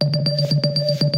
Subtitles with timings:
[0.00, 1.13] you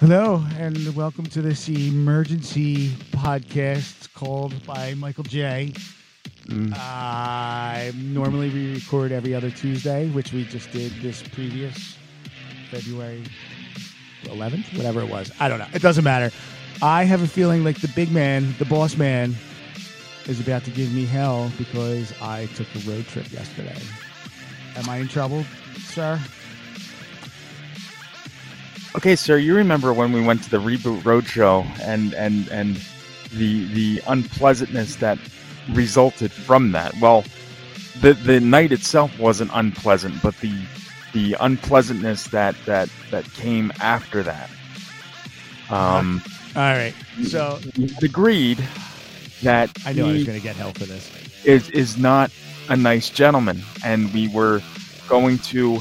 [0.00, 5.72] Hello, and welcome to this emergency podcast called by Michael J.
[6.48, 11.96] Uh, normally we record every other Tuesday, which we just did this previous
[12.70, 13.24] February
[14.26, 15.32] 11th, whatever it was.
[15.40, 15.66] I don't know.
[15.74, 16.30] It doesn't matter.
[16.80, 19.34] I have a feeling like the big man, the boss man,
[20.26, 23.80] is about to give me hell because I took a road trip yesterday.
[24.76, 25.44] Am I in trouble,
[25.78, 26.20] sir?
[28.96, 32.80] Okay, sir, you remember when we went to the Reboot Roadshow and and and
[33.32, 35.18] the the unpleasantness that
[35.72, 36.98] resulted from that.
[37.00, 37.24] Well,
[38.00, 40.54] the the night itself wasn't unpleasant, but the
[41.12, 44.50] the unpleasantness that that that came after that.
[45.70, 46.22] Um,
[46.56, 46.94] All right.
[47.24, 47.58] So
[48.02, 48.58] agreed
[49.42, 51.10] that I knew I was going to get hell for this.
[51.44, 52.30] is is not
[52.68, 54.62] a nice gentleman, and we were
[55.08, 55.80] going to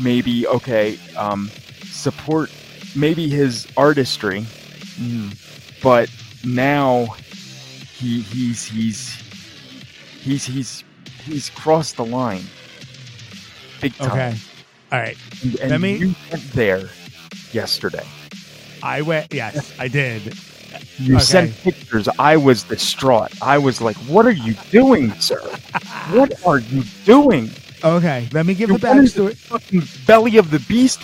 [0.00, 1.50] maybe okay um,
[2.04, 2.50] support
[2.94, 4.44] maybe his artistry,
[5.82, 6.10] but
[6.44, 7.06] now
[7.96, 9.08] he he's he's
[10.22, 10.84] he's he's
[11.24, 12.44] he's crossed the line
[13.80, 14.10] big time.
[14.10, 14.36] Okay.
[14.92, 15.16] All right.
[15.42, 16.88] And, and Let me- you went there
[17.52, 18.04] yesterday.
[18.82, 19.32] I went.
[19.32, 20.36] Yes, I did.
[20.98, 21.24] You Okay.
[21.24, 22.06] sent pictures.
[22.18, 23.32] I was distraught.
[23.40, 25.40] I was like, "What are you doing, sir?
[26.10, 27.50] what are you doing?
[27.84, 28.28] Okay.
[28.32, 29.36] Let me give You the went into the backstory.
[29.36, 31.00] fucking belly of the beast,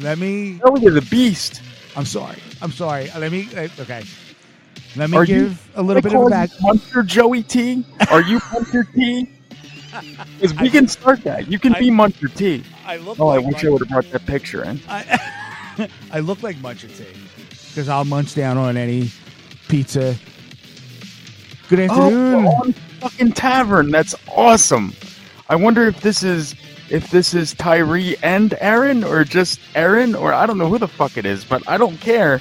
[0.00, 0.54] Let me.
[0.62, 1.62] belly of the beast."
[1.96, 2.38] I'm sorry.
[2.60, 3.10] I'm sorry.
[3.16, 3.48] Let me.
[3.56, 4.02] uh, Okay.
[4.96, 6.50] Let me Are give you- a little bit of a back.
[6.60, 7.84] you Muncher Joey T?
[8.10, 9.28] Are you Muncher T?
[10.40, 11.48] Because we can start that.
[11.50, 12.62] You can I- be Muncher T.
[12.86, 13.18] I look.
[13.20, 14.80] Oh, I like wish I would have brought that picture in.
[14.88, 17.06] I, I look like Muncher T
[17.68, 19.10] because I'll munch down on any
[19.68, 20.16] pizza.
[21.68, 22.46] Good afternoon.
[22.46, 22.74] Oh, on
[23.08, 23.90] fucking tavern.
[23.90, 24.92] That's awesome.
[25.48, 26.54] I wonder if this is
[26.90, 30.88] if this is Tyree and Aaron or just Aaron or I don't know who the
[30.88, 32.40] fuck it is, but I don't care.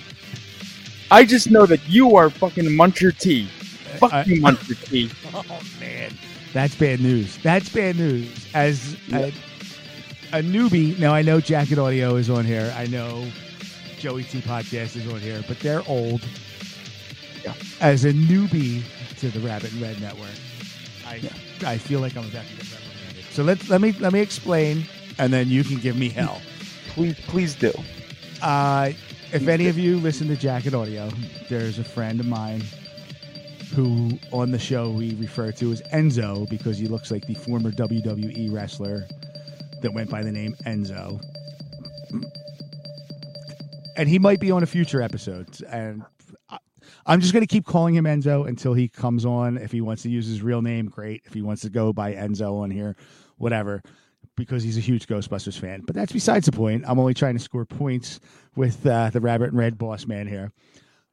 [1.12, 3.46] I just know that you are fucking Muncher T.
[4.00, 5.12] Fuck I- you, Muncher T.
[5.36, 5.44] Oh
[5.80, 6.12] man,
[6.54, 7.38] that's bad news.
[7.40, 8.48] That's bad news.
[8.54, 9.34] As a,
[10.32, 12.72] a newbie, now I know Jacket Audio is on here.
[12.78, 13.26] I know
[13.98, 16.22] Joey T Podcast is on here, but they're old.
[17.44, 17.54] Yeah.
[17.82, 18.84] As a newbie
[19.20, 20.30] to the Rabbit in Red Network,
[21.14, 23.26] I I feel like I'm about to get reprimanded.
[23.32, 24.86] So let let me let me explain,
[25.18, 26.42] and then you can give me hell.
[26.90, 27.72] Please, please do.
[28.42, 28.92] Uh,
[29.32, 31.10] if any of you listen to Jacket Audio,
[31.50, 32.64] there's a friend of mine
[33.74, 37.72] who on the show we refer to as Enzo because he looks like the former
[37.72, 39.08] WWE wrestler
[39.82, 41.20] that went by the name Enzo.
[43.96, 45.48] And he might be on a future episode.
[45.72, 46.06] And I-
[47.06, 49.58] I'm just going to keep calling him Enzo until he comes on.
[49.58, 51.24] If he wants to use his real name, great.
[51.26, 52.96] If he wants to go by Enzo on here,
[53.38, 53.82] whatever,
[54.36, 55.82] because he's a huge Ghostbusters fan.
[55.86, 56.86] But that's besides the point.
[56.88, 58.20] I'm only trying to score points
[58.56, 60.52] with uh, the Rabbit in Red boss man here.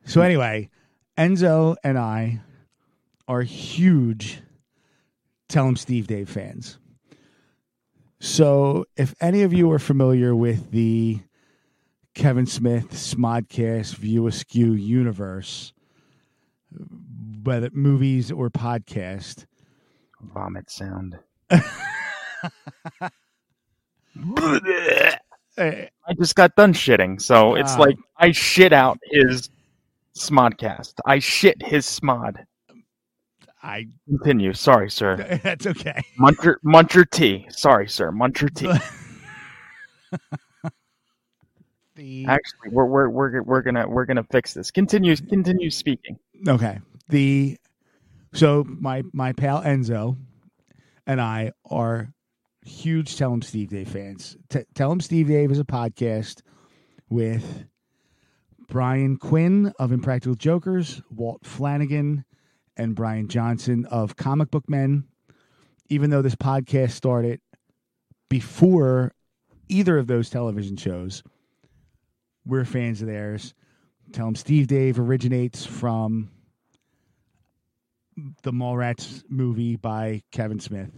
[0.05, 0.71] So, anyway,
[1.19, 2.41] Enzo and I
[3.27, 4.41] are huge
[5.49, 6.79] Tell 'Em Steve Dave fans.
[8.21, 11.21] So, if any of you are familiar with the
[12.15, 15.73] Kevin Smith Smodcast View Askew universe,
[17.43, 19.47] whether movies or podcast,
[20.35, 21.19] Vomit sound.
[21.51, 21.57] eh,
[25.57, 27.79] I just got done shitting, so it's Ah.
[27.81, 29.51] like I shit out his
[30.17, 30.95] smodcast.
[31.07, 32.45] I shit his smod.
[33.63, 34.53] I Continue.
[34.55, 35.17] Sorry, sir.
[35.43, 36.01] that's okay.
[36.19, 37.47] Muncher Muncher T.
[37.51, 38.11] Sorry, sir.
[38.11, 38.67] Muncher T.
[41.97, 44.71] The Actually, we're we're we're we're gonna we're gonna fix this.
[44.71, 46.19] Continue continue speaking.
[46.49, 46.79] Okay.
[47.11, 47.59] The
[48.33, 50.17] so my my pal Enzo
[51.07, 52.13] and I are
[52.65, 54.37] huge Tell 'Em Steve Dave fans.
[54.49, 56.43] T- Tell 'Em Steve Dave is a podcast
[57.09, 57.65] with
[58.69, 62.25] Brian Quinn of Impractical Jokers, Walt Flanagan,
[62.77, 65.05] and Brian Johnson of Comic Book Men.
[65.89, 67.41] Even though this podcast started
[68.29, 69.13] before
[69.69, 71.25] either of those television shows,
[72.47, 73.55] we're fans of theirs.
[74.13, 76.31] Tell 'em Steve Dave originates from
[78.43, 80.91] the Mallrats movie by Kevin Smith,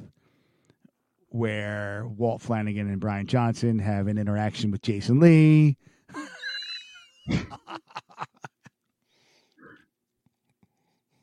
[1.28, 5.76] where Walt Flanagan and Brian Johnson have an interaction with Jason Lee.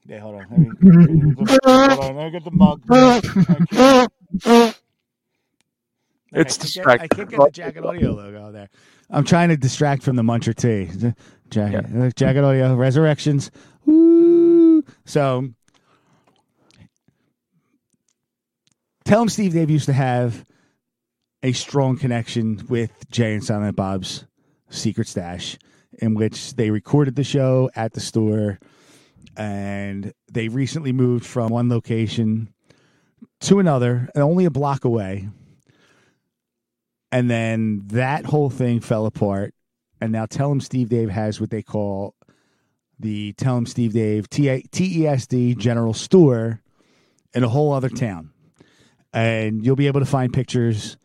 [0.05, 0.47] yeah, hold on.
[0.49, 2.15] Let me, hold on.
[2.15, 2.83] Let me get the mug.
[4.45, 4.73] Okay.
[6.31, 7.09] It's I can't get- distracting.
[7.11, 8.69] I can't get the Jacket Audio logo there.
[9.09, 10.87] I'm trying to distract from the Muncher T.
[11.49, 13.49] Jacket, uh, Jacket Audio, Resurrections.
[13.85, 14.83] Woo!
[15.05, 15.49] So,
[19.09, 20.45] tell 'em Steve Dave used to have
[21.41, 24.25] a strong connection with Jay and Silent Bob's
[24.69, 25.57] Secret Stash,
[25.99, 28.59] in which they recorded the show at the store,
[29.35, 32.53] and they recently moved from one location
[33.39, 35.27] to another, and only a block away.
[37.11, 39.55] And then that whole thing fell apart.
[39.99, 42.13] And now Tell 'Em Steve Dave has what they call
[42.99, 46.61] the Tell 'Em Steve Dave T- TESD General Store
[47.33, 48.33] in a whole other town.
[49.13, 50.97] And you'll be able to find pictures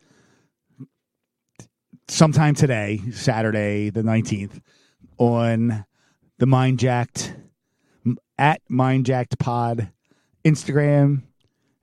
[2.08, 4.60] sometime today, Saturday the 19th,
[5.18, 5.84] on
[6.38, 7.34] the Mind Jacked
[8.38, 9.88] at Mind Jacked Pod
[10.44, 11.22] Instagram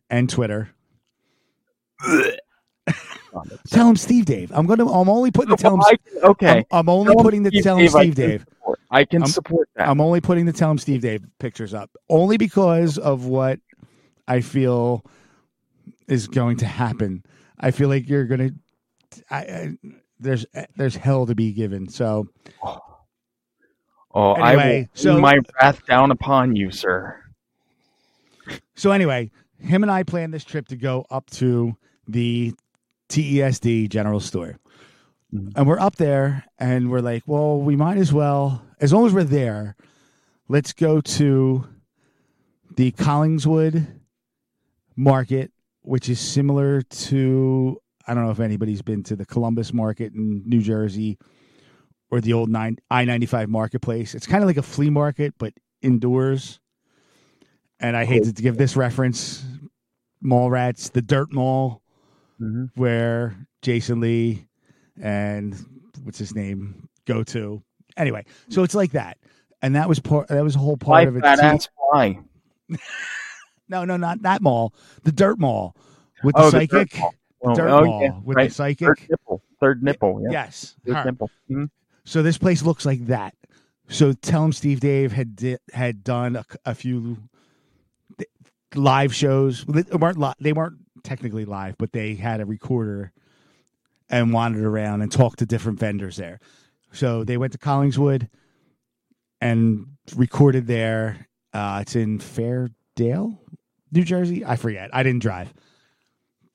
[0.10, 0.70] and Twitter.
[3.70, 4.52] Tell 'em Steve Dave.
[4.54, 4.92] I'm gonna.
[4.92, 5.82] I'm only putting the tell him.
[5.82, 6.66] I okay.
[6.72, 8.42] I'm, I'm only Tell putting the Steve tell him Dave, I Steve can Dave.
[8.42, 8.80] support.
[8.92, 9.88] I can support that.
[9.88, 13.60] I'm only putting the tell 'em Steve Dave pictures up only because of what
[14.28, 15.06] I feel
[16.12, 17.24] is going to happen.
[17.60, 18.52] I feel like you're gonna.
[19.30, 19.78] I, I
[20.19, 21.88] there's there's hell to be given.
[21.90, 22.28] So
[24.13, 27.18] oh, I anyway, will so- my wrath down upon you, sir.
[28.75, 31.75] so anyway, him and I planned this trip to go up to
[32.08, 32.53] the
[33.10, 34.58] TESD General Store.
[35.34, 35.53] Mhm.
[35.56, 39.13] And we're up there and we're like, well, we might as well, as long as
[39.13, 39.75] we're there,
[40.50, 41.65] let's go to
[42.75, 44.00] the Collingswood
[44.98, 45.51] Market,
[45.82, 50.44] which is similar to, I don't know if anybody's been to the Columbus Market in
[50.46, 51.18] New Jersey
[52.10, 54.16] or the old nine, I 95 Marketplace.
[54.16, 56.60] It's kind of like a flea market, but indoors.
[57.80, 59.44] And I hate to give this reference
[60.24, 61.82] Mallrats, the Dirt Mall
[62.42, 62.82] Mm-hmm.
[62.82, 64.48] where Jason Lee
[65.00, 65.56] and
[66.04, 67.62] what's his name go to.
[67.98, 69.20] Anyway, so it's like that,
[69.62, 70.28] and that was part.
[70.30, 71.22] That was a whole part Why of it.
[71.22, 72.20] fat ass fly?
[73.72, 74.74] No, no, not that mall.
[75.04, 75.75] The Dirt Mall
[76.24, 77.00] with the Oh, the dirt psychic.
[77.00, 77.16] mall.
[77.44, 78.50] Oh, Dirt oh, Mall yeah, with right.
[78.50, 78.88] the psychic.
[79.00, 79.44] Third nipple.
[79.60, 80.22] Third nipple.
[80.24, 80.32] Yeah.
[80.32, 81.30] Yes, Third nipple.
[81.50, 81.70] Mhm.
[82.04, 83.34] So this place looks like that.
[83.88, 87.18] So tell him Steve Dave had di- had done a, a few
[88.18, 88.30] th-
[88.75, 89.63] live shows.
[89.66, 93.12] They weren't li- they weren't technically live, but they had a recorder
[94.10, 96.40] and wandered around and talked to different vendors there.
[96.92, 98.28] So they went to Collingswood
[99.40, 101.28] and recorded there.
[101.54, 103.38] Uh, it's in Fairdale,
[103.91, 104.45] New Jersey.
[104.45, 104.89] I forget.
[104.93, 105.53] I didn't drive.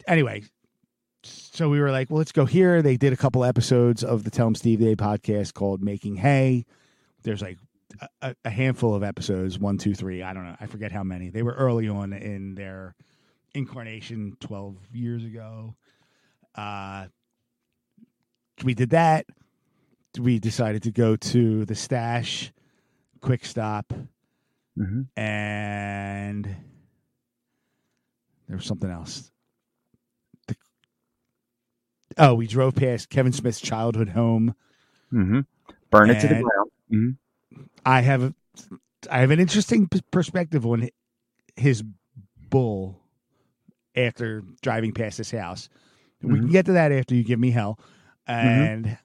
[0.06, 0.44] Anyway,
[1.22, 2.82] so we were like, well, let's go here.
[2.82, 6.16] They did a couple episodes of the Tell Tell 'em Steve Dave podcast called Making
[6.16, 6.64] Hay.
[7.22, 7.58] There's like
[8.22, 10.22] a, a handful of episodes, one, two, three.
[10.22, 10.56] I don't know.
[10.60, 11.30] I forget how many.
[11.30, 12.94] They were early on in their
[13.54, 15.74] incarnation 12 years ago.
[16.54, 17.06] Uh,
[18.64, 19.26] we did that.
[20.18, 22.52] We decided to go to the stash,
[23.20, 23.92] quick stop,
[24.76, 26.54] hmm and
[28.48, 29.30] there was something else.
[30.46, 30.56] The-
[32.18, 34.54] oh, we drove past Kevin Smith's childhood home.
[35.10, 35.40] hmm
[35.90, 36.70] Burn it to the And- ground.
[36.88, 37.10] hmm
[37.84, 38.34] I have a,
[39.10, 40.88] I have an interesting perspective on
[41.54, 41.82] his
[42.50, 43.00] bull
[43.94, 45.68] after driving past his house.
[46.22, 46.52] We can Mhm.
[46.52, 47.78] get to that after you give me hell.
[48.26, 48.98] And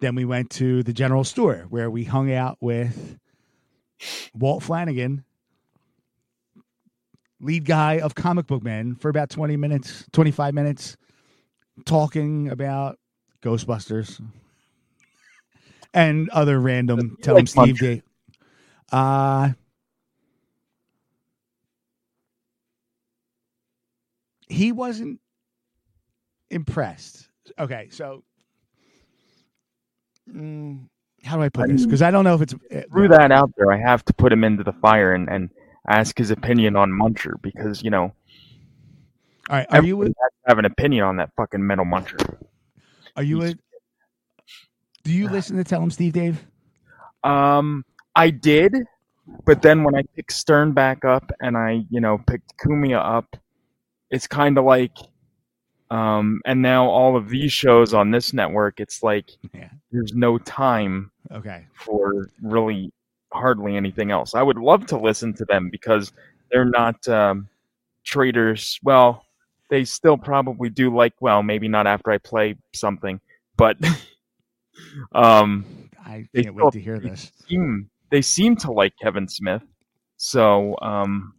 [0.00, 3.18] then we went to the general store where we hung out with
[4.34, 5.24] Walt Flanagan,
[7.42, 10.96] lead guy of Comic Book Men, for about 20 minutes, 25 minutes,
[11.84, 12.98] talking about
[13.42, 14.20] Ghostbusters
[15.92, 17.78] and other random tell him Steve?
[17.78, 18.02] Day.
[18.90, 19.50] Uh,
[24.48, 25.20] he wasn't
[26.50, 27.28] impressed.
[27.58, 28.22] Okay, so
[30.30, 30.88] mm,
[31.24, 31.84] how do I put I this?
[31.84, 33.72] Because I don't know if it's uh, Threw that out there.
[33.72, 35.50] I have to put him into the fire and, and
[35.88, 38.12] ask his opinion on Muncher because you know
[39.50, 42.36] All right, are you everybody has to have an opinion on that fucking metal Muncher.
[43.16, 43.54] are you a,
[45.02, 46.46] do you listen to Tell 'em Steve Dave?
[47.24, 47.84] Um,
[48.14, 48.74] I did,
[49.44, 53.36] but then when I picked Stern back up and I, you know, picked Cumia up,
[54.10, 54.96] it's kind of like,
[55.90, 59.70] um, and now all of these shows on this network, it's like Yeah.
[59.90, 61.66] there's no time Okay.
[61.74, 62.92] for really
[63.32, 64.34] hardly anything else.
[64.34, 66.12] I would love to listen to them because
[66.50, 67.48] they're not um,
[68.04, 68.78] traders.
[68.82, 69.24] Well,
[69.70, 73.20] they still probably do like well, maybe not after I play something,
[73.56, 73.76] but
[75.14, 75.64] um,
[76.04, 77.32] I can't wait to hear this.
[77.48, 79.62] seem they seem to like Kevin Smith.
[80.18, 81.34] So, um,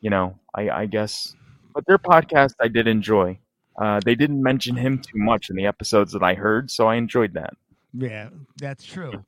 [0.00, 1.34] you know, I, I guess,
[1.74, 3.38] but their podcast I did enjoy.
[3.80, 6.94] Uh, they didn't mention him too much in the episodes that I heard, so I
[6.94, 7.54] enjoyed that.
[7.92, 9.24] Yeah, that's true.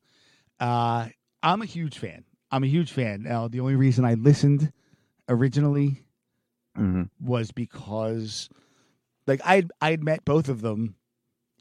[0.60, 1.08] Uh,
[1.46, 2.24] I'm a huge fan.
[2.50, 3.22] I'm a huge fan.
[3.22, 4.72] Now, the only reason I listened
[5.28, 6.02] originally
[6.74, 8.48] hmm was because,
[9.26, 10.96] like, I I had met both of them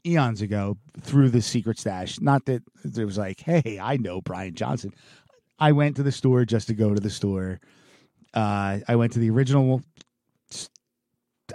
[0.04, 2.20] eons ago through the secret stash.
[2.20, 4.92] Not that it was like, hey, I know Brian Johnson.
[5.58, 7.60] I went to the store just to go to the store.
[8.34, 9.82] Uh, I went to the original.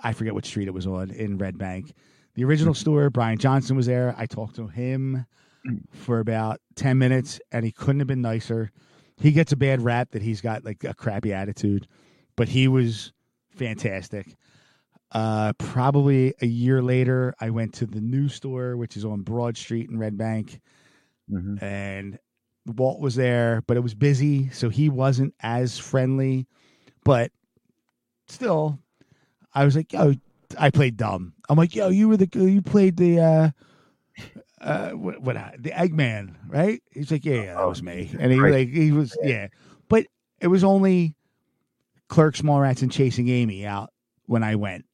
[0.03, 1.91] I forget what street it was on in Red Bank.
[2.35, 3.09] The original store.
[3.09, 4.15] Brian Johnson was there.
[4.17, 5.25] I talked to him
[5.93, 8.71] for about ten minutes, and he couldn't have been nicer.
[9.17, 11.87] He gets a bad rap that he's got like a crappy attitude,
[12.35, 13.13] but he was
[13.51, 14.35] fantastic.
[15.11, 19.57] Uh, probably a year later, I went to the new store, which is on Broad
[19.57, 20.61] Street in Red Bank,
[21.29, 22.17] hmm and
[22.65, 26.47] Walt was there, but it was busy, so he wasn't as friendly.
[27.03, 27.31] But
[28.27, 28.79] still,
[29.53, 30.15] I was like, "Yo,"
[30.57, 31.33] I played dumb.
[31.49, 33.51] I'm like, "Yo, you were the you played the uh,
[34.61, 38.39] uh, what, what the Eggman, right?" He's like, "Yeah, yeah, that was me," and he
[38.39, 38.53] Right.
[38.53, 39.47] like he was yeah,
[39.89, 40.05] but
[40.39, 41.15] it was only
[42.07, 43.91] Clerks, Mallrats, and Chasing Amy out
[44.25, 44.85] when I went.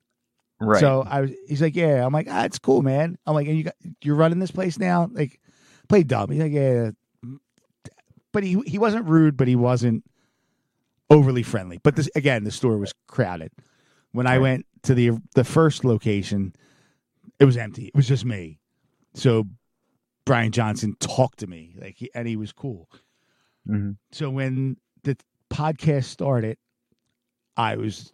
[0.59, 0.79] Right.
[0.79, 2.03] So I was, he's like, yeah.
[2.03, 3.15] I'm like, ah, it's cool, man.
[3.27, 5.07] I'm like, and you got, you're running this place now?
[5.11, 5.39] Like,
[5.87, 6.31] play dumb.
[6.31, 6.89] He's like, yeah.
[8.33, 10.03] But he he wasn't rude, but he wasn't
[11.09, 11.79] overly friendly.
[11.81, 13.51] But this again, the store was crowded.
[14.11, 14.41] When I Right.
[14.41, 16.53] went to the the first location,
[17.39, 17.85] it was empty.
[17.87, 18.59] It was just me.
[19.17, 19.47] So
[20.25, 22.89] Brian Johnson talked to me, like, he, and he was cool.
[23.65, 25.17] hmm So when the
[25.51, 26.57] podcast started,
[27.55, 28.13] I was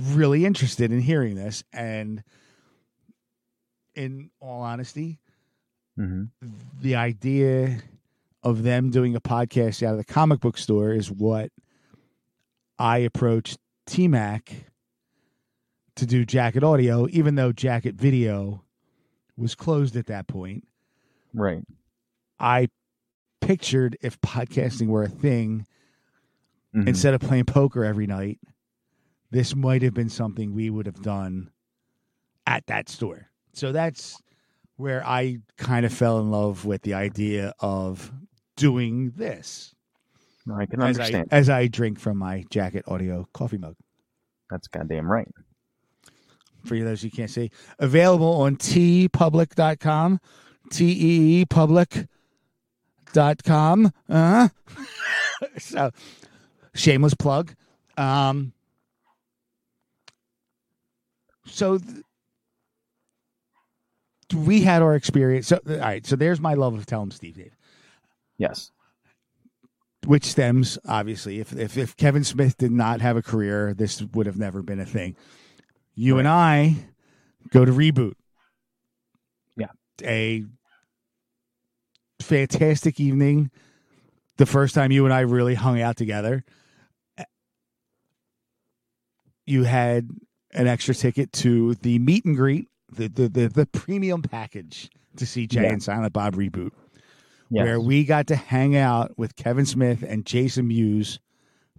[0.00, 1.64] really interested in hearing this.
[1.72, 2.22] And
[3.94, 5.18] in all honesty,
[5.96, 6.24] hmm
[6.80, 7.78] the idea
[8.42, 11.50] of them doing a podcast out of the comic book store is what
[12.78, 14.52] I approached T Mac
[15.96, 18.62] to do Jacket Audio, even though Jacket Video
[19.36, 20.66] was closed at that point.
[21.34, 21.62] Right.
[22.38, 22.68] I
[23.40, 25.66] pictured if podcasting were a thing,
[26.74, 26.88] Mhm.
[26.88, 28.40] instead of playing poker every night,
[29.30, 31.50] this might have been something we would have done
[32.46, 33.30] at that store.
[33.52, 34.20] So that's
[34.76, 38.12] where I kind of fell in love with the idea of
[38.56, 39.74] doing this
[40.52, 41.28] I can as understand.
[41.32, 43.74] I, as I drink from my jacket audio coffee mug.
[44.50, 45.28] That's goddamn right.
[46.66, 50.20] For you those you can't see, available on teepublic.com,
[50.70, 52.08] T E E public.com.
[54.08, 54.48] Uh,
[55.58, 55.90] so,
[56.74, 57.54] shameless plug.
[57.96, 58.52] Um,
[61.46, 62.02] so, th-
[64.34, 65.46] we had our experience.
[65.46, 67.56] So all right, so there's my love of Tell 'em Steve Dave,
[68.38, 68.72] Yes.
[70.04, 74.26] which stems obviously if if if Kevin Smith did not have a career, this would
[74.26, 75.14] have never been a thing.
[75.96, 76.76] You and I
[77.50, 78.12] go to reboot.
[79.56, 79.68] Yeah.
[80.02, 80.44] A
[82.20, 83.50] fantastic evening.
[84.36, 86.44] The first time you and I really hung out together.
[89.46, 90.10] You had
[90.52, 95.26] an extra ticket to the meet and greet, the the the, the premium package to
[95.26, 95.72] see Jay Yeah.
[95.72, 96.72] and Silent Bob reboot,
[97.48, 97.64] Yes.
[97.64, 101.20] where we got to hang out with Kevin Smith and Jason Mewes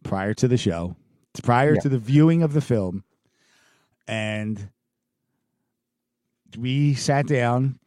[0.03, 0.95] prior to the show,
[1.43, 1.81] prior Yeah.
[1.81, 3.03] to the viewing of the film,
[4.07, 4.69] and
[6.57, 7.79] we sat down.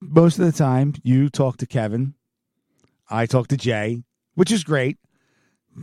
[0.00, 2.14] Most of the time, you talked to Kevin,
[3.08, 4.02] I talked to Jay,
[4.34, 4.98] which is great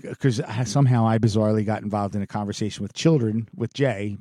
[0.01, 4.17] because somehow I bizarrely got involved in a conversation with children with Jay,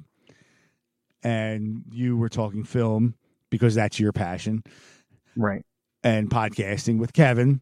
[1.22, 3.14] and you were talking film
[3.50, 4.62] because that's your passion,
[5.36, 5.64] right.
[6.02, 7.60] and podcasting with Kevin.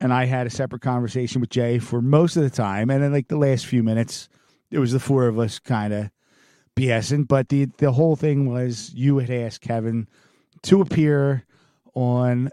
[0.00, 3.12] And I had a separate conversation with Jay for most of the time, and then
[3.12, 4.28] like the last few minutes,
[4.70, 6.10] it was the four of us kind of
[6.78, 7.26] BSing.
[7.28, 10.08] But the the whole thing was you had asked Kevin
[10.62, 11.44] to appear
[11.94, 12.50] on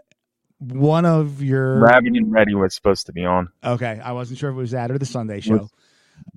[0.58, 3.48] one of your Rabbit and Ready was supposed to be on.
[3.64, 5.52] Okay, I wasn't sure if it was that or the Sunday show.
[5.58, 5.70] Was-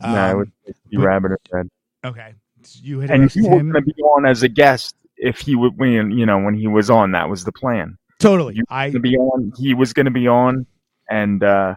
[0.01, 0.47] no, it Um, was
[0.91, 1.69] but- Rabbit in Red.
[2.05, 2.33] okay,
[2.81, 5.39] you had And asked he was him going to be on as a guest if
[5.39, 7.11] he would, when you know, when he was on.
[7.13, 7.97] That was the plan.
[8.19, 8.55] totally.
[8.55, 10.65] You I To be on, he was going to be on,
[11.09, 11.75] and uh,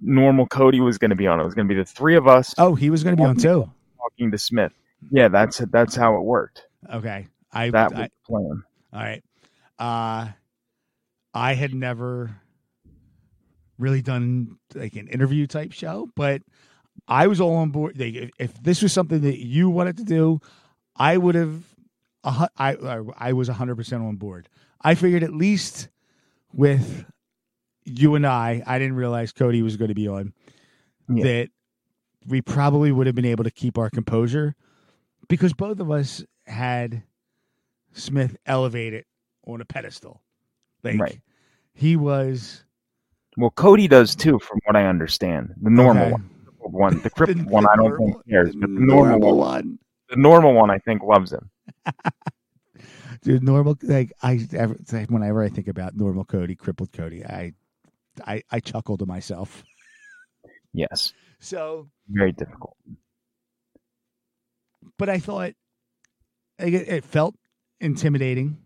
[0.00, 1.38] normal Cody was going to be on.
[1.40, 3.26] It was going to be the three of us oh, he was going to be
[3.26, 3.70] on too.
[3.98, 4.72] talking to Smith.
[5.10, 6.66] Yeah, that's that's how it worked.
[6.92, 8.62] Okay, I, That I was the plan.
[8.92, 9.22] all right.
[9.78, 10.28] Uh,
[11.34, 12.34] I had never
[13.78, 16.42] really done like an interview type show, but
[17.08, 17.98] I was all on board.
[17.98, 20.40] Like, if, if this was something that you wanted to do,
[20.96, 21.62] I would have.
[22.24, 24.48] I I I was hundred percent on board.
[24.80, 25.88] I figured at least
[26.52, 27.04] with
[27.84, 30.32] you and I, I didn't realize Cody was going to be on.
[31.08, 31.22] Yeah.
[31.22, 31.48] That
[32.26, 34.56] we probably would have been able to keep our composure
[35.28, 37.02] because both of us had
[37.92, 39.04] Smith elevated
[39.46, 40.22] on a pedestal.
[40.82, 41.20] Like Right.
[41.74, 42.64] he was
[43.36, 45.54] Well, Cody does too, from what I understand.
[45.60, 46.12] The normal Okay.
[46.12, 48.80] one, one, the crippled The- one, the I don't normal- think cares, but the the
[48.80, 49.78] normal normal one, one.
[50.10, 51.50] the normal one, I think loves him.
[53.22, 54.74] Dude, normal like I ever,
[55.08, 57.52] whenever I think about normal Cody, crippled Cody, I
[58.26, 59.64] I I chuckle to myself.
[60.72, 62.76] Yes, So, very difficult.
[64.98, 65.52] But I thought
[66.58, 67.34] it, it felt
[67.80, 68.58] intimidating,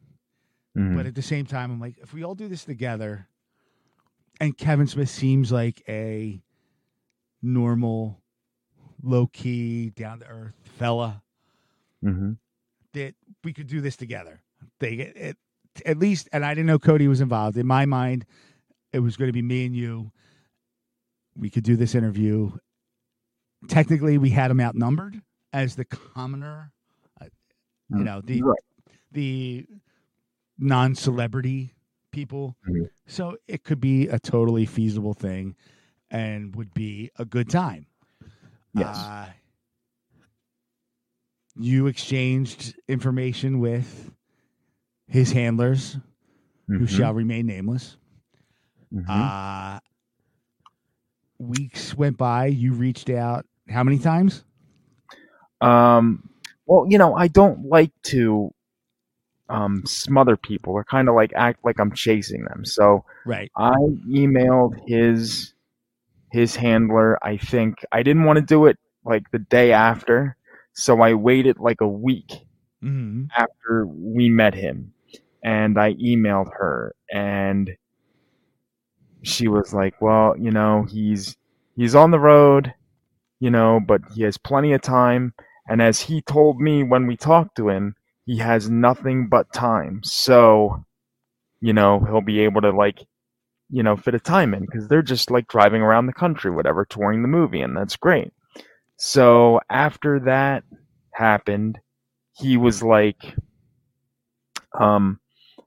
[0.77, 0.95] Mhm.
[0.97, 3.29] but at the same time, I'm like, if we all do this together,
[4.40, 6.40] and Kevin Smith seems like a
[7.43, 8.23] normal,
[9.03, 11.23] low key, down to earth fella,
[12.05, 12.38] Mhm.
[12.93, 13.14] that
[13.45, 14.43] we could do this together.
[14.79, 15.37] They it, it,
[15.87, 17.57] at least, and I didn't know Cody was involved.
[17.57, 18.25] In my mind,
[18.93, 20.12] it was going to be me and you.
[21.37, 22.53] We could do this interview.
[23.69, 26.73] Technically, we had him outnumbered as the commoner.
[27.21, 27.27] uh,
[27.91, 28.59] You know the Right.
[29.13, 29.67] the
[30.59, 31.75] non-celebrity
[32.13, 32.57] people.
[32.69, 32.89] Mhm.
[33.07, 35.57] So it could be a totally feasible thing,
[36.11, 37.87] and would be a good time.
[38.75, 38.97] Yes.
[38.97, 39.33] Uh,
[41.57, 44.13] you exchanged information with
[45.09, 45.99] his handlers,
[46.69, 46.89] who Mhm.
[46.89, 47.97] shall remain nameless.
[48.93, 49.05] Mhm.
[49.09, 49.81] Uh,
[51.39, 52.47] weeks went by.
[52.47, 54.45] You reached out how many times?
[55.61, 56.29] Um,
[56.66, 58.53] well, you know, I don't like to
[59.49, 62.64] um, smother people or kind of like act like I'm chasing them.
[62.64, 63.53] So Right.
[63.57, 63.75] I
[64.09, 65.55] emailed his
[66.33, 67.18] his handler.
[67.25, 70.37] I think I didn't want to do it like the day after,
[70.75, 72.33] so I waited like a week
[72.83, 74.92] hmm after we met him,
[75.42, 77.70] and I emailed her, and
[79.23, 81.37] she was like, "Well, you know, he's
[81.77, 82.75] he's on the road,
[83.40, 85.35] you know, but he has plenty of time."
[85.71, 87.95] And as he told me when we talked to him,
[88.27, 90.01] he has nothing but time.
[90.03, 90.85] So,
[91.61, 93.07] you know, he'll be able to like,
[93.71, 96.85] you know, fit a time in because they're just like driving around the country, whatever,
[96.85, 98.33] touring the movie, and that's great.
[98.97, 100.65] So after that
[101.15, 101.79] happened,
[102.33, 103.37] he was like,
[104.79, 105.21] um,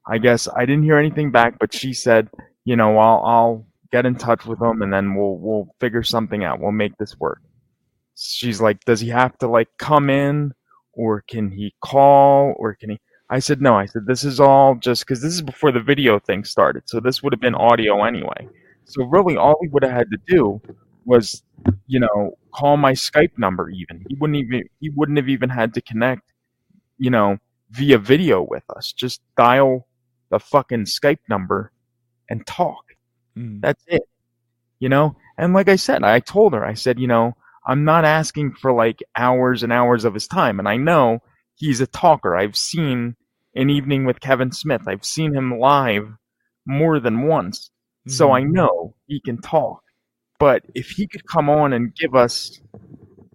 [0.06, 2.28] I guess I didn't hear anything back, but she said,
[2.66, 6.44] you know, I'll I'll get in touch with him and then we'll we'll figure something
[6.44, 6.60] out.
[6.60, 7.42] We'll make this work.
[8.16, 10.54] She's like, does he have to like come in
[10.94, 13.00] or can he call or can he?
[13.30, 13.76] I said no.
[13.76, 17.00] I said this is all just because this is before the video thing started, so
[17.00, 18.48] this would have been audio anyway.
[18.86, 20.62] So really, all he would have had to do
[21.06, 21.44] was,
[21.88, 23.70] you know, call my Skype number.
[23.70, 26.34] Even he wouldn't even he wouldn't have even had to connect,
[26.98, 27.38] you know,
[27.72, 28.94] via video with us.
[28.94, 29.88] Just dial
[30.30, 31.72] the fucking Skype number
[32.30, 32.96] and talk.
[33.38, 33.62] Mm.
[33.62, 34.04] That's it.
[34.80, 35.16] You know?
[35.38, 38.72] And like I said, I told her, I said, you know, I'm not asking for
[38.74, 40.60] like hours and hours of his time.
[40.60, 41.20] And I know
[41.56, 42.36] he's a talker.
[42.36, 43.16] I've seen
[43.56, 44.82] an evening with Kevin Smith.
[44.88, 46.08] I've seen him live
[46.66, 47.70] more than once.
[48.08, 48.36] So mm-hmm.
[48.36, 49.82] I know he can talk.
[50.40, 52.60] But if he could come on and give us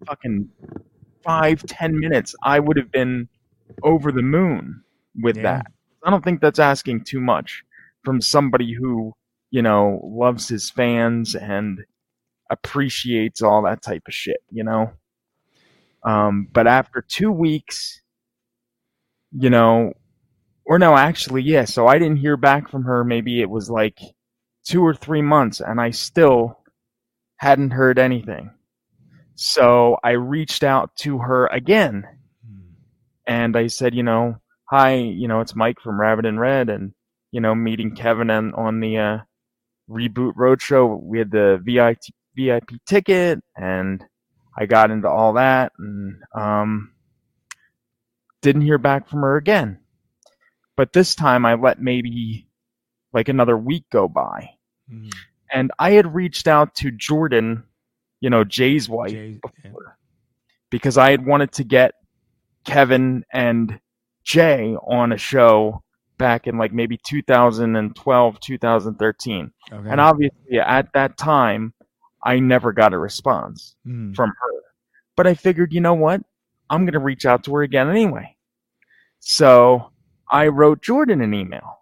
[0.07, 0.51] fucking
[1.25, 3.29] five, ten minutes, I would have been
[3.83, 4.83] over the moon
[5.21, 5.43] with Yeah.
[5.43, 5.67] that.
[6.05, 7.63] I don't think that's asking too much
[8.05, 9.15] from somebody who,
[9.51, 11.85] you know, loves his fans and
[12.51, 14.93] appreciates all that type of shit, you know?
[16.05, 18.01] Um, but after two weeks,
[19.33, 19.93] you know,
[20.65, 23.05] or no, actually, yeah, so I didn't hear back from her.
[23.05, 23.99] Maybe it was like
[24.65, 26.59] two or three months, and I still
[27.37, 28.51] hadn't heard anything.
[29.35, 32.07] So I reached out to her again
[33.29, 36.93] and I said, you know, hi, you know, it's Mike from Rabbit in Red, and
[37.31, 39.19] you know, meeting Kevin and on the uh,
[39.89, 41.01] reboot roadshow.
[41.01, 41.99] We had the VIP
[42.39, 44.05] VIP ticket, and
[44.57, 46.93] I got into all that, and um,
[48.43, 49.79] didn't hear back from her again.
[50.77, 52.47] But this time, I let maybe
[53.13, 54.51] like another week go by,
[54.93, 55.13] Mhm.
[55.53, 57.65] and I had reached out to Jordan,
[58.21, 59.71] you know, Jay's wife, Jay- yeah.
[60.71, 61.95] because I had wanted to get
[62.65, 63.81] Kevin and
[64.25, 65.83] Jay on a show
[66.19, 69.53] back in like maybe 2012, 2013.
[69.73, 69.89] Okay.
[69.91, 71.73] And obviously at that time,
[72.29, 74.15] I never got a response Mm.
[74.15, 74.61] from her.
[75.17, 76.21] But I figured, you know what?
[76.71, 78.37] I'm going to reach out to her again anyway.
[79.21, 79.91] So
[80.31, 81.79] I wrote Jordan an email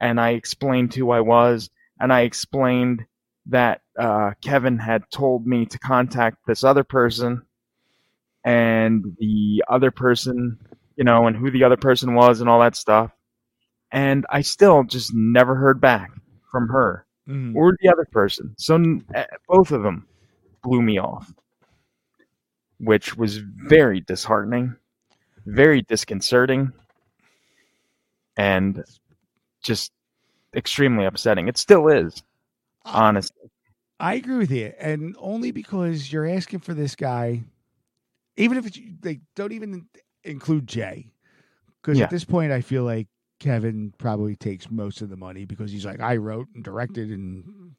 [0.00, 3.06] and I explained who I was and I explained
[3.46, 7.42] that uh, Kevin had told me to contact this other person
[8.44, 10.58] and the other person,
[10.96, 13.12] you know, and who the other person was and all that stuff.
[13.92, 16.10] And I still just never heard back
[16.50, 17.56] from her Mm.
[17.56, 18.54] or the other person.
[18.58, 20.06] So eh, both of them
[20.62, 21.32] blew me off,
[22.78, 24.76] which was very disheartening,
[25.46, 26.72] very disconcerting,
[28.36, 28.84] and
[29.62, 29.92] just
[30.54, 31.48] extremely upsetting.
[31.48, 32.22] It still is,
[32.84, 33.50] honestly.
[34.00, 37.42] I agree with you, and only because you're asking for this guy,
[38.36, 39.86] even if it's, they don't even
[40.24, 41.10] include Jay,
[41.80, 42.04] because Yeah.
[42.04, 43.06] at this point I feel like
[43.44, 47.72] Kevin probably takes most of the money because he's like I wrote and directed and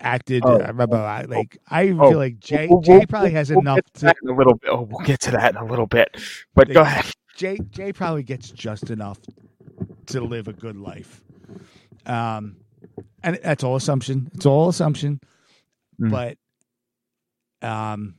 [0.00, 0.42] acted.
[0.46, 0.56] Oh.
[0.58, 1.22] blah, blah, blah.
[1.28, 2.08] Like I Oh.
[2.08, 4.70] feel like Jay We'll- Jay probably has we'll enough to a little bit.
[4.70, 6.16] Oh, we'll get to that in a little bit.
[6.54, 7.04] But go ahead.
[7.36, 9.18] Jay Jay probably gets just enough
[10.06, 11.22] to live a good life.
[12.06, 12.56] Um,
[13.22, 14.30] and that's all assumption.
[14.32, 15.20] It's all assumption.
[16.00, 16.10] Mm.
[17.60, 18.14] But, um,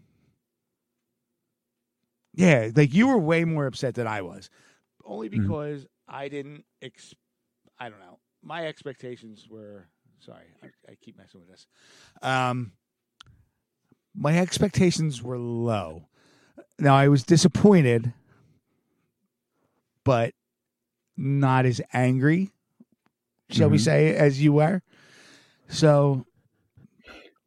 [2.35, 4.51] yeah, like you were way more upset than I was,
[5.03, 5.41] only Mhm.
[5.41, 6.63] because I didn't.
[6.81, 7.13] Ex-
[7.79, 8.19] I don't know.
[8.43, 9.87] My expectations were.
[10.19, 11.67] Sorry, I, I keep messing with this.
[12.21, 12.71] Um,
[14.15, 16.07] my expectations were low.
[16.79, 18.13] Now I was disappointed
[20.03, 20.33] but
[21.17, 22.49] not as angry,
[23.49, 23.83] shall we Mhm.
[23.83, 24.81] say, as you were.
[25.67, 26.25] So,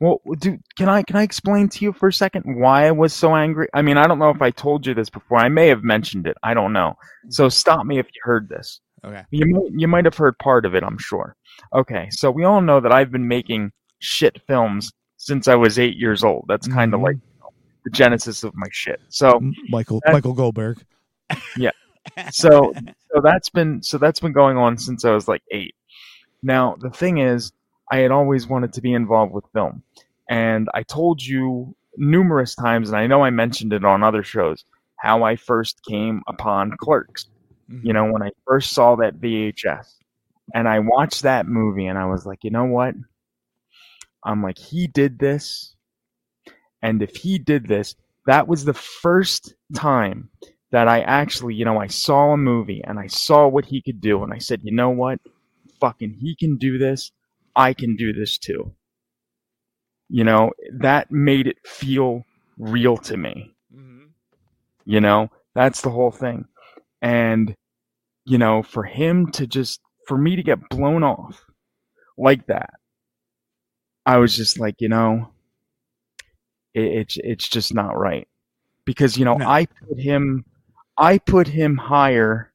[0.00, 3.12] Well, dude, can I can I explain to you for a second why I was
[3.12, 3.68] so angry?
[3.74, 5.38] I mean, I don't know if I told you this before.
[5.38, 6.36] I may have mentioned it.
[6.42, 6.94] I don't know.
[7.28, 8.80] So stop me if you heard this.
[9.04, 9.24] okay.
[9.30, 11.36] You might, you might have heard part of it, I'm sure.
[11.74, 15.96] Okay, so we all know that I've been making shit films since I was eight
[15.98, 16.46] years old.
[16.48, 17.04] That's kind of Mhm.
[17.04, 17.50] like you know,
[17.84, 19.00] the genesis of my shit.
[19.10, 20.82] So, Michael Michael Goldberg.
[21.56, 21.70] Yeah.
[22.30, 22.72] So,
[23.12, 25.74] so that's been so that's been going on since I was like eight.
[26.42, 27.52] Now the thing is,
[27.90, 29.82] I had always wanted to be involved with film,
[30.28, 34.64] and I told you numerous times, and I know I mentioned it on other shows,
[34.96, 37.26] how I first came upon Clerks.
[37.70, 37.86] Mm-hmm.
[37.86, 39.94] you know, when I first saw that VHS
[40.54, 42.94] and I watched that movie and I was like, you know what?
[44.24, 45.74] I'm like, he did this.
[46.82, 47.94] And if he did this,
[48.26, 50.30] that was the first time
[50.72, 54.00] that I actually, you know, I saw a movie and I saw what he could
[54.00, 54.22] do.
[54.24, 55.20] And I said, you know what?
[55.80, 57.12] Fucking, he can do this.
[57.56, 58.74] I can do this too.
[60.08, 62.24] You know, that made it feel
[62.58, 63.54] real to me.
[63.74, 64.10] Mhm.
[64.86, 66.46] You know, that's the whole thing.
[67.02, 67.54] And,
[68.26, 71.44] you know, for him to just, for me to get blown off
[72.18, 72.70] like that,
[74.06, 75.30] I was just like, you know,
[76.74, 78.26] it, it's, it's just not right.
[78.86, 79.48] Because, you know, No.
[79.48, 80.44] I put him,
[80.98, 82.52] I put him higher,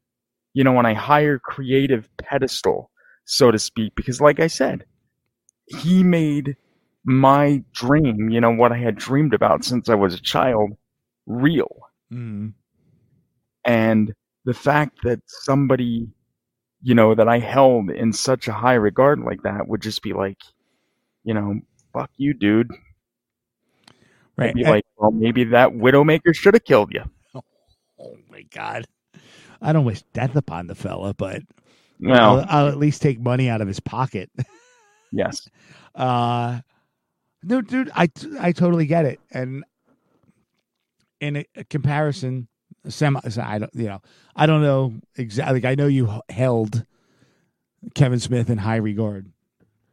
[0.54, 2.92] you know, on a higher creative pedestal,
[3.26, 3.94] so to speak.
[3.96, 4.86] Because, like I said,
[5.68, 6.56] he made
[7.04, 10.72] my dream, you know, what I had dreamed about since I was a child,
[11.28, 11.70] real
[12.12, 12.54] Mhm.
[13.64, 14.14] and
[14.46, 16.08] the fact that somebody,
[16.82, 20.14] you know, that I held in such a high regard like that would just be
[20.14, 20.38] like,
[21.24, 21.60] you know,
[21.94, 22.72] fuck you, dude.
[24.38, 24.56] Right.
[24.56, 27.04] Like, well, maybe that Widowmaker should have killed you.
[28.00, 28.86] oh my god.
[29.62, 31.42] I don't wish death upon the fella, but
[32.00, 34.30] Well, I'll, I'll at least take money out of his pocket.
[35.12, 35.48] yes.
[35.94, 36.60] Uh,
[37.44, 39.64] no, dude, I I totally get it, and
[41.22, 42.48] in a, a comparison,
[42.88, 44.02] semi, I don't, you know,
[44.36, 45.62] I don't know exactly.
[45.62, 46.84] Like, I know you held
[47.94, 49.32] Kevin Smith in high regard,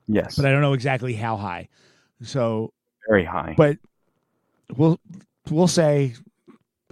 [0.08, 0.36] Yes.
[0.36, 1.68] but I don't know exactly how high.
[2.22, 2.72] So,
[3.08, 3.54] Very high.
[3.56, 3.78] but
[4.76, 4.98] we'll
[5.50, 6.14] we'll say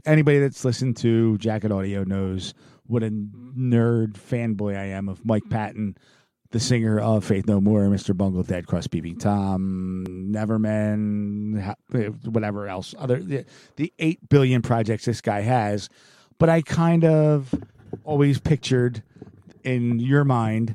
[0.07, 2.55] anybody that's listened to Jacket Audio knows
[2.91, 3.73] what a mm-hmm.
[3.73, 5.53] nerd fanboy I am of Mike mm-hmm.
[5.53, 5.97] Patton,
[6.51, 8.17] the singer of Faith No More, Mr.
[8.17, 13.45] Bungle, Dead Cross Peeping Tom, Nevermen, eh, whatever else, other the,
[13.77, 15.89] the eight billion projects this guy has.
[16.39, 17.55] But I kind of
[18.05, 19.03] always pictured
[19.63, 20.75] in your mind,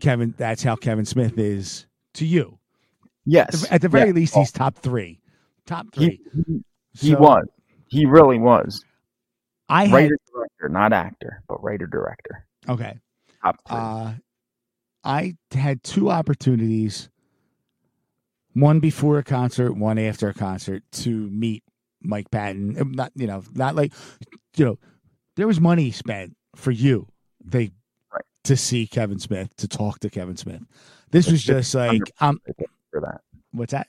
[0.00, 0.34] Kevin.
[0.36, 2.58] That's how Kevin Smith is to you.
[3.24, 3.66] yes.
[3.70, 4.14] At the very Yeah.
[4.14, 5.20] least, he's top three.
[5.66, 6.20] Top he, three.
[6.46, 6.64] he,
[6.98, 7.44] he So, was.
[7.88, 8.82] He really was.
[9.68, 10.18] I had Writer
[10.62, 12.46] director, not actor, but writer director.
[12.68, 12.98] okay.
[13.42, 13.76] Top three.
[13.76, 14.12] Uh,
[15.04, 17.08] I had two opportunities,
[18.52, 21.64] one before a concert, one after a concert, to meet
[22.02, 22.80] Mike Patton.
[22.80, 23.92] Um, Not you know, not like
[24.56, 24.78] you know,
[25.34, 27.08] there was money spent for you.
[27.44, 27.72] They
[28.12, 28.24] Right.
[28.44, 30.62] to see Kevin Smith, to talk to Kevin Smith.
[31.10, 32.40] This was just like um,
[32.92, 33.22] for that.
[33.50, 33.88] what's that?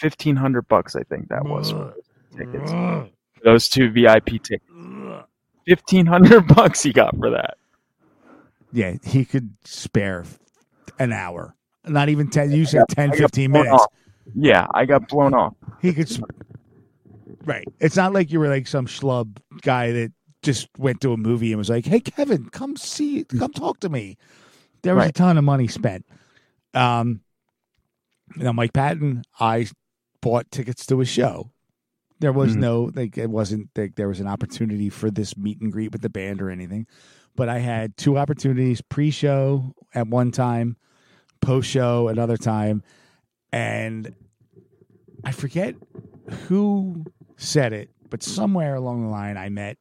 [0.00, 2.72] Fifteen hundred bucks, I think that was for those tickets.
[3.44, 4.64] Those two VIP tickets.
[5.66, 7.56] Fifteen hundred bucks he got for that.
[8.72, 10.24] Yeah, he could spare
[10.98, 11.54] an hour.
[11.86, 13.72] Not even 10, you said 10, 15 minutes.
[13.72, 13.86] off.
[14.34, 15.54] Yeah, I got blown off.
[15.80, 16.08] He could.
[16.10, 16.26] sp-
[17.44, 17.66] Right.
[17.78, 21.52] It's not like you were like some schlub guy that just went to a movie
[21.52, 24.16] and was like, "Hey, Kevin, come see, come talk to me."
[24.82, 26.04] There was a ton of money spent.
[26.74, 27.20] Um,
[28.34, 29.68] now Mike Patton, I
[30.20, 31.52] bought tickets to a show.
[32.18, 32.60] There was Mhm.
[32.60, 36.00] no like it wasn't like there was an opportunity for this meet and greet with
[36.00, 36.86] the band or anything,
[37.34, 40.76] but I had two opportunities: pre-show at one time,
[41.42, 42.82] post-show another time,
[43.52, 44.14] and
[45.24, 45.76] I forget
[46.48, 49.76] who said it, but somewhere along the line, I met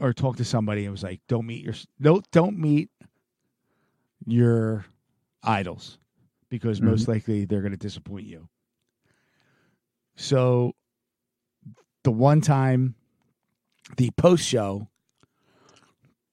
[0.00, 2.90] or talked to somebody and was like, "Don't meet your no, don't meet
[4.26, 4.86] your
[5.42, 5.98] idols
[6.48, 6.84] because Mhm.
[6.84, 8.48] most likely they're going to disappoint you."
[10.16, 10.72] So,
[12.04, 12.94] the one time,
[13.96, 14.88] the post show,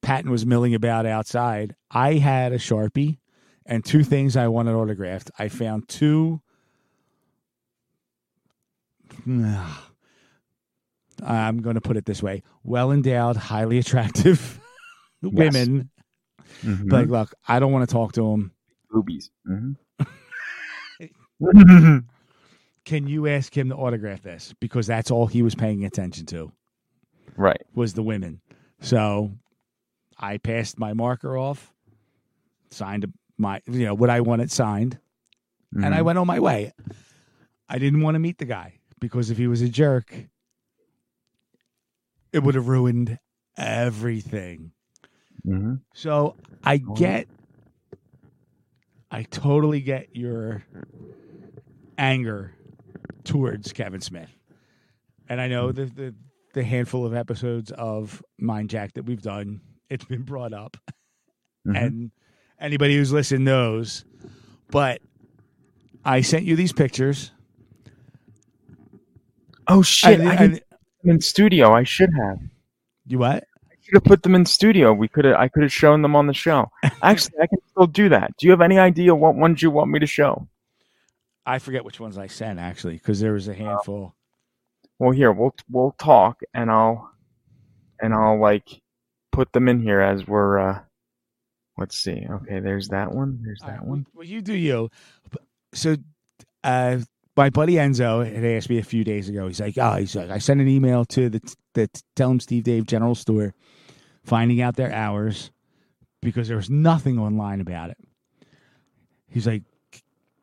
[0.02, 1.74] Patton was milling about outside.
[1.90, 3.18] I had a sharpie
[3.66, 5.30] and two things I wanted autographed.
[5.38, 6.40] I found two
[11.24, 14.60] I'm going to put it this way well endowed, highly attractive
[15.22, 15.90] women.
[16.62, 16.90] Mhm.
[16.90, 18.52] Like, look, I don't want to talk to them.
[18.90, 19.30] boobies.
[19.48, 19.76] Mhm.
[22.84, 24.54] Can you ask him to autograph this?
[24.60, 26.52] Because that's all he was paying attention to
[27.36, 27.62] right.
[27.74, 28.40] was the women.
[28.80, 29.30] So
[30.18, 31.72] I passed my marker off,
[32.70, 34.98] signed my, you know, what I wanted signed,
[35.74, 36.04] and I Mhm.
[36.04, 36.72] went on my way.
[37.68, 40.12] I didn't want to meet the guy because if he was a jerk,
[42.32, 43.18] it would have ruined
[43.56, 44.72] everything.
[45.46, 45.80] Mhm.
[45.94, 47.28] So I get,
[49.10, 50.62] I totally get your
[51.96, 52.52] anger
[53.24, 54.30] towards Kevin Smith,
[55.28, 56.14] and I know the the,
[56.54, 60.76] the handful of episodes of Mind Jack that we've done, it's been brought up,
[61.66, 61.76] Mhm.
[61.86, 62.10] and
[62.60, 64.04] anybody who's listened knows.
[64.70, 65.00] But
[66.04, 67.30] I sent you these pictures.
[69.68, 70.20] Oh shit!
[70.20, 70.58] I them
[71.04, 71.72] in studio.
[71.72, 72.38] I should have.
[73.06, 73.44] you what?
[73.70, 74.92] I should have put them in studio.
[74.92, 75.36] We could have.
[75.36, 76.70] I could have shown them on the show.
[77.02, 78.36] Actually, I can still do that.
[78.38, 80.48] Do you have any idea what ones you want me to show?
[81.44, 84.14] I forget which ones I sent actually, because there was a handful.
[84.98, 87.10] Well, here we'll we'll talk, and I'll
[88.00, 88.80] and I'll like
[89.32, 90.58] put them in here as we're.
[90.58, 90.80] uh
[91.78, 92.26] Let's see.
[92.30, 93.40] Okay, there's that one.
[93.42, 94.06] There's that right, one.
[94.14, 94.90] Well, you do you.
[95.72, 95.96] So,
[96.62, 96.98] uh,
[97.34, 99.48] my buddy Enzo had asked me a few days ago.
[99.48, 102.64] He's like, "Oh, he's like, I sent an email to the the Tell 'em Steve
[102.64, 103.54] Dave General Store,
[104.22, 105.50] finding out their hours
[106.20, 107.98] because there was nothing online about it."
[109.28, 109.62] He's like,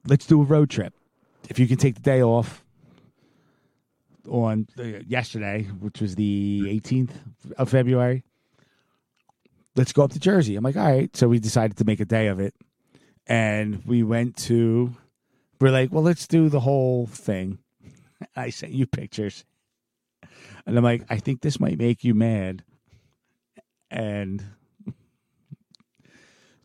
[0.06, 0.94] "Let's do a road trip.
[1.50, 2.64] If you can take the day off."
[4.28, 7.10] On uh, yesterday, which was the 18th
[7.58, 8.24] of February,
[9.76, 10.56] let's go up to Jersey.
[10.56, 11.16] I'm like, all right.
[11.16, 12.54] So we decided to make a day of it.
[13.26, 14.96] And we went to,
[15.60, 17.60] we're like, well, let's do the whole thing.
[18.36, 19.46] I sent you pictures.
[20.66, 22.64] And I'm like, I think this might make you mad.
[23.90, 24.44] and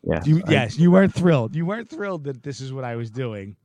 [0.05, 0.27] Yes.
[0.27, 1.55] you, I- yes, you weren't thrilled.
[1.55, 3.55] You weren't thrilled that this is what I was doing.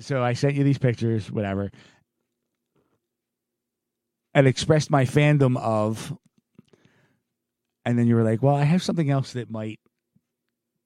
[0.00, 1.70] So I sent you these pictures, whatever,
[4.34, 6.16] and expressed my fandom of.
[7.84, 9.80] And then you were like, "Well, I have something else that might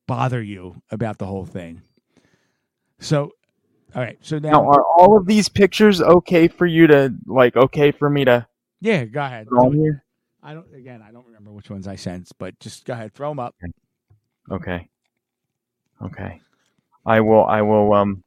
[0.07, 1.83] bother you about the whole thing."
[2.99, 3.33] So,
[3.95, 4.19] all right.
[4.21, 7.57] So now, Now, are all of these pictures okay for you to like?
[7.57, 8.47] Okay for me to
[8.81, 9.47] yeah, go ahead.
[9.49, 10.05] put on here?
[10.43, 10.67] I don't.
[10.75, 13.55] Again, I don't remember which ones I sent, but just go ahead, throw them up.
[13.63, 13.73] Okay.
[14.51, 14.89] Okay.
[16.03, 16.41] Okay.
[17.07, 17.45] I will.
[17.45, 17.93] I will.
[17.93, 18.23] Um.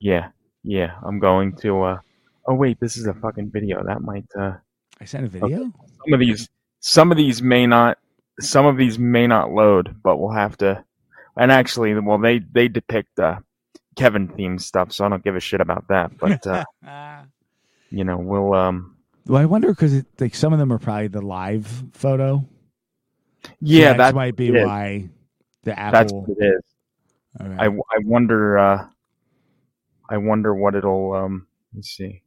[0.00, 0.28] Yeah.
[0.62, 0.96] Yeah.
[1.04, 1.82] I'm going to.
[1.82, 1.98] Uh.
[2.46, 3.82] Oh wait, this is a fucking video.
[3.84, 4.26] That might.
[4.38, 4.54] Uh.
[5.00, 5.72] I sent a video.
[6.04, 6.48] Some of these.
[6.80, 7.98] Some of these may not.
[8.40, 10.84] Some of these may not load, but we'll have to.
[11.36, 13.38] And actually, well, they they depict uh,
[13.96, 16.16] Kevin themed stuff, so I don't give a shit about that.
[16.18, 16.64] But uh,
[17.90, 18.52] you know, we'll.
[18.54, 18.96] Um.
[19.26, 22.44] Well, I wonder because like some of them are probably the live photo.
[23.44, 25.08] So Yeah, that that might be it why
[25.64, 26.62] the that's what it is.
[27.40, 28.86] I, I wonder uh
[30.08, 32.22] I wonder what it'll um let me see.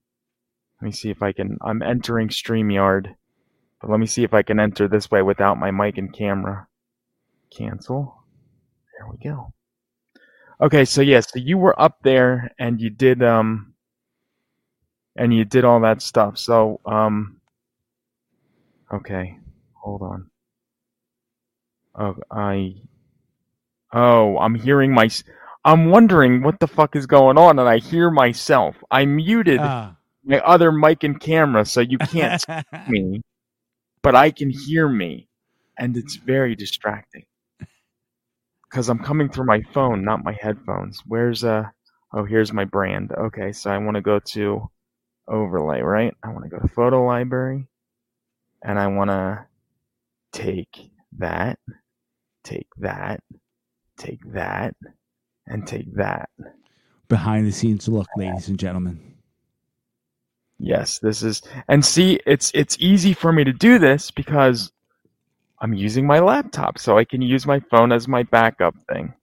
[0.81, 3.15] Let me see if I can I'm entering StreamYard.
[3.81, 6.67] But let me see if I can enter this way without my mic and camera.
[7.55, 8.23] Cancel.
[8.97, 9.53] There we go.
[10.61, 13.73] Okay, so yeah, so you were up there and you did um
[15.15, 16.37] and you did all that stuff.
[16.37, 17.41] So um
[18.91, 19.37] okay,
[19.73, 20.29] hold on.
[21.97, 22.75] Oh, I
[23.95, 25.10] Oh, I'm hearing my.
[25.63, 28.75] I'm wondering what the fuck is going on, and I hear myself.
[28.91, 29.95] I muted Ah.
[30.23, 32.53] my other mic and camera, so you can't see
[32.89, 33.21] me,
[34.03, 35.29] but I can hear me,
[35.79, 37.23] and it's very distracting.
[38.69, 41.01] Because I'm coming through my phone, not my headphones.
[41.08, 41.63] Where's uh?
[42.13, 43.12] Oh, here's my brand.
[43.13, 44.69] Okay, so I want to go to
[45.27, 46.13] overlay, right?
[46.21, 47.65] I want to go to photo library,
[48.62, 49.45] and I want to
[50.34, 51.60] take that,
[52.43, 53.21] take that,
[53.97, 54.75] take that,
[55.47, 56.29] and take that.
[57.08, 59.15] Behind the scenes look, ladies and gentlemen.
[60.58, 64.71] Yes, this is and see it's it's easy for me to do this because
[65.60, 69.13] I'm using my laptop so I can use my phone as my backup thing.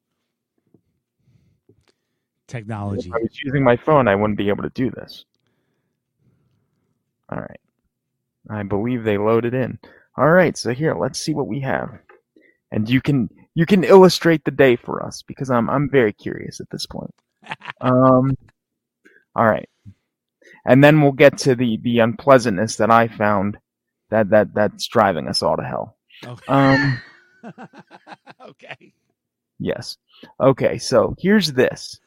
[2.49, 3.09] Technology.
[3.09, 5.25] If I was using my phone I wouldn't be able to do this.
[7.31, 7.61] All right.
[8.51, 9.79] I believe they loaded in.
[10.17, 11.99] All right, so here, let's see what we have.
[12.73, 16.61] And you can you can illustrate the day for us because I'm I'm very curious
[16.61, 17.15] at this point.
[17.81, 18.37] Um
[19.37, 19.69] all right.
[20.65, 23.59] And then we'll get to the the unpleasantness that I found
[24.11, 25.97] that that that's driving us all to hell.
[26.27, 26.45] Okay.
[26.49, 27.01] Um
[28.49, 28.93] okay.
[29.59, 29.97] yes.
[30.41, 31.99] Okay, so here's this.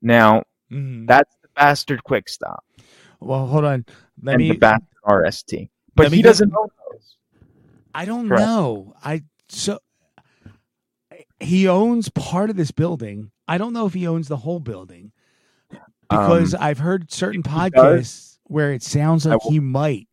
[0.00, 1.06] Now, Mhm.
[1.06, 2.64] that's the bastard quick stop
[3.20, 3.84] Well, hold on.
[4.22, 4.48] Let and me.
[4.50, 5.70] the bastard RST.
[5.94, 7.16] But he doesn't own those.
[7.98, 8.40] I don't Correct.
[8.42, 8.94] know.
[9.04, 9.80] I so
[11.40, 13.32] he owns part of this building.
[13.48, 15.10] I don't know if he owns the whole building
[16.08, 20.06] because Um, I've heard certain podcasts does, where it sounds like will- he might.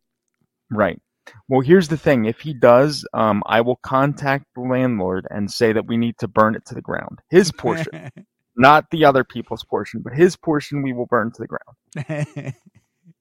[0.70, 1.00] Right.
[1.48, 2.24] Well, here's the thing.
[2.24, 6.28] If he does, um, I will contact the landlord and say that we need to
[6.28, 7.20] burn it to the ground.
[7.30, 7.88] His portion,
[8.56, 12.54] not the other people's portion, but his portion we will burn to the ground.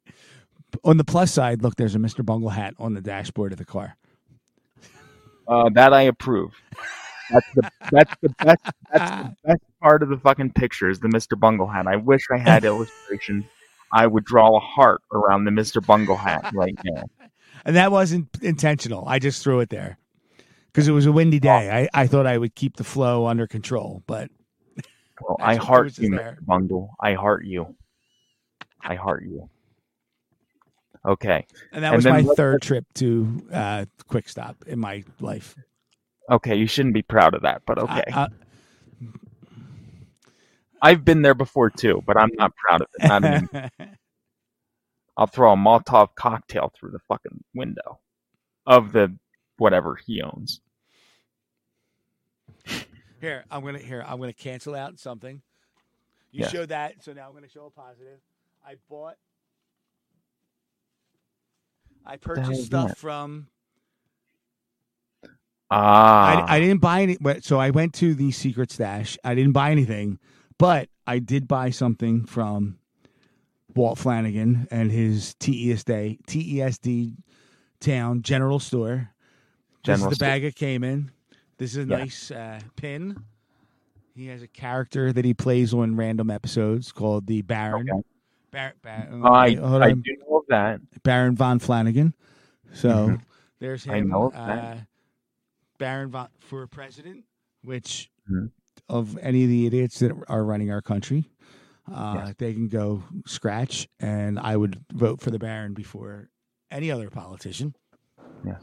[0.84, 2.25] on the plus side, look, there's a Mr.
[2.25, 3.97] Bungle hat on the dashboard of the car.
[5.47, 6.53] Uh, that I approve.
[7.31, 8.60] That's the that's the best
[8.91, 11.39] that's the best part of the fucking picture is the Mr.
[11.39, 11.88] Bungle hat.
[11.88, 13.47] I wish I had illustration.
[13.91, 15.86] I would draw a heart around the Mr.
[15.86, 17.03] Bungle hat right now.
[17.67, 19.08] And that wasn't intentional.
[19.08, 19.97] I just threw it there
[20.71, 21.88] because it was a windy day.
[21.95, 24.29] I, I thought I would keep the flow under control, but
[25.19, 26.12] Well, I heart you.
[26.12, 26.38] Mr.
[26.45, 26.91] Bungle.
[26.99, 27.75] I heart you.
[28.81, 29.49] I heart you.
[31.06, 31.46] Okay.
[31.72, 35.56] and that And was my what- third trip to uh, Quick Stop in my life.
[36.30, 38.04] Okay, you shouldn't be proud of that, but okay.
[38.12, 38.28] I- I-
[40.82, 43.52] I've been there before too, but I'm not proud of it.
[43.54, 43.72] Not.
[45.18, 48.00] I'll throw a Molotov cocktail through the fucking window
[48.68, 49.15] of the
[49.58, 50.60] whatever he owns.
[53.21, 54.04] Here, I'm gonna here.
[54.06, 55.42] I'm gonna cancel out something.
[56.32, 56.50] You Yeah.
[56.50, 58.19] showed that, so now I'm gonna show a positive.
[58.65, 59.15] I bought.
[62.06, 62.97] I purchased stuff that?
[62.97, 63.47] from.
[65.71, 67.17] Ah, I, I didn't buy any.
[67.41, 69.17] So I went to the secret stash.
[69.23, 70.19] I didn't buy anything,
[70.60, 72.77] but I did buy something from
[73.75, 77.15] Walt Flanagan and his TESD TESD
[77.79, 79.10] town general store.
[79.83, 80.27] General this is the store.
[80.27, 81.12] bag it came in.
[81.58, 81.97] This is a Yeah.
[81.97, 83.23] nice uh, pin.
[84.15, 87.89] He has a character that he plays on random episodes called the Baron.
[87.89, 88.01] Okay.
[88.56, 90.01] Bar- Bar- I, wait, hold I on.
[90.01, 90.79] do know of that.
[91.03, 92.13] Baron von Flanagan.
[92.73, 93.21] So Mhm.
[93.60, 94.87] There's I know of uh, that.
[95.77, 97.25] Baron von, for president,
[97.63, 98.51] which Mhm.
[98.87, 101.29] of any of the idiots that are running our country,
[101.91, 102.35] uh, Yes.
[102.37, 106.29] they can go scratch, and I would vote for the Baron before
[106.71, 107.75] any other politician.
[108.45, 108.58] Yeah.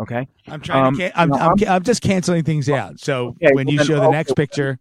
[0.00, 0.28] Okay.
[0.46, 1.00] I'm trying Um, to.
[1.00, 3.00] Can- I'm, no, I'm, I'm- I'm just canceling things out.
[3.00, 4.78] So Okay, when well you then- show the okay, next then- picture,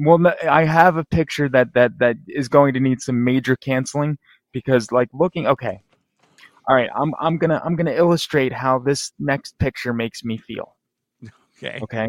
[0.00, 4.18] Well, I have a picture that that that is going to need some major canceling
[4.52, 5.46] because, like, looking.
[5.46, 5.80] Okay.
[6.68, 6.90] All right.
[6.94, 10.76] I'm I'm gonna I'm gonna illustrate how this next picture makes me feel.
[11.62, 12.08] okay, Okay.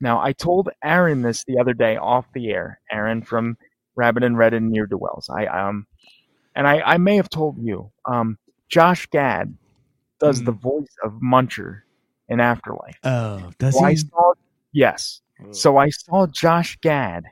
[0.00, 2.80] Now, I told Aaron this the other day off the air.
[2.92, 3.56] Aaron from
[3.96, 5.28] Rabbit in Red and Ne'erdowells.
[5.30, 5.86] I um,
[6.54, 7.90] and I I may have told you.
[8.04, 9.56] Um, Josh Gad
[10.20, 10.44] does Hmm.
[10.46, 11.82] the voice of Muncher
[12.28, 12.98] in Afterlife.
[13.04, 13.96] oh, does So I he?
[13.96, 14.32] saw
[14.72, 15.20] yes.
[15.42, 15.54] Mm.
[15.54, 17.24] So I saw Josh Gad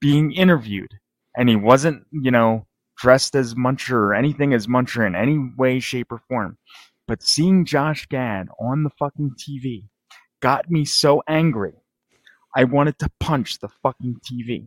[0.00, 0.94] being interviewed,
[1.36, 2.66] and he wasn't, you know,
[2.96, 6.58] dressed as Muncher or anything as Muncher in any way, shape, or form.
[7.06, 9.84] But seeing Josh Gad on the fucking TV
[10.40, 11.72] got me so angry.
[12.54, 14.66] I wanted to punch the fucking TV.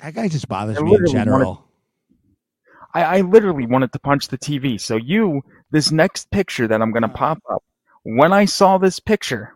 [0.00, 1.64] That guy just bothers I me in general.
[2.94, 4.80] I, I literally wanted to punch the TV.
[4.80, 7.14] So you, this next picture that I'm gonna uh.
[7.14, 7.62] pop up,
[8.04, 9.54] when I saw this picture,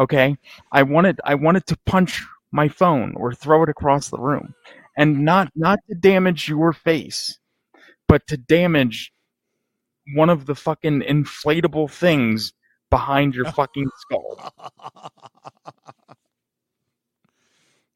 [0.00, 0.36] okay,
[0.72, 4.54] I wanted I wanted to punch my phone or throw it across the room,
[4.98, 7.38] and not not to damage your face,
[8.08, 9.12] but to damage
[10.14, 12.52] one of the fucking inflatable things
[12.90, 14.52] behind your fucking skull.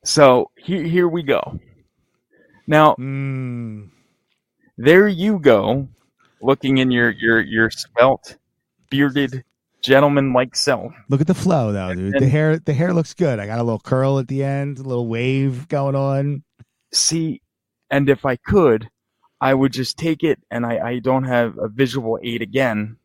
[0.05, 1.59] So here here we go.
[2.67, 3.91] Now Mm,
[4.79, 5.89] there you go,
[6.43, 8.37] looking in your your your svelte,
[8.91, 9.45] bearded,
[9.85, 10.93] gentleman-like self.
[11.11, 12.15] look at the flow, though, dude.
[12.19, 13.39] The hair, the hair looks good.
[13.39, 16.43] I got a little curl at the end, a little wave going on.
[16.93, 17.43] See,
[17.91, 18.89] and if I could,
[19.41, 22.97] I would just take it, and I I don't have a visual aid again,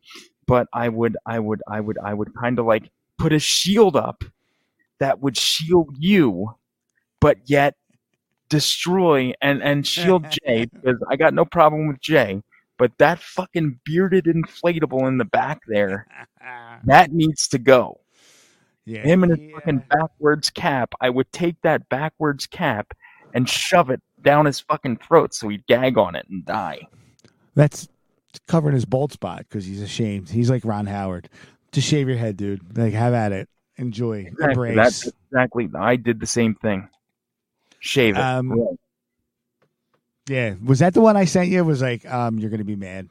[0.46, 3.94] but I would I would I would I would kind of like put a shield
[3.94, 4.24] up
[5.00, 6.54] that would shield you,
[7.20, 7.74] but yet
[8.48, 12.42] destroy and and shield Jay because I got no problem with Jay.
[12.80, 16.06] But that fucking bearded inflatable in the back there,
[16.86, 18.00] that needs to go.
[18.86, 19.54] Yeah, him and his yeah.
[19.56, 20.94] fucking backwards cap.
[20.98, 22.94] I would take that backwards cap
[23.34, 26.88] and shove it down his fucking throat so he'd gag on it and die.
[27.54, 27.86] That's
[28.48, 30.30] covering his bald spot because he's ashamed.
[30.30, 31.28] He's like Ron Howard.
[31.72, 32.78] Just shave your head, dude.
[32.78, 33.50] Like, have at it.
[33.76, 34.20] Enjoy.
[34.20, 34.70] Exactly.
[34.70, 34.76] Embrace.
[34.76, 35.68] That's exactly.
[35.74, 36.88] I did the same thing.
[37.78, 38.20] Shave it.
[38.22, 38.78] Um, Right.
[40.28, 40.54] Yeah.
[40.64, 41.64] Was that the one I sent you?
[41.64, 43.08] Was like, um, you're gonna be mad.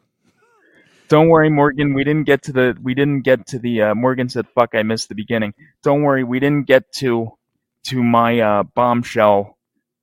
[1.09, 1.93] Don't worry, Morgan.
[1.95, 2.77] We didn't get to the.
[2.81, 3.81] We didn't get to the.
[3.81, 7.31] Uh, Morgan said, "Fuck, I missed the beginning." Don't worry, we didn't get to
[7.85, 9.57] to my uh, bombshell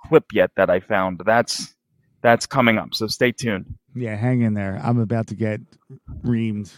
[0.05, 1.21] clip yet that I found.
[1.25, 1.75] That's
[2.23, 2.95] that's coming up.
[2.95, 3.75] So stay tuned.
[3.95, 4.81] Yeah, hang in there.
[4.83, 5.61] I'm about to get
[6.25, 6.73] reamed.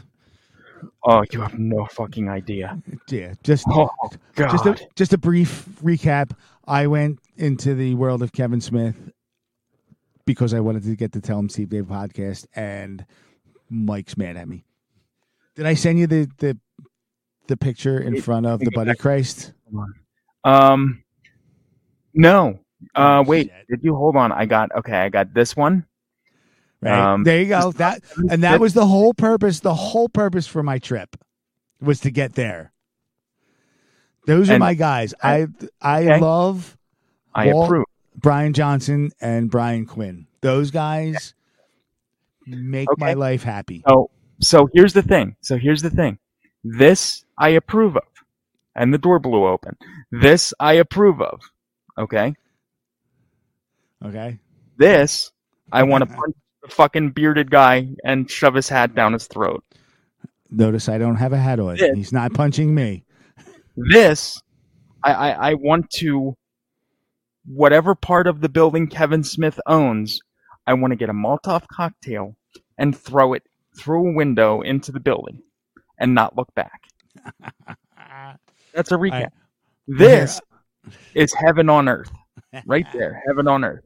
[1.03, 2.81] Oh, you have no fucking idea.
[3.09, 3.89] Yeah, just Oh
[4.37, 4.51] God.
[4.51, 6.33] just a, just a brief recap.
[6.67, 8.95] I went into the world of Kevin Smith
[10.29, 13.05] because I wanted to get the Tell 'Em Steve Dave podcast, and
[13.71, 14.63] Mike's mad at me.
[15.57, 16.59] Did I send you the the
[17.49, 19.55] the picture in front of the Buddy Christ?
[20.45, 21.03] Um,
[22.13, 22.61] no.
[22.95, 23.47] Uh, Oh, wait.
[23.49, 23.67] shit.
[23.71, 24.31] Did you hold on?
[24.31, 24.99] I got okay.
[24.99, 25.87] I got this one.
[26.83, 27.73] Right Um, there, you go.
[27.73, 29.61] That and that was the whole purpose.
[29.61, 31.17] The whole purpose for my trip
[31.81, 32.73] was to get there.
[34.27, 35.15] Those are my guys.
[35.23, 35.47] I
[35.81, 36.21] I Okay.
[36.21, 36.77] love
[37.35, 37.85] I Walt- approve.
[38.19, 40.27] Brian Johnson and Brian Quinn.
[40.41, 41.35] Those guys
[42.47, 43.83] make my life happy.
[43.89, 44.11] So,
[44.41, 45.37] so here's the thing.
[45.41, 46.19] So here's the thing.
[46.65, 48.03] This I approve of,
[48.75, 49.77] and the door blew open.
[50.11, 51.41] This I approve of.
[51.97, 52.35] Okay.
[54.05, 54.39] Okay.
[54.77, 55.31] This
[55.71, 59.65] I want to punch the fucking bearded guy and shove his hat down his throat.
[60.51, 61.77] Notice I don't have a hat on.
[61.77, 61.95] Yeah.
[61.95, 63.05] He's not punching me.
[63.77, 64.41] This
[65.05, 66.37] I, I, I want to
[67.49, 70.21] whatever part of the building Kevin Smith owns,
[70.67, 72.37] I want to get a Molotov cocktail
[72.77, 73.43] and throw it
[73.77, 75.43] through a window into the building
[75.99, 76.83] and not look back.
[78.75, 79.13] That's a recap.
[79.27, 79.29] I-
[79.89, 80.41] this
[81.15, 82.11] is heaven on earth.
[82.67, 83.85] Right there, heaven on earth.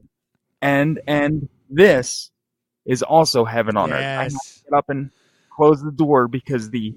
[0.61, 2.31] And and this
[2.85, 3.99] is also heaven on earth.
[4.21, 5.11] I have to get up and
[5.51, 6.97] close the door because the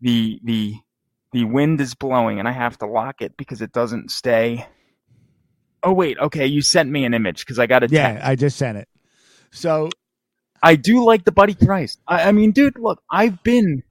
[0.00, 0.74] the the
[1.32, 4.66] the wind is blowing and I have to lock it because it doesn't stay.
[5.84, 8.26] Oh wait, okay, you sent me an image because I got a Yeah, text.
[8.26, 8.88] I just sent it.
[9.52, 9.90] So
[10.62, 12.00] I do like the Buddy Christ.
[12.08, 13.82] I, I mean, dude, look, I've been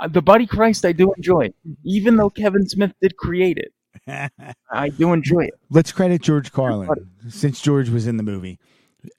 [0.00, 0.84] uh, the Buddy Christ.
[0.84, 1.52] I do enjoy,
[1.84, 3.72] even though Kevin Smith did create it.
[4.72, 5.54] I do enjoy it.
[5.70, 6.90] let's credit George Carlin
[7.28, 8.58] since George was in the movie.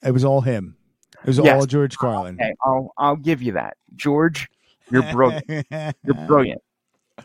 [0.04, 0.76] It was all him.
[1.22, 1.54] It was Yes.
[1.60, 2.36] all George Carlin.
[2.40, 3.76] Okay, I'll I'll give you that.
[3.96, 4.48] George
[4.90, 5.44] You're brilliant.
[6.04, 6.62] You're brilliant.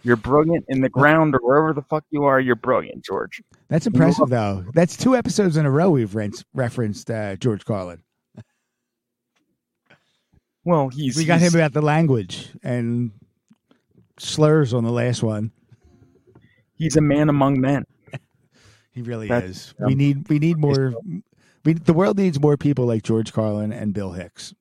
[0.03, 2.39] You're brilliant in the ground or wherever the fuck you are.
[2.39, 3.41] You're brilliant, George.
[3.69, 4.65] That's impressive, though.
[4.73, 8.01] That's two episodes in a row we've re- referenced uh, George Carlin.
[10.63, 13.11] Well, he's We got he's- him about the language and
[14.17, 15.51] slurs on the last one.
[16.75, 17.85] He's a man among men.
[18.91, 19.73] He really That's- is.
[19.77, 19.85] yeah.
[19.87, 20.93] We need we need more.
[21.65, 24.53] We, the world needs more people like George Carlin and Bill Hicks,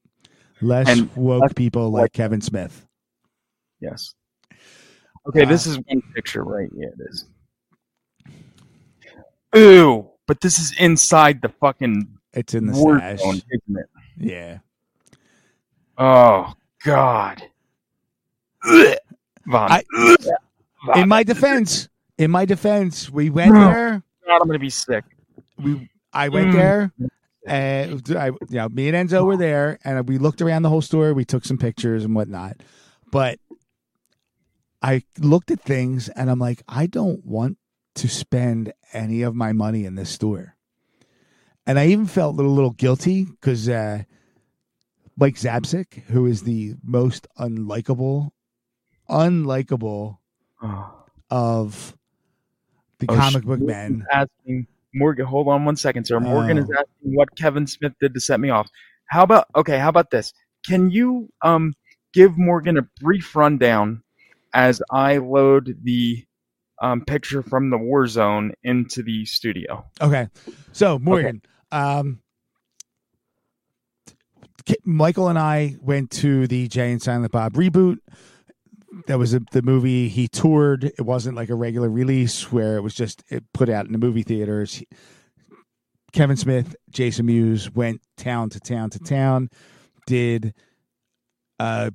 [0.61, 2.85] less And woke less people like Kevin Smith.
[3.81, 4.13] Yes.
[5.27, 6.69] Okay, this Uh, is one picture, right?
[6.75, 7.25] Yeah, it is.
[9.57, 13.21] Ooh, but this is inside the fucking It's in the war stash.
[13.21, 13.87] zone, isn't it?
[14.19, 14.59] Yeah.
[15.97, 16.53] Oh
[16.85, 17.43] God.
[18.65, 19.83] I-.
[20.97, 24.03] In my defense, in my defense, we went there.
[24.27, 25.05] God, I'm gonna be sick.
[25.59, 26.53] We I went Mm.
[26.53, 26.93] there.
[27.47, 30.81] And I, you know, me and Enzo were there, and we looked around the whole
[30.81, 31.13] store.
[31.13, 32.57] We took some pictures and whatnot.
[33.11, 33.39] But
[34.85, 37.57] I looked at things, and I'm like, I don't want
[37.95, 40.57] to spend any of my money in this store.
[41.67, 44.03] And I even felt a little, guilty because uh,
[45.17, 48.31] Mike Zapcic, who is the most unlikable,
[49.09, 50.19] unlikable
[50.63, 50.95] Oh.
[51.31, 51.97] of
[52.99, 54.05] the Oh, comic book men.
[54.13, 56.21] Asking Morgan, hold on one second, sir.
[56.21, 56.81] Morgan is Oh.
[56.81, 58.69] asking what Kevin Smith did to set me off.
[59.09, 59.79] How about okay?
[59.79, 60.35] How about this?
[60.67, 61.73] Can you um
[62.13, 64.03] give Morgan a brief rundown
[64.55, 66.25] as I load the
[66.81, 69.85] um, picture from the war zone into the studio?
[70.01, 70.29] Okay.
[70.73, 71.43] So, Morgan,
[71.73, 72.21] um,
[74.85, 77.99] Michael and I went to the Jay and Silent Bob reboot.
[79.07, 80.85] That was a, the movie he toured.
[80.85, 83.99] It wasn't like a regular release where it was just it put out in the
[83.99, 84.83] movie theaters.
[86.13, 89.51] Kevin Smith, Jason Mewes went town to town to town,
[90.07, 90.55] did
[91.59, 91.91] uh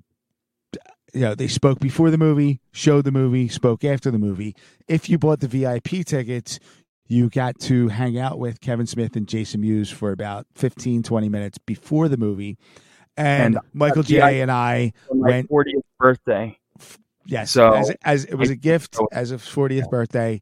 [1.14, 4.56] you know, they spoke before the movie, showed the movie, spoke after the movie.
[4.88, 6.60] If you bought the VIP tickets,
[7.08, 11.30] you got to hang out with Kevin Smith and Jason Mewes for about 15, 20
[11.30, 12.58] minutes before the movie.
[13.18, 14.42] And, And, Michael uh, J.
[14.42, 16.58] and I For my went, 40th birthday.
[17.26, 20.42] yes, so- as, as it was a gift as a 40th birthday.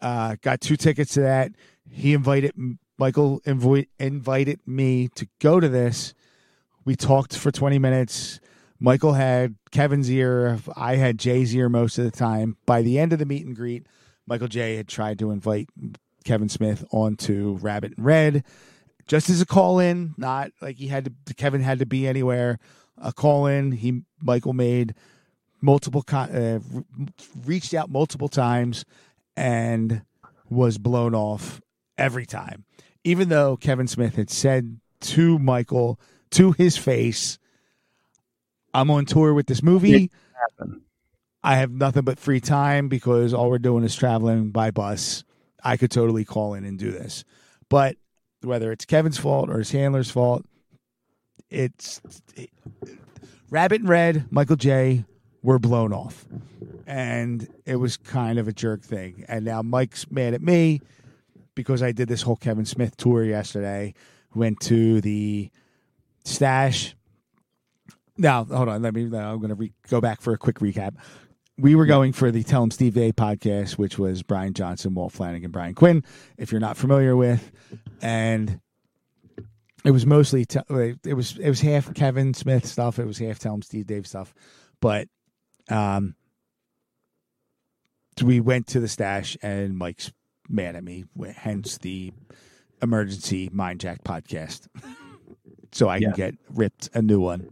[0.00, 1.52] Uh, got two tickets to that.
[1.90, 2.52] He invited,
[2.98, 6.14] Michael invo- invited me to go to this.
[6.84, 8.40] We talked for 20 minutes.
[8.84, 10.58] Michael had Kevin's ear.
[10.76, 12.58] I had Jay's ear most of the time.
[12.66, 13.86] By the end of the meet and greet,
[14.26, 15.70] Michael J had tried to invite
[16.24, 18.44] Kevin Smith onto Rabbit in Red
[19.06, 22.58] just as a call in, not like he had to, Kevin had to be anywhere.
[22.98, 24.94] A call in, he, Michael made
[25.62, 26.58] multiple, uh,
[27.46, 28.84] reached out multiple times
[29.34, 30.02] and
[30.50, 31.62] was blown off
[31.96, 32.64] every time.
[33.02, 35.98] Even though Kevin Smith had said to Michael,
[36.32, 37.38] to his face,
[38.74, 40.10] I'm on tour with this movie.
[41.42, 45.24] I have nothing but free time because all we're doing is traveling by bus.
[45.62, 47.24] I could totally call in and do this.
[47.68, 47.96] But
[48.42, 50.44] whether it's Kevin's fault or his handler's fault,
[51.50, 52.00] it's
[52.34, 52.50] it,
[53.50, 55.04] Rabbit in Red, Michael J
[55.42, 56.24] were blown off.
[56.86, 59.24] And it was kind of a jerk thing.
[59.28, 60.80] And now Mike's mad at me
[61.54, 63.94] because I did this whole Kevin Smith tour yesterday.
[64.34, 65.50] Went to the
[66.24, 66.96] stash.
[68.16, 68.82] Now, hold on.
[68.82, 69.04] Let me.
[69.04, 70.94] I'm going to re- go back for a quick recap.
[71.56, 75.12] We were going for the Tell 'em Steve Dave podcast, which was Brian Johnson, Walt
[75.12, 76.02] Flanagan, and Brian Quinn.
[76.36, 77.52] If you're not familiar with,
[78.02, 78.60] and
[79.84, 80.60] it was mostly te-
[81.04, 82.98] it was it was half Kevin Smith stuff.
[82.98, 84.34] It was half Tell 'em Steve Dave stuff,
[84.80, 85.08] but
[85.70, 86.16] um,
[88.22, 90.12] we went to the stash, and Mike's
[90.48, 91.04] mad at me.
[91.36, 92.12] Hence the
[92.82, 94.66] emergency MindJacked podcast,
[95.72, 97.48] so I can get ripped a new one.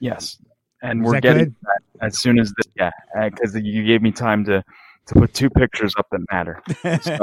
[0.00, 0.38] Yes,
[0.82, 1.54] and Was we're that getting good?
[1.62, 2.66] that as soon as this.
[2.76, 2.90] Yeah,
[3.28, 4.62] because you gave me time to
[5.06, 6.62] to put two pictures up that matter.
[7.02, 7.18] So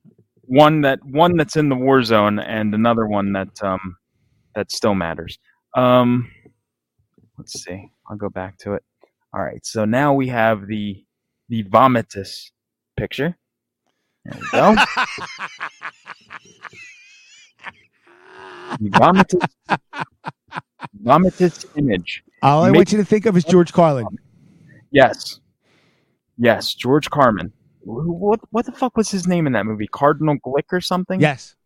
[0.42, 3.96] one that one that's in the war zone, and another one that um
[4.54, 5.38] that still matters.
[5.76, 6.30] Um,
[7.38, 7.90] let's see.
[8.10, 8.82] I'll go back to it.
[9.32, 9.64] All right.
[9.64, 11.04] So now we have the
[11.48, 12.50] the vomitus
[12.96, 13.36] picture.
[14.24, 14.74] There we go.
[18.80, 19.48] the vomitus
[21.02, 22.22] vomitus image.
[22.42, 24.06] All I Make- want you to think of is George Carlin.
[24.90, 25.40] Yes.
[26.38, 27.52] Yes, George Carlin.
[27.82, 29.88] What what the fuck was his name in that movie?
[29.88, 31.20] Cardinal Glick or something?
[31.20, 31.56] Yes.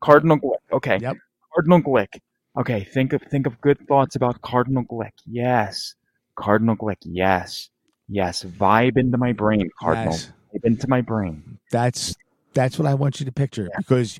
[0.00, 0.60] Cardinal Glick.
[0.72, 0.98] Okay.
[1.00, 1.16] Yep.
[1.54, 2.20] Cardinal Glick.
[2.58, 5.12] Okay, think of think of good thoughts about Cardinal Glick.
[5.26, 5.94] Yes.
[6.36, 6.96] Cardinal Glick.
[7.02, 7.70] Yes.
[8.08, 8.44] Yes.
[8.44, 10.12] Vibe into my brain, Cardinal.
[10.12, 10.32] Yes.
[10.54, 11.58] Vibe into my brain.
[11.70, 12.14] That's
[12.54, 14.18] that's what I want you to picture because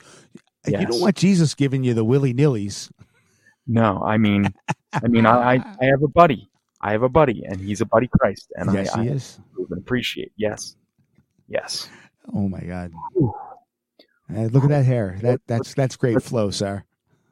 [0.66, 2.90] you don't want Jesus giving you the willy nillies.
[3.66, 4.52] No, I mean
[4.92, 6.48] I mean I, I, have a buddy.
[6.80, 9.40] I have a buddy, and he's a buddy Christ, and yes, I, he I is.
[9.76, 10.32] appreciate.
[10.36, 10.76] Yes,
[11.48, 11.88] yes.
[12.34, 12.92] Oh my god.
[14.34, 15.18] Uh, look at that hair.
[15.22, 16.84] That that's that's great flow, sir.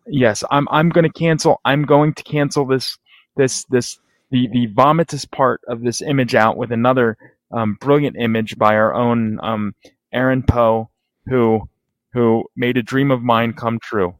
[0.07, 1.61] Yes, I'm I'm going to cancel.
[1.65, 2.99] I'm going to cancel this
[3.37, 3.99] this this
[4.31, 7.17] the the vomitous part of this image out with another
[7.53, 9.75] um, brilliant image by our own um,
[10.13, 10.91] Aaron Poe,
[11.27, 11.69] who
[12.13, 14.15] who made a dream of mine come true.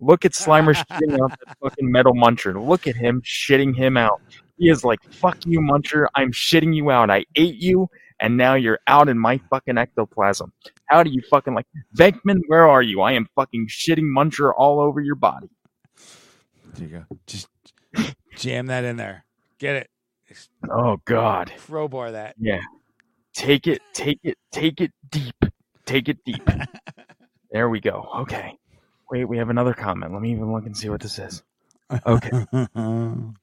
[0.00, 2.54] Look at Slimer shitting out that fucking metal muncher.
[2.66, 4.20] Look at him shitting him out.
[4.58, 6.06] He is like, "Fuck you, muncher!
[6.14, 7.10] I'm shitting you out.
[7.10, 7.88] I ate you,
[8.20, 10.52] and now you're out in my fucking ectoplasm.
[10.86, 11.66] How do you fucking like
[11.96, 12.40] Venkman?
[12.46, 13.00] Where are you?
[13.00, 15.50] I am fucking shitting muncher all over your body."
[16.74, 17.18] There you go.
[17.26, 17.48] Just
[18.36, 19.24] jam that in there.
[19.58, 19.90] Get it.
[20.70, 21.52] Oh God.
[21.58, 22.34] Crowbar that.
[22.38, 22.60] Yeah.
[23.34, 25.34] Take it, take it, take it deep.
[25.86, 26.48] Take it deep.
[27.50, 28.08] there we go.
[28.20, 28.56] Okay.
[29.10, 30.12] Wait, we have another comment.
[30.12, 31.42] Let me even look and see what this is.
[32.06, 32.46] Okay.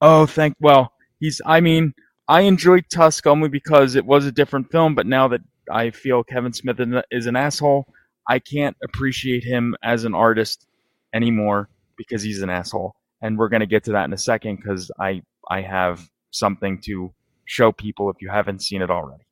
[0.00, 1.94] Oh, thank well, he's I mean,
[2.28, 5.40] I enjoyed Tusk only because it was a different film, but now that
[5.72, 6.78] I feel Kevin Smith
[7.10, 7.86] is- an asshole,
[8.28, 10.66] I can't appreciate him as an artist
[11.14, 12.94] anymore because he's an asshole.
[13.22, 16.80] And we're going to get to that in a second cuz I I have something
[16.82, 17.12] to
[17.46, 19.24] show people if you haven't seen it already.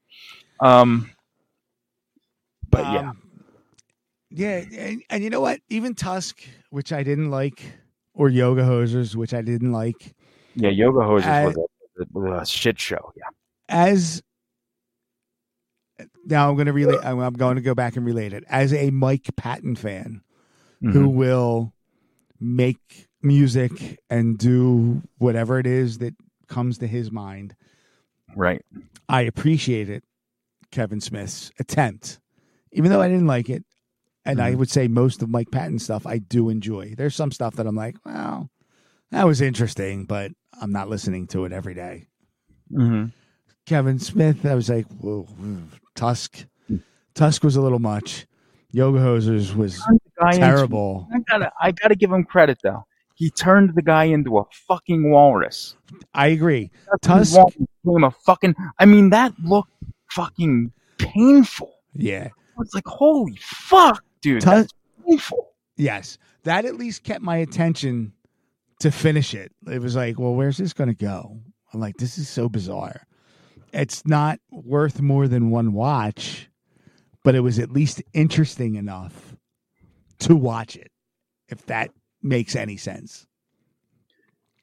[0.61, 1.11] Um
[2.71, 2.85] but.
[2.85, 3.13] Um, yeah,
[4.37, 5.61] and, and you know what?
[5.69, 7.63] Even Tusk, which I didn't like,
[8.15, 10.15] or Yoga Hosers, which I didn't like,
[10.55, 11.57] Yeah, Yoga Hosers I- was,
[12.15, 13.13] a, a shit show.
[13.17, 13.25] Yeah.
[13.69, 14.23] as
[16.27, 16.99] now I'm going to relate.
[17.05, 20.23] I'm going to go back and relate it as a Mike Patton fan
[20.81, 21.15] who Mhm.
[21.15, 21.73] will
[22.41, 26.15] make music and do whatever it is that
[26.49, 27.55] comes to his mind.
[28.37, 28.61] Right.
[29.09, 30.03] I appreciate it,
[30.73, 32.19] Kevin Smith's attempt,
[32.73, 33.65] even though I didn't like it.
[34.27, 34.57] And I Mhm.
[34.59, 36.95] would say most of Mike Patton stuff I do enjoy.
[36.97, 38.51] There's some stuff that I'm like, well,
[39.11, 42.07] that was interesting, but I'm not listening to it every day.
[42.73, 43.13] Mhm.
[43.67, 45.27] Kevin Smith, I was like, whoa,
[45.95, 46.47] Tusk.
[47.15, 48.27] Tusk was a little much.
[48.73, 51.07] Yoga Hosers was into- terrible.
[51.15, 52.85] I gotta, I gotta give him credit though.
[53.15, 55.77] He turned the guy into a fucking walrus.
[56.15, 56.73] I agree.
[57.03, 58.57] Tusk Tusk, became a fucking.
[58.81, 59.71] I mean, that looked
[60.11, 61.73] fucking painful.
[61.93, 62.29] yeah.
[62.61, 64.73] it's like, holy fuck, dude, Tusk, that's
[65.07, 65.51] painful.
[65.77, 66.19] yes.
[66.45, 68.13] That at least kept my attention
[68.81, 69.53] to finish it.
[69.71, 71.39] It was like, well, where's this going to go?
[71.73, 73.07] I'm like, this is so bizarre.
[73.73, 76.49] It's not worth more than one watch,
[77.23, 79.37] but it was at least interesting enough
[80.21, 80.91] to watch it,
[81.49, 81.91] if that
[82.23, 83.27] makes any sense.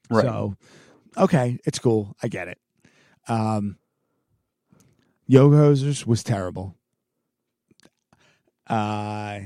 [0.09, 0.23] Right.
[0.23, 0.55] So,
[1.17, 2.15] okay, it's cool.
[2.21, 2.57] I get it.
[3.27, 3.77] Um,
[5.27, 6.75] Yoga Hosers was terrible.
[8.71, 9.41] Uh,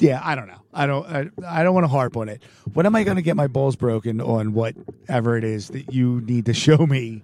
[0.00, 0.60] yeah, I don't know.
[0.72, 1.06] I don't.
[1.06, 2.42] I, I don't want to harp on it.
[2.72, 6.20] When am I going to get my balls broken on whatever it is that you
[6.22, 7.22] need to show me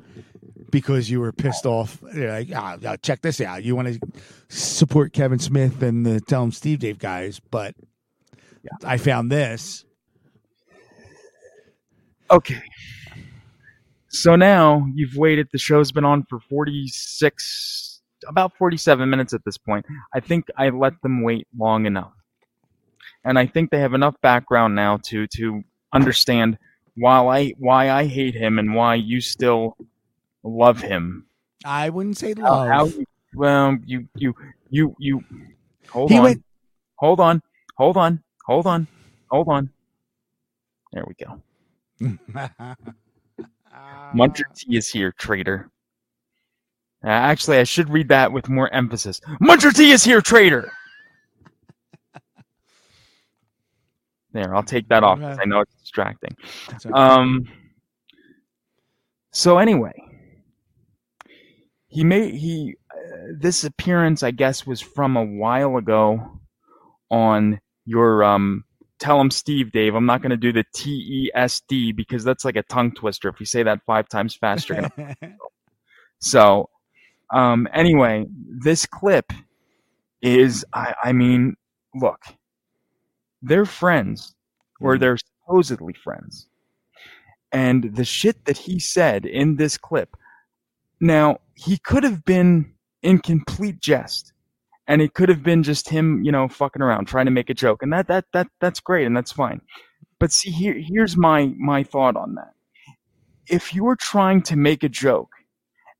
[0.70, 2.02] because you were pissed off?
[2.14, 3.64] You're like, ah, yeah, check this out.
[3.64, 4.00] You want to
[4.48, 7.74] support Kevin Smith and the Tell 'em Steve Dave guys, but
[8.84, 9.84] I found this.
[12.30, 12.62] Okay.
[14.08, 15.48] So now you've waited.
[15.52, 19.84] The show's been on for 46, about 47 minutes at this point.
[20.14, 22.12] I think I let them wait long enough.
[23.24, 25.62] And I think they have enough background now to to
[25.92, 26.58] understand
[26.96, 29.76] why I why I hate him and why you still
[30.42, 31.26] love him.
[31.64, 32.68] I wouldn't say love.
[32.68, 33.04] how you-
[33.34, 34.34] well, you you
[34.70, 35.24] you you
[35.90, 36.22] hold He on.
[36.24, 36.44] went-
[36.98, 37.42] Hold on.
[37.76, 38.22] Hold on.
[38.46, 38.88] Hold on.
[39.30, 39.70] Hold on.
[40.92, 41.40] There we go.
[44.14, 45.70] Muncher T is here, traitor.
[47.02, 49.20] Uh, actually, I should read that with more emphasis.
[49.42, 50.70] Muncher T is here, traitor.
[54.32, 56.36] There, I'll take that off 'cause I know it's distracting.
[56.72, 56.90] Okay.
[56.92, 57.48] Um.
[59.32, 59.92] So anyway,
[61.88, 66.40] he made he uh, this appearance I guess was from a while ago
[67.10, 68.64] on your um.
[69.00, 69.94] Tell 'em Steve, Dave.
[69.96, 72.92] I'm not going to do the T E S D because that's like a tongue
[72.92, 73.28] twister.
[73.30, 75.16] If you say that five times fast, you're gonna
[76.20, 76.68] so,
[77.32, 78.26] um, anyway,
[78.62, 79.32] this clip
[80.22, 81.56] is, I, I mean,
[81.94, 82.20] look,
[83.42, 84.34] they're friends,
[84.80, 86.48] or they're supposedly friends.
[87.52, 90.16] And the shit that he said in this clip,
[91.00, 94.32] now, he could have been in complete jest.
[94.86, 97.54] And it could have been just him, you know, fucking around, trying to make a
[97.54, 97.82] joke.
[97.82, 99.60] And that, that, that, that's great and that's fine.
[100.18, 102.54] But see, here, here's my, my thought on that.
[103.46, 105.30] If you're trying to make a joke,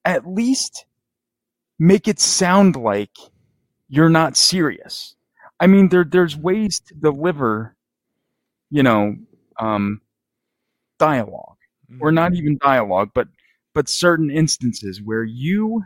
[0.04, 0.86] at least
[1.80, 3.16] make it sound like
[3.88, 5.16] you're not serious.
[5.60, 7.76] I mean, there there's ways to deliver,
[8.70, 9.16] you know,
[9.60, 10.00] um,
[10.98, 11.56] dialogue.
[12.00, 13.28] or not even dialogue, but
[13.74, 15.82] but certain instances where you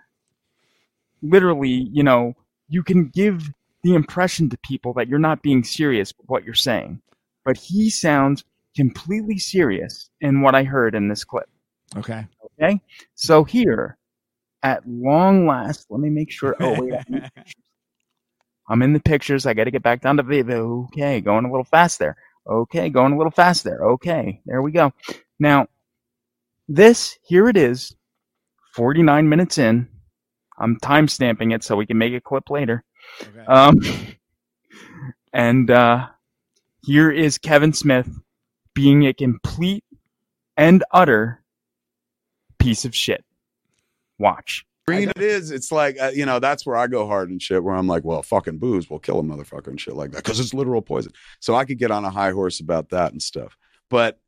[1.22, 2.34] literally, you know,
[2.68, 3.50] you can give
[3.82, 7.00] the impression to people that you're not being serious with what you're saying.
[7.44, 8.44] But he sounds
[8.76, 11.48] completely serious in what I heard in this clip.
[11.96, 12.26] Okay.
[12.60, 12.80] Okay.
[13.14, 13.98] So here,
[14.64, 16.56] at long last, let me make sure.
[16.58, 16.94] Oh, wait.
[16.94, 17.54] I'm in the pictures.
[18.66, 19.46] I'm in the pictures.
[19.46, 20.84] I got to get back down to video.
[20.86, 21.20] Okay.
[21.20, 22.16] Going a little fast there.
[22.48, 22.88] Okay.
[22.88, 23.84] Going a little fast there.
[23.84, 24.40] Okay.
[24.46, 24.92] There we go.
[25.38, 25.68] Now,
[26.66, 27.94] this, here it is,
[28.72, 29.86] 49 minutes in.
[30.58, 32.84] I'm time stamping it so we can make a clip later.
[33.20, 33.46] Okay.
[33.46, 33.80] Um,
[35.34, 36.08] and uh,
[36.82, 38.08] here is Kevin Smith
[38.74, 39.84] being a complete
[40.56, 41.42] and utter
[42.58, 43.24] piece of shit.
[44.18, 44.64] Watch.
[44.86, 45.50] green it is.
[45.50, 48.04] It's like uh, you know that's where i go hard and shit where i'm like
[48.04, 51.12] well fucking booze will kill a motherfucker and shit like that because it's literal poison.
[51.40, 53.56] So i could get on a high horse about that and stuff.
[53.90, 54.20] But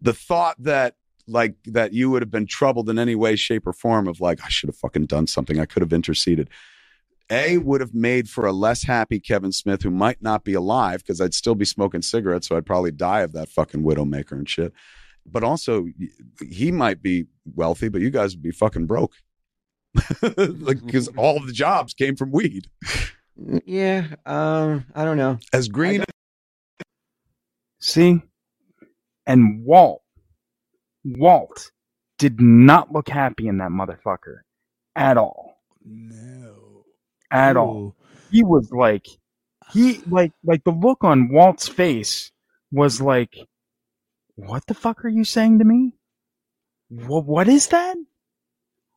[0.00, 3.72] the thought that like that you would have been troubled in any way shape or
[3.72, 5.58] form of like i should have fucking done something.
[5.58, 6.50] I could have interceded
[7.32, 11.00] a would have made for a less happy kevin smith who might not be alive
[11.02, 14.48] because i'd still be smoking cigarettes so i'd probably die of that fucking widowmaker and
[14.48, 14.72] shit.
[15.24, 15.86] But also
[16.46, 19.14] he might be wealthy but you guys would be fucking broke
[20.38, 22.68] like because all of the jobs came from weed.
[23.64, 25.38] Yeah, um, I don't know.
[25.52, 26.04] As green
[27.82, 28.22] See?
[29.26, 30.02] And Walt,
[31.04, 31.72] Walt
[32.16, 34.38] did not look happy in that motherfucker
[34.94, 35.56] at all.
[35.84, 36.84] No.
[37.32, 37.96] At all.
[38.30, 39.08] He was like,
[39.72, 42.30] he, like, like the look on Walt's face
[42.70, 43.36] was like,
[44.36, 45.94] what the fuck are you saying to me?
[46.88, 47.96] What, what is that?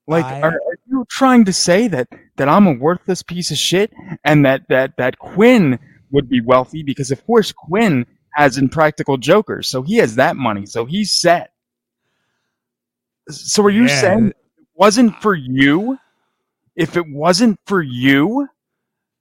[0.07, 3.57] Like, I- are, are you trying to say that, that I'm a worthless piece of
[3.57, 3.93] shit
[4.23, 5.79] and that, that, that Quinn
[6.11, 10.65] would be wealthy because of course Quinn has impractical jokers, so he has that money,
[10.65, 11.53] so he's set.
[13.29, 14.01] So are you Yeah.
[14.01, 14.37] saying it
[14.75, 15.97] wasn't for you?
[16.75, 18.47] If it wasn't for you,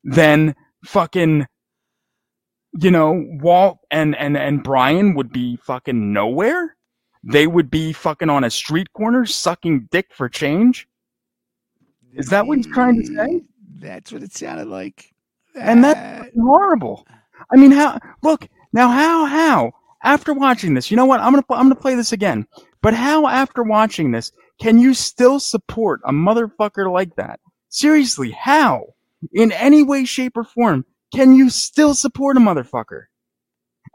[0.04, 0.54] then
[0.84, 1.46] fucking
[2.80, 6.76] you know, Walt and, and, and Brian would be fucking nowhere.
[7.22, 10.88] They would be fucking on a street corner sucking dick for change.
[12.16, 13.42] Is that what he's trying to say?
[13.80, 15.12] That's what it sounded like.
[15.54, 17.06] And that's horrible.
[17.52, 17.98] I mean, how?
[18.22, 19.26] Look now, how?
[19.26, 19.72] How?
[20.02, 21.20] After watching this, you know what?
[21.20, 22.46] I'm gonna I'm gonna play this again.
[22.82, 23.26] But how?
[23.26, 27.40] After watching this, can you still support a motherfucker like that?
[27.68, 28.86] Seriously, how?
[29.32, 30.84] In any way, shape, or form,
[31.14, 33.04] can you still support a motherfucker?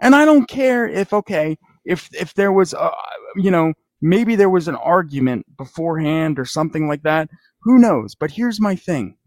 [0.01, 2.91] And I don't care if okay, if if there was a,
[3.35, 7.29] you know, maybe there was an argument beforehand or something like that.
[7.61, 8.15] Who knows?
[8.15, 9.17] But here's my thing.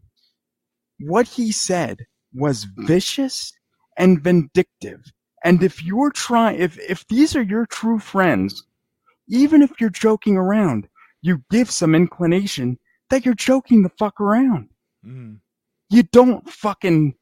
[1.01, 3.53] What he said was vicious
[3.97, 5.13] and vindictive.
[5.45, 8.65] And if you're trying, if, if these are your true friends,
[9.29, 10.89] even if you're joking around,
[11.21, 12.79] you give some inclination
[13.11, 14.69] that you're joking the fuck around.
[15.05, 15.39] Mm.
[15.91, 17.15] You don't fucking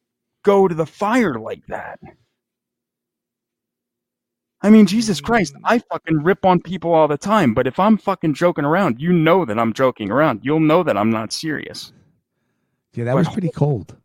[0.45, 1.99] go to the fire like that.
[4.63, 7.97] I mean, Jesus Christ, I fucking rip on people all the time, but if I'm
[7.97, 10.41] fucking joking around, you know that I'm joking around.
[10.43, 11.93] You'll know that I'm not serious.
[12.93, 13.97] Yeah, that was pretty cold.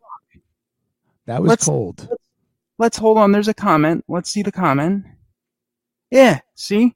[1.26, 2.08] That was Let's- cold.
[2.78, 3.32] Let's hold on.
[3.32, 4.04] There's a comment.
[4.06, 5.04] Let's see the comment.
[6.10, 6.94] Yeah, see,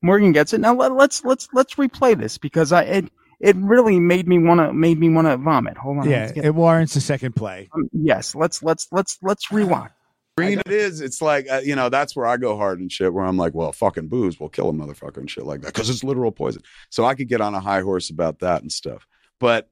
[0.00, 0.60] Morgan gets it.
[0.60, 4.72] Now let, let's let's let's replay this because I it it really made me wanna
[4.72, 5.76] made me wanna vomit.
[5.76, 6.08] Hold on.
[6.10, 7.68] Yeah, it warrants a second play.
[7.74, 9.90] um, yes, let's let's let's let's rewatch.
[10.36, 13.12] Green it is it's like uh, you know that's where i go hard and shit
[13.12, 15.90] where i'm like well fucking booze will kill a motherfucker and shit like that because
[15.90, 16.62] it's literal poison.
[16.90, 19.06] So i could get on a high horse about that and stuff.
[19.38, 19.68] But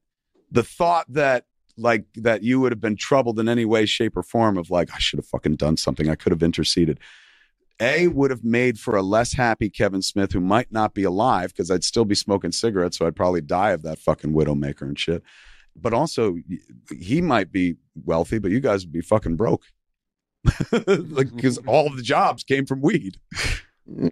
[0.51, 1.45] the thought that
[1.77, 4.91] like that you would have been troubled in any way shape or form of like
[4.95, 6.99] i should have fucking done something i could have interceded
[7.81, 11.51] a would have made for a less happy kevin smith who might not be alive
[11.51, 14.99] because i'd still be smoking cigarettes so i'd probably die of that fucking widowmaker and
[14.99, 15.23] shit.
[15.77, 16.37] But also
[16.91, 19.63] he might be wealthy but you guys would be fucking broke
[20.73, 23.17] like because all of the jobs came from weed.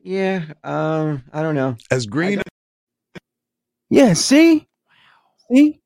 [0.03, 1.77] Yeah, um, I don't know.
[1.91, 2.43] As green
[3.91, 4.67] Yeah, see,
[5.51, 5.81] see,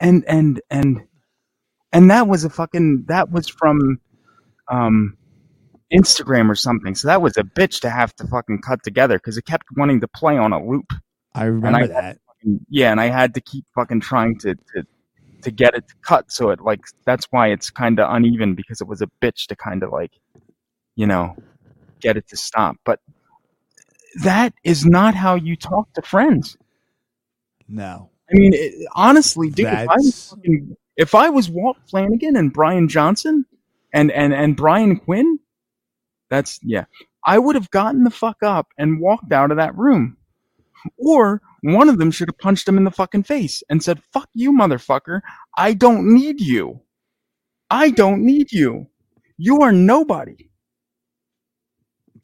[0.00, 1.00] and and and
[1.92, 4.00] and that was a fucking that was from
[4.70, 5.16] um
[5.92, 6.94] Instagram or something.
[6.94, 10.00] So that was a bitch to have to fucking cut together because it kept wanting
[10.00, 10.92] to play on a loop.
[11.34, 12.18] I remember I- that.
[12.68, 14.86] yeah, and I had to keep fucking trying to to
[15.48, 16.30] to get it to cut.
[16.30, 19.56] So it like that's why it's kind of uneven because it was a bitch to
[19.56, 20.12] kind of like,
[20.94, 21.36] you know,
[22.00, 22.76] get it to stop.
[22.84, 23.00] But
[24.22, 26.56] that is not how you talk to friends.
[27.68, 28.10] No.
[28.30, 32.52] I mean, it, honestly, dude, if I, was fucking, if I was Walt Flanagan and
[32.52, 33.46] Brian Johnson
[33.92, 35.38] and and and Brian Quinn,
[36.28, 36.84] that's yeah,
[37.24, 40.17] I would have gotten the fuck up and walked out of that room
[40.96, 44.28] Or one of them should have punched him in the fucking face and said, fuck
[44.34, 45.20] you, motherfucker.
[45.56, 46.80] I don't need you.
[47.70, 48.88] I don't need you.
[49.36, 50.48] You are nobody.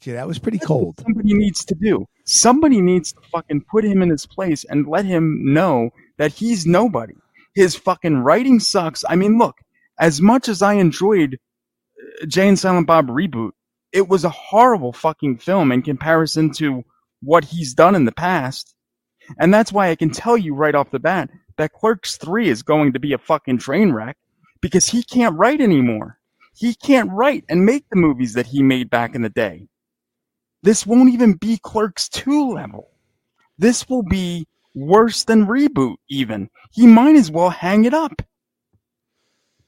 [0.05, 1.01] Yeah, that was pretty That's cold.
[1.01, 2.07] Somebody needs to do.
[2.25, 6.67] Somebody needs to fucking put him in his place and let him know that he's
[6.67, 7.15] nobody.
[7.55, 9.05] His fucking writing sucks.
[9.09, 9.57] I mean, look,
[9.99, 11.39] as much as I enjoyed
[12.23, 13.53] uh, Jay and Silent Bob reboot,
[13.93, 16.85] it was a horrible fucking film in comparison to
[17.25, 18.75] what he's done in the past.
[19.39, 22.63] And that's why I can tell you right off the bat that Clerks 3 is
[22.63, 24.17] going to be a fucking train wreck
[24.61, 26.19] because he can't write anymore.
[26.57, 29.69] He can't write and make the movies that he made back in the day.
[30.63, 32.91] This won't even be Clerks 2 level.
[33.59, 36.51] This will be worse than reboot, even.
[36.73, 38.23] He might as well hang it up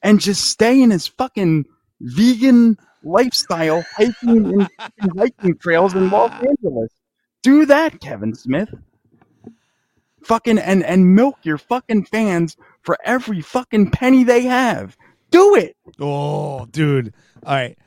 [0.03, 1.65] and just stay in his fucking
[2.01, 4.69] vegan lifestyle, hiking in
[5.19, 6.93] hiking trails in Los Angeles.
[7.47, 8.75] Do that, Kevin Smith.
[10.25, 14.97] Fucking and and milk your fucking fans for every fucking penny they have.
[15.31, 15.77] Do it.
[16.01, 17.15] Oh, dude.
[17.45, 17.79] All right.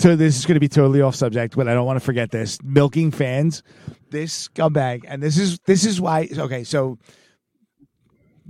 [0.00, 2.30] So this is going to be totally off subject, but I don't want to forget
[2.30, 2.58] this.
[2.62, 3.62] Milking fans,
[4.10, 6.28] this scumbag, and this is this is why.
[6.36, 6.98] Okay, so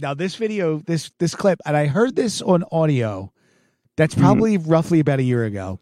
[0.03, 3.33] now this video, this this clip, and I heard this on audio.
[3.97, 4.21] That's hmm.
[4.21, 5.79] probably roughly about a year ago,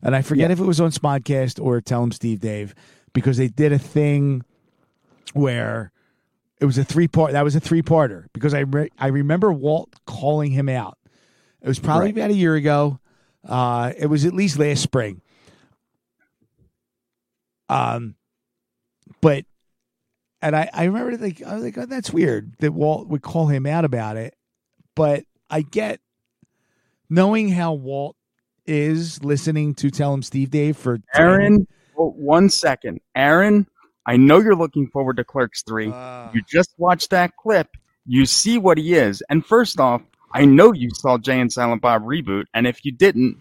[0.00, 2.76] and I forget if it was on Smodcast or Tell 'Em Steve Dave
[3.18, 4.44] because they did a thing
[5.32, 5.90] where
[6.60, 7.32] it was a three part.
[7.32, 10.96] That was a three parter because I re- I remember Walt calling him out.
[11.60, 12.16] It was probably Right.
[12.16, 13.00] about a year ago.
[13.44, 15.20] Uh, it was at least last spring.
[17.68, 18.14] Um,
[19.20, 19.44] but
[20.40, 23.46] and I I remember like I was like oh, that's weird that Walt would call
[23.48, 24.34] him out about it,
[24.94, 26.00] but I get
[27.10, 28.14] knowing how Walt
[28.64, 31.66] is listening to tell 'em Steve Dave for Aaron, well,
[32.06, 33.00] one second.
[33.14, 33.66] Aaron,
[34.06, 35.90] I know you're looking forward to Clerks 3.
[35.90, 37.68] Uh, you just watched that clip.
[38.06, 39.22] You see what he is.
[39.28, 42.44] And first off, I know you saw Jay and Silent Bob reboot.
[42.54, 43.40] And if you didn't,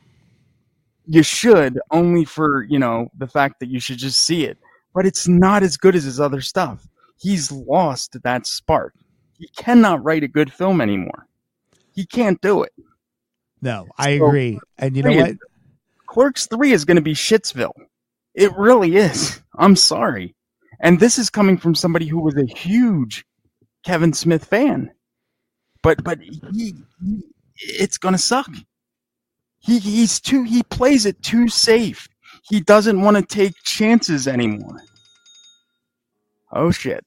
[1.06, 4.58] you should, only for, you know, the fact that you should just see it.
[4.94, 6.86] But it's not as good as his other stuff.
[7.18, 8.94] He's lost that spark.
[9.38, 11.28] He cannot write a good film anymore.
[11.94, 12.74] He can't do it.
[13.62, 14.60] no, I So- agree.
[14.78, 15.36] And you know what?
[16.08, 17.74] Clerks 3 is going to be Shitsville.
[18.38, 19.42] It really is.
[19.58, 20.36] I'm sorry.
[20.80, 23.26] And this is coming from somebody who was a huge
[23.84, 24.92] Kevin Smith fan.
[25.82, 27.24] But but he, he
[27.56, 28.50] it's to suck.
[29.60, 32.08] He he's too he plays it too safe.
[32.44, 34.82] He doesn't want to take chances anymore.
[36.54, 37.04] Oh shit.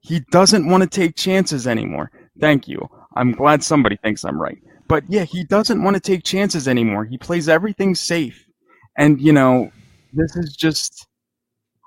[0.00, 2.10] He doesn't want to take chances anymore.
[2.38, 2.86] Thank you.
[3.16, 4.58] I'm glad somebody thinks I'm right.
[4.86, 7.04] But yeah, he doesn't want to take chances anymore.
[7.04, 8.46] He plays everything safe.
[8.96, 9.70] And, you know,
[10.12, 11.06] this is just.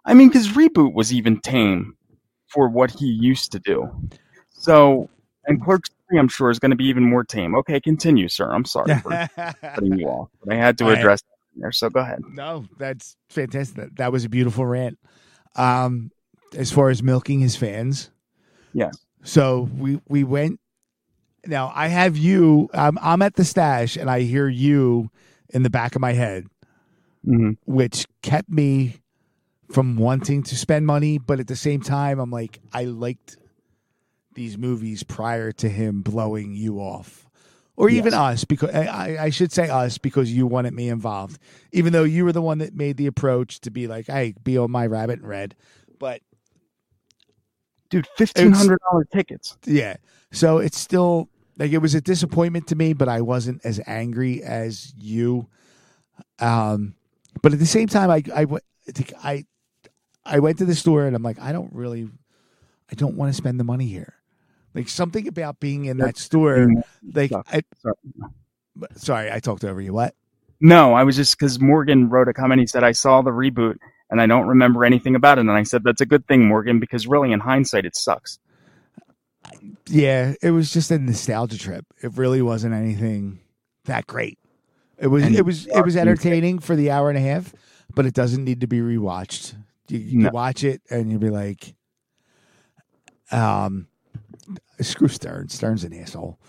[0.06, 1.96] I mean, because Reboot was even tame
[2.48, 3.90] for what he used to do.
[4.50, 5.10] So,
[5.46, 7.56] and Clerks 3, I'm sure, is going to be even more tame.
[7.56, 8.50] Okay, continue, sir.
[8.52, 9.30] I'm sorry for
[9.62, 10.30] cutting you off.
[10.44, 12.22] But I had to address that there, so go ahead.
[12.30, 13.76] No, that's fantastic.
[13.76, 14.98] That, that was a beautiful rant.
[15.56, 16.12] Um,
[16.56, 18.10] as far as milking his fans,
[18.74, 18.98] Yes.
[19.24, 20.60] so we we went.
[21.46, 22.70] Now I have you.
[22.74, 25.10] I'm I'm at the stash, and I hear you
[25.50, 26.48] in the back of my head,
[27.24, 28.98] hmm which kept me
[29.72, 31.18] from wanting to spend money.
[31.18, 33.38] But at the same time, I'm like, I liked
[34.34, 37.26] these movies prior to him blowing you off,
[37.76, 38.20] or even Yes.
[38.22, 41.40] us, because I, I- I should say us because you wanted me involved,
[41.72, 44.58] even though you were the one that made the approach to be like, hey, be
[44.58, 45.56] on my rabbit in red.
[45.98, 46.22] But
[47.90, 48.78] Dude, $1,500
[49.14, 49.58] tickets.
[49.66, 49.96] yeah,
[50.32, 54.44] so it's still like it was a disappointment to me, but I wasn't as angry
[54.44, 55.48] as you.
[56.40, 56.96] Um,
[57.42, 58.64] but at the same time, I I went-
[59.24, 59.46] I
[60.26, 62.10] I I went to the store and I'm like, I don't really,
[62.92, 64.14] I don't want to spend the money here.
[64.74, 66.68] Like something about being in that store,
[67.14, 67.96] like I, Sorry.
[68.96, 69.94] sorry, I talked over you.
[69.94, 70.14] What?
[70.60, 72.60] No, I was just because Morgan wrote a comment.
[72.60, 73.78] He said, I saw the reboot
[74.10, 75.42] and I don't remember anything about it.
[75.42, 78.40] And I said, That's a good thing, Morgan, because really, in hindsight, it sucks.
[79.88, 81.86] Yeah, it was just a nostalgia trip.
[82.02, 83.40] It really wasn't anything
[83.86, 84.40] that great.
[84.98, 87.54] It was And it was it was entertaining for the hour and a half,
[87.94, 89.56] but it doesn't need to be rewatched.
[89.90, 90.30] You, you No.
[90.32, 91.76] watch it and you'll be like,
[93.32, 93.88] um,
[94.82, 95.50] screw Stern.
[95.50, 96.40] Stern's an asshole.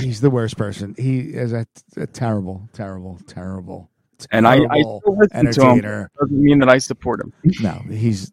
[0.00, 0.94] He's the worst person.
[0.98, 3.89] He is a, a terrible, terrible, terrible,
[4.30, 6.08] And I, I still listen to him.
[6.20, 7.32] Doesn't mean that I support him.
[7.62, 8.32] No, he's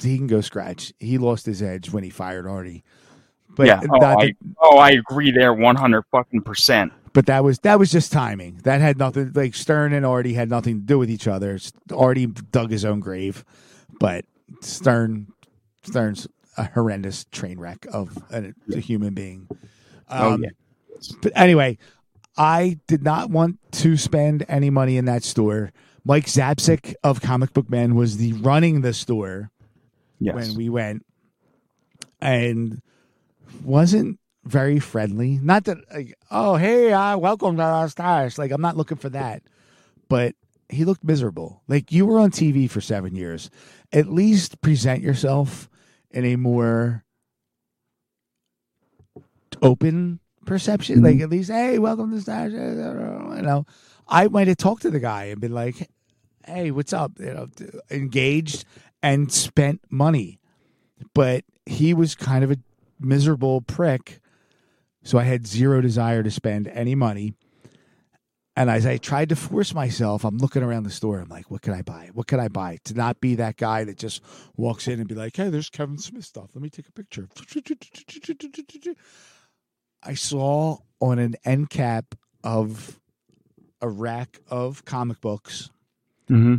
[0.00, 0.92] he can go scratch.
[1.00, 2.84] He lost his edge when he fired Artie.
[3.56, 3.80] But yeah.
[3.82, 6.92] Oh not I, oh, I agree there 100 fucking percent.
[7.12, 8.60] but that was that was just timing.
[8.62, 11.58] That had nothing like Stern and Artie had nothing to do with each other.
[11.94, 13.44] Artie dug his own grave,
[13.98, 14.24] but
[14.60, 15.26] Stern
[15.82, 19.48] Stern's a horrendous train wreck of a, a human being.
[20.10, 20.50] Oh, Um, yeah.
[21.22, 21.78] But anyway,
[22.38, 25.72] I did not want to spend any money in that store.
[26.04, 29.50] Mike Zapcic of Comic Book Man was the running the store
[30.20, 30.34] Yes.
[30.34, 31.04] when we went
[32.20, 32.80] and
[33.62, 35.38] wasn't very friendly.
[35.42, 38.38] Not that like, oh hey, uh, welcome to our stars.
[38.38, 39.42] Like I'm not looking for that.
[40.08, 40.34] But
[40.68, 41.62] he looked miserable.
[41.68, 43.50] Like you were on TV for seven years.
[43.92, 45.68] At least present yourself
[46.10, 47.04] in a more
[49.60, 50.96] open perception.
[50.96, 51.04] Mm-hmm.
[51.04, 52.52] Like at least, hey, welcome to stars.
[52.52, 53.66] You know,
[54.08, 55.88] I might have talked to the guy and been like,
[56.44, 57.12] hey, what's up?
[57.20, 57.48] You know,
[57.90, 58.64] engaged
[59.02, 60.40] and spent money.
[61.14, 62.56] But he was kind of a
[62.98, 64.20] miserable prick.
[65.04, 67.34] So I had zero desire to spend any money.
[68.56, 71.20] And as I tried to force myself, I'm looking around the store.
[71.20, 72.10] I'm like, what can I buy?
[72.12, 72.78] What can I buy?
[72.86, 74.20] To not be that guy that just
[74.56, 76.50] walks in and be like, hey, there's Kevin Smith stuff.
[76.54, 77.28] Let me take a picture.
[80.02, 82.98] I saw on an end cap of
[83.80, 85.70] a rack of comic books
[86.26, 86.56] hmm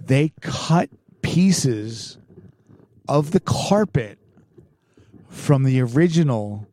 [0.00, 0.90] they cut
[1.22, 2.18] pieces
[3.08, 4.18] of the carpet
[5.28, 6.66] from the original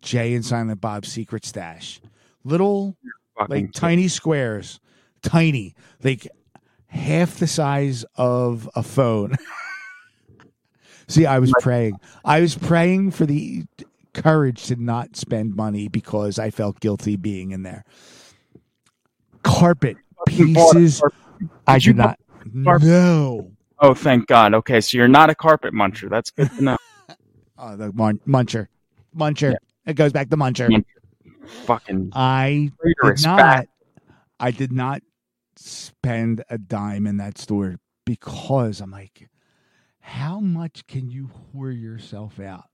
[0.00, 2.00] Jay and Silent Bob Secret Stash.
[2.44, 2.96] Little,
[3.48, 4.80] like tiny squares,
[5.22, 6.28] tiny, like
[6.86, 9.34] half the size of a phone.
[11.08, 11.98] See, I was praying.
[12.24, 13.64] I was praying for the
[14.14, 17.84] courage to not spend money because I felt guilty being in there.
[19.42, 19.96] Carpet
[20.30, 21.00] You bought a pieces.
[21.00, 21.18] carpet-
[21.66, 22.18] I do not.
[22.64, 22.88] carpet?
[22.88, 23.50] No.
[23.80, 24.54] Oh, thank God.
[24.54, 26.08] Okay, so you're not a carpet muncher.
[26.08, 26.76] That's good to know.
[27.64, 28.66] Oh, the mun- muncher,
[29.16, 29.54] muncher.
[29.86, 30.68] It goes back to muncher.
[30.68, 31.48] Muncher.
[31.64, 32.70] Fucking I
[33.04, 33.38] did not.
[33.38, 33.68] fat.
[34.40, 35.02] I did not
[35.54, 39.28] spend a dime in that store because I'm like,
[40.00, 42.64] how much can you whore yourself out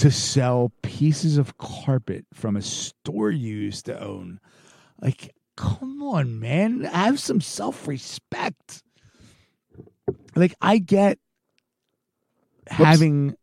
[0.00, 4.40] to sell pieces of carpet from a store you used to own?
[5.00, 8.82] Like, come on, man, have some self respect.
[10.34, 11.18] Like, I get
[12.66, 13.36] having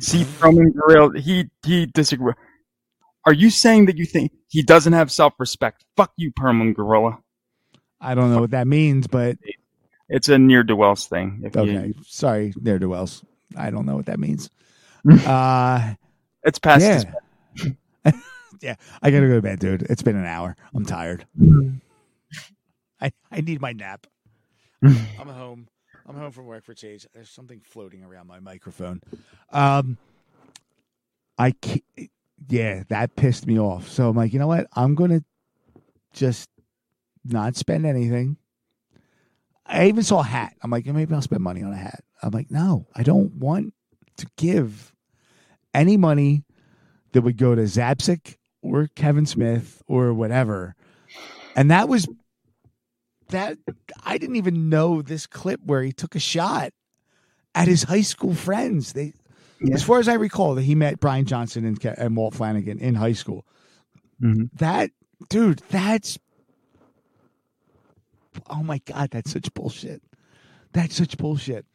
[0.00, 2.32] See, Roman Gorilla, he he disagree.
[3.24, 5.84] Are you saying that you think he doesn't have self respect?
[5.96, 7.18] Fuck you, Perman Gorilla.
[8.00, 9.36] I don't know what that means, but
[10.08, 11.42] It's a near to thing.
[11.44, 11.86] If okay.
[11.88, 12.94] you, Sorry, ne'er do.
[13.56, 14.50] I don't know what that means.
[15.08, 15.94] Uh
[16.44, 17.06] it's past
[18.04, 18.12] yeah.
[18.60, 18.74] yeah.
[19.02, 19.82] I gotta go to bed, dude.
[19.82, 20.56] It's been an hour.
[20.74, 21.26] I'm tired.
[23.00, 24.06] I, I need my nap.
[24.82, 25.68] I'm home.
[26.06, 27.06] I'm home from work for change.
[27.12, 29.02] There's something floating around my microphone.
[29.50, 29.98] Um
[31.38, 32.10] I ca-
[32.48, 33.88] yeah, that pissed me off.
[33.88, 34.66] So I'm like, you know what?
[34.74, 35.22] I'm gonna
[36.12, 36.48] just
[37.24, 38.36] not spend anything.
[39.64, 40.54] I even saw a hat.
[40.62, 42.04] I'm like, maybe I'll spend money on a hat.
[42.22, 43.72] I'm like, no, I don't want
[44.16, 44.92] to give
[45.74, 46.44] any money
[47.12, 50.74] that would go to Zapcic or Kevin Smith or whatever.
[51.56, 52.06] And that was
[53.28, 53.58] that
[54.04, 56.72] I didn't even know this clip where he took a shot
[57.54, 58.92] at his high school friends.
[58.92, 59.12] They,
[59.72, 62.94] as far as I recall, that he met Brian Johnson and, and Walt Flanagan in
[62.94, 63.44] high school.
[64.22, 64.50] Mhm.
[64.54, 64.90] That
[65.28, 66.18] dude, that's
[68.48, 70.02] oh my god, that's such bullshit.
[70.72, 71.66] That's such bullshit.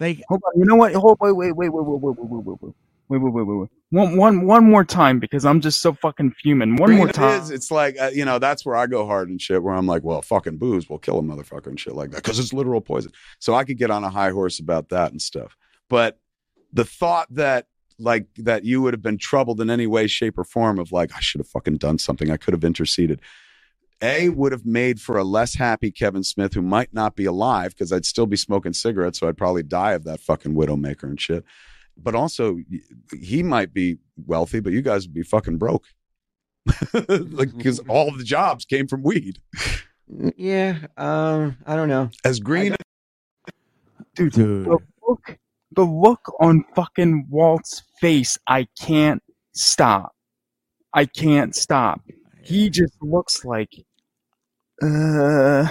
[0.00, 0.58] Like Hold on.
[0.58, 0.94] You know what?
[0.94, 2.74] Hold wait wait wait wait wait wait wait wait wait wait
[3.08, 3.56] wait wait wait wait.
[3.58, 3.68] wait.
[3.90, 6.76] One one one more time because I'm just so fucking fuming.
[6.76, 7.40] One more It time.
[7.40, 7.50] is.
[7.50, 9.62] It's like uh, you know that's where I go hard and shit.
[9.62, 12.38] Where I'm like, well, fucking booze will kill a motherfucker and shit like that because
[12.38, 13.12] it's literal poison.
[13.38, 15.56] So I could get on a high horse about that and stuff.
[15.88, 16.18] But
[16.72, 17.66] the thought that
[18.00, 21.14] like that you would have been troubled in any way, shape, or form of like
[21.14, 22.30] I should have fucking done something.
[22.30, 23.20] I could have interceded.
[24.02, 27.70] A would have made for a less happy Kevin Smith who might not be alive
[27.70, 31.20] because I'd still be smoking cigarettes, so I'd probably die of that fucking widowmaker and
[31.20, 31.44] shit.
[31.96, 32.58] But also,
[33.18, 35.84] he might be wealthy, but you guys would be fucking broke.
[36.92, 39.38] like because all of the jobs came from weed.
[40.36, 42.10] Yeah, um, I don't know.
[42.24, 42.76] As green
[44.14, 44.66] Dude, dude.
[44.66, 44.78] the
[45.08, 45.38] look
[45.74, 49.22] the look on fucking Walt's face, I can't
[49.54, 50.12] stop.
[50.92, 52.00] I can't stop.
[52.44, 53.70] He just looks like
[54.82, 55.68] uh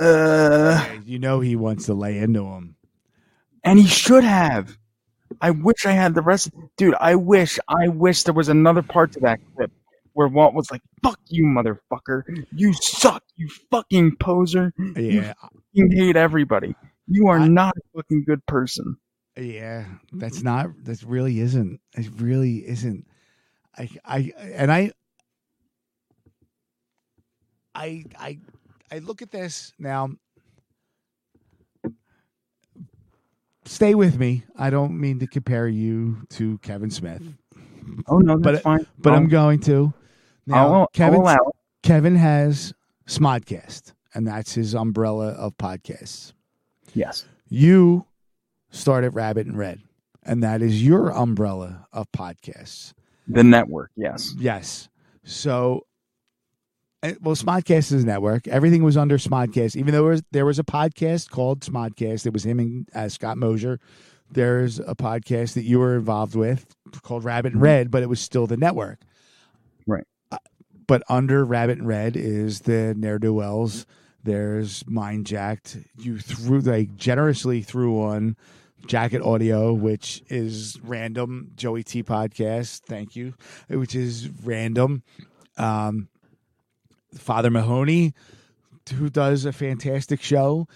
[0.00, 2.76] uh you know he wants to lay into him.
[3.64, 4.76] and he should have.
[5.40, 9.12] I wish I had the rest dude, I wish I wish there was another part
[9.12, 9.70] to that clip
[10.14, 12.22] where Walt was like, Fuck you, motherfucker.
[12.52, 14.72] You suck, you fucking poser.
[14.96, 15.34] Yeah,
[15.72, 16.74] You hate everybody.
[17.06, 18.96] You are I- not a fucking good person.
[19.36, 19.84] yeah.
[20.12, 20.66] That's not.
[20.84, 21.80] That really isn't.
[21.96, 23.06] It really isn't.
[23.78, 24.90] I, I and I,
[27.80, 28.38] I, I,
[28.92, 30.10] I look at this now.
[33.64, 34.44] Stay with me.
[34.56, 37.22] I don't mean to compare you to Kevin Smith,
[38.08, 38.86] Oh no, that's But- fine.
[38.98, 39.92] but I'll- I'm going to.
[40.46, 41.24] Now, Kevin.
[41.82, 42.74] Kevin has
[43.06, 46.32] Smodcast, and that's his umbrella of podcasts.
[46.92, 47.24] Yes.
[47.48, 48.06] You
[48.70, 49.80] started Rabbit in Red,
[50.22, 52.92] and that is your umbrella of podcasts.
[53.28, 53.90] The network.
[53.96, 54.34] Yes.
[54.38, 54.88] Yes.
[55.24, 55.86] So,
[57.02, 58.46] well, Smodcast is a network.
[58.48, 62.26] Everything was under Smodcast, even though there was, there was a podcast called Smodcast.
[62.26, 63.80] It was him and uh, Scott Mosier.
[64.30, 68.20] There's a podcast that you were involved with called Rabbit in Red, but it was
[68.20, 69.00] still the network.
[69.86, 70.04] Right.
[70.30, 70.38] Uh,
[70.86, 73.86] but under Rabbit in Red is the Ne'er Do Wells.
[74.22, 75.84] There's MindJacked.
[75.98, 78.36] You threw like generously threw on
[78.86, 81.52] Jacket Audio, which is random.
[81.56, 83.34] Joey T podcast, thank you,
[83.68, 85.02] which is random.
[85.56, 86.08] Um,
[87.14, 88.14] Father Mahoney,
[88.94, 90.66] who does a fantastic show.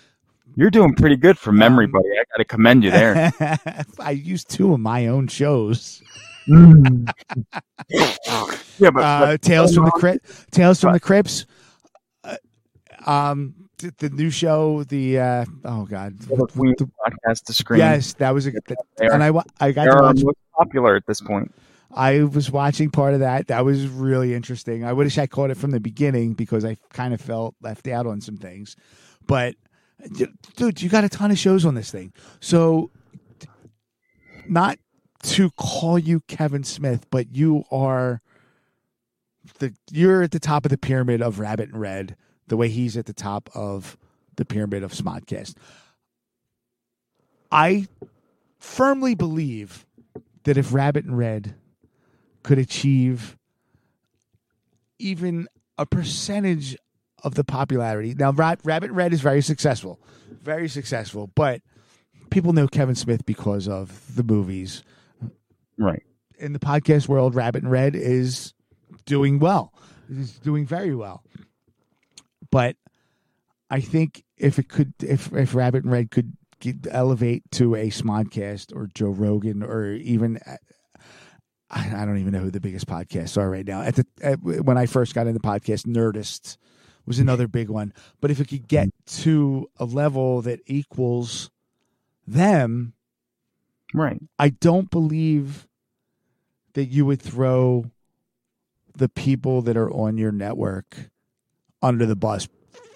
[0.57, 2.09] You're doing pretty good for memory, Um, buddy.
[2.13, 3.33] I got to commend you there.
[3.99, 6.01] I used two of my own shows.
[6.47, 7.11] yeah,
[8.79, 11.47] but, Uh, Tales from the Crypt, Tales from the Crypts.
[12.23, 12.37] Uh,
[13.07, 17.79] um, th- the new show, the uh, oh god, the Queen podcast to screen.
[17.81, 19.31] yes, that was a are- and I
[19.61, 21.53] I got to watch popular at this point.
[21.95, 23.47] I was watching part of that.
[23.47, 24.85] That was really interesting.
[24.85, 28.07] I wish I caught it from the beginning because I kind of felt left out
[28.07, 28.77] on some things.
[29.27, 29.55] But
[30.57, 32.13] dude, you got a ton of shows on this thing.
[32.41, 32.91] So
[34.49, 34.79] not
[35.23, 38.21] to call you Kevin Smith, but you are
[39.59, 42.17] the you're at the top of the pyramid of Rabbit in Red,
[42.49, 43.97] the way he's at the top of
[44.37, 45.55] the pyramid of Smodcast.
[47.53, 47.87] I
[48.59, 49.87] firmly believe
[50.43, 51.55] that if Rabbit in Red
[52.45, 53.37] could achieve
[55.01, 56.77] even a percentage
[57.25, 58.15] of the popularity.
[58.15, 59.99] Now, Rabbit Red is very successful,
[60.43, 61.63] very successful, but
[62.31, 64.85] people know Kevin Smith because of the movies.
[65.77, 66.05] Right.
[66.39, 68.55] In the podcast world, Rabbit in Red is
[69.07, 69.73] doing well,
[70.09, 71.25] is doing very well.
[72.51, 72.77] But
[73.71, 76.37] I think if it could, if if Rabbit in Red could
[76.91, 80.39] elevate to a Smodcast or Joe Rogan or even
[81.77, 83.83] I don't even know who the biggest podcasts are right now.
[83.83, 86.57] At the at, when I first got into podcast, Nerdist
[87.07, 87.93] was another big one.
[88.21, 91.51] But if it could get to a level that equals
[92.27, 92.95] them,
[93.93, 94.21] Right.
[94.39, 95.69] I don't believe
[96.73, 97.91] that you would throw
[98.97, 101.11] the people that are on your network
[101.83, 102.49] under the bus.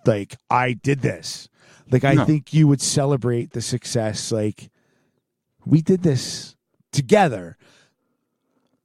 [0.06, 1.48] Like I did this.
[1.90, 2.24] Like I No.
[2.24, 4.32] think you would celebrate the success.
[4.32, 4.70] Like
[5.64, 6.56] we did this
[6.92, 7.56] together,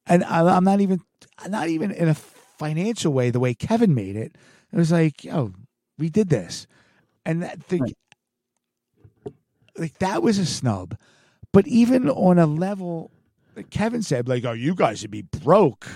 [0.08, 1.02] and I, I'm not even
[1.48, 4.36] not even in a financial way the way Kevin made it.
[4.72, 5.54] It was like, yo,
[5.98, 6.68] we did this,
[7.26, 7.94] and that thing,
[9.78, 10.98] like that was a snub.
[11.52, 13.12] But even on a level,
[13.56, 15.88] like Kevin said, like, oh, you guys should be broke,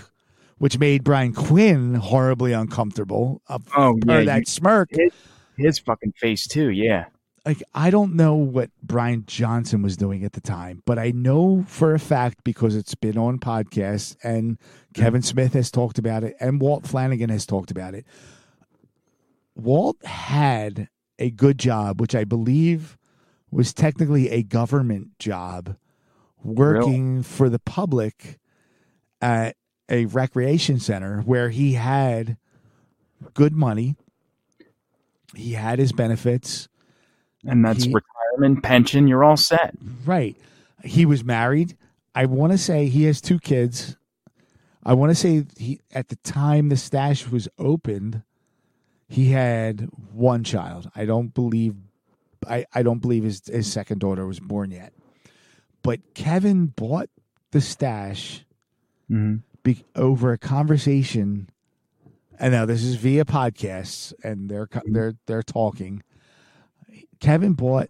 [0.59, 3.41] which made Brian Quinn horribly uncomfortable.
[3.75, 4.89] Oh, yeah, that you- smirk.
[4.91, 5.11] His,
[5.57, 6.69] his fucking face too.
[6.69, 7.05] Yeah.
[7.47, 11.63] Like I don't know what Brian Johnson was doing at the time, but I know
[11.65, 14.57] for a fact because it's been on podcasts and
[14.93, 18.05] Kevin Smith has talked about it and Walt Flanagan has talked about it.
[19.55, 22.97] Walt had a good job, which I believe
[23.49, 25.77] was technically a government job,
[26.43, 28.39] working for the public
[29.21, 29.55] at
[29.87, 32.35] a recreation center where he had
[33.33, 33.95] good money.
[35.33, 36.67] He had his benefits.
[37.45, 39.07] And that's He- retirement, pension.
[39.07, 39.75] You're all set.
[40.05, 40.35] Right.
[40.83, 41.75] He was married.
[42.15, 43.95] I want to say he has two kids.
[44.83, 48.23] I want to say he at the time the stash was opened,
[49.09, 50.89] he had one child.
[50.95, 51.75] I don't believe
[52.47, 54.93] I, I don't believe his his second daughter was born yet.
[55.83, 57.09] But Kevin bought
[57.51, 58.45] the stash
[59.11, 59.41] Mhm.
[59.63, 61.49] be, over a conversation.
[62.39, 66.01] And now this is via podcasts, and they're they're they're talking.
[67.19, 67.89] Kevin bought,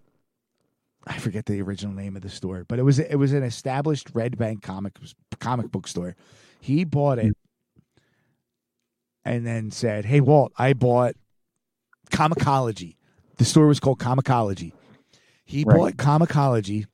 [1.05, 4.09] I forget the original name of the store, but it was it was an established
[4.13, 4.93] Red Bank comic
[5.39, 6.15] comic book store.
[6.59, 7.35] He bought it,
[9.23, 11.15] and then said, "Hey Walt, I bought
[12.11, 12.95] Comicology.
[13.37, 14.73] The store was called Comicology.
[15.45, 15.77] He Right.
[15.77, 16.85] bought Comicology,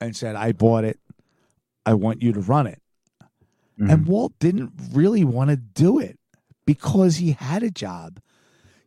[0.00, 1.00] and said, "I bought it.
[1.84, 2.80] I want you to run it."
[3.78, 4.10] And mm-hmm.
[4.10, 6.18] Walt didn't really want to do it
[6.66, 8.20] because he had a job.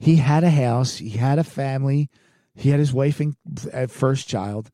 [0.04, 2.10] He had a house, he had a family,
[2.56, 3.36] he had his wife and
[3.74, 4.70] uh, first child,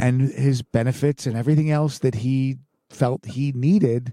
[0.00, 2.56] and his benefits and everything else that he
[2.90, 4.12] felt he needed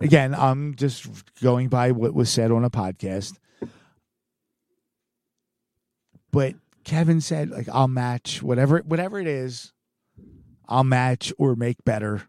[0.00, 1.06] again, I'm just
[1.42, 3.34] going by what was said on a podcast.
[6.30, 6.54] But
[6.84, 9.74] Kevin said, like, I'll match whatever whatever it is,
[10.66, 12.22] I'll match or make better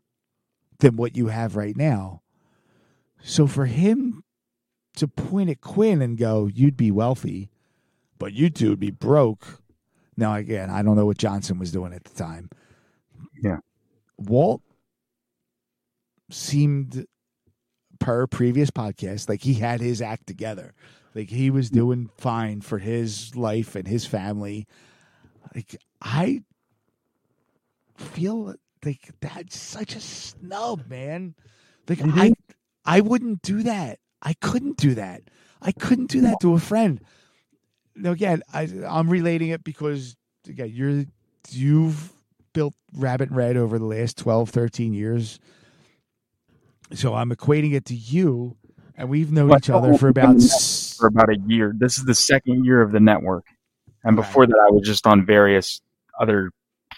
[0.80, 2.24] than what you have right now.
[3.24, 4.25] So for him
[4.96, 7.50] to point at Quinn and go, you'd be wealthy,
[8.18, 9.62] but you two would be broke.
[10.18, 12.50] Now again, I don't know what Johnson was doing at the time.
[13.42, 13.58] Yeah.
[14.18, 14.62] Walt
[16.30, 17.06] seemed
[18.00, 20.74] per previous podcast like he had his act together.
[21.14, 24.68] Like he was doing fine for his life and his family.
[25.54, 26.44] Like I
[27.98, 31.36] feel like that's such a snub, man.
[31.88, 32.34] Like I
[32.86, 34.00] I wouldn't do that.
[34.26, 35.22] I couldn't do that.
[35.62, 37.00] I couldn't do that to a friend.
[37.96, 40.18] Now again, I I'm relating it because
[40.50, 41.06] again, you're
[41.52, 42.12] you've
[42.54, 45.40] built Rabbit Red over the last 12, 13 years.
[46.94, 48.58] So I'm equating it to you,
[48.96, 50.42] and we've known each other for about
[50.98, 51.74] for about a year.
[51.76, 53.46] This is the second year of the network,
[54.04, 54.26] and Right.
[54.26, 55.82] before that, I was just on various
[56.20, 56.52] other.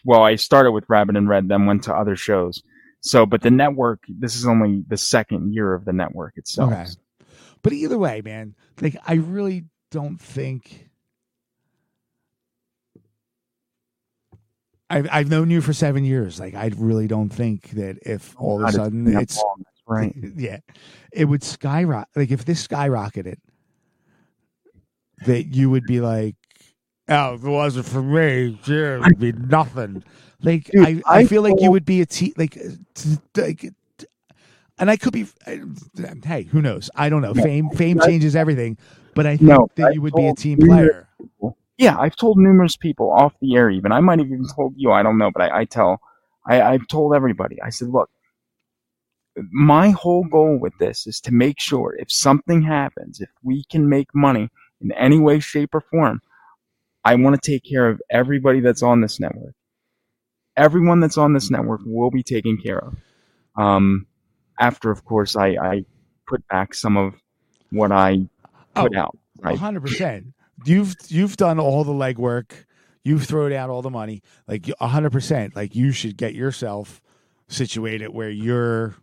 [0.04, 2.62] Well, I started with Rabbit in Red, then went to other shows.
[3.02, 4.02] So, but the network.
[4.10, 6.72] This is only the second year of the network itself.
[6.72, 6.86] Okay.
[7.68, 10.88] But either way, man, like I really don't think
[14.90, 16.40] I've I've known you for seven years.
[16.40, 20.16] Like I really don't think that if all of a sudden it's long, right.
[20.36, 20.60] yeah,
[21.12, 22.16] it would skyrocket.
[22.16, 23.36] Like if this skyrocketed,
[25.26, 26.36] that you would be like,
[27.10, 30.06] "Oh, if it wasn't for me, yeah, it'd be nothing."
[30.42, 32.58] Like Dude, I, I I feel like you would be a uh, t like,
[32.94, 33.74] t- like,
[34.80, 35.28] and I could be.
[36.24, 36.90] Hey, who knows?
[36.96, 37.34] I don't know.
[37.34, 38.78] No, Fame, fame changes everything.
[39.16, 41.10] But I think No, that you would be a team player.
[41.78, 43.70] Yeah, I've told numerous people off the air.
[43.70, 44.92] Even I might have even told you.
[44.92, 46.02] I don't know, but I, I tell.
[46.46, 47.62] I, I've told everybody.
[47.62, 48.10] I said, look,
[49.52, 53.90] my whole goal with this is to make sure if something happens, if we can
[53.90, 54.50] make money
[54.82, 56.22] in any way, shape, or form,
[57.04, 59.54] I want to take care of everybody that's on this network.
[60.56, 62.96] Everyone that's on this network will be taken care of.
[63.56, 64.08] Um,
[64.60, 65.86] after, of course, I, I
[66.28, 67.16] put back some of
[67.72, 68.28] what I
[68.76, 69.18] oh, put Oh, out.
[69.42, 69.58] Right?
[69.58, 70.28] hundred percent.
[70.66, 72.52] You've you've done all the legwork.
[73.04, 74.22] You've thrown out all the money.
[74.48, 75.56] Like hundred percent.
[75.56, 77.02] Like you should get yourself
[77.48, 78.96] situated where you're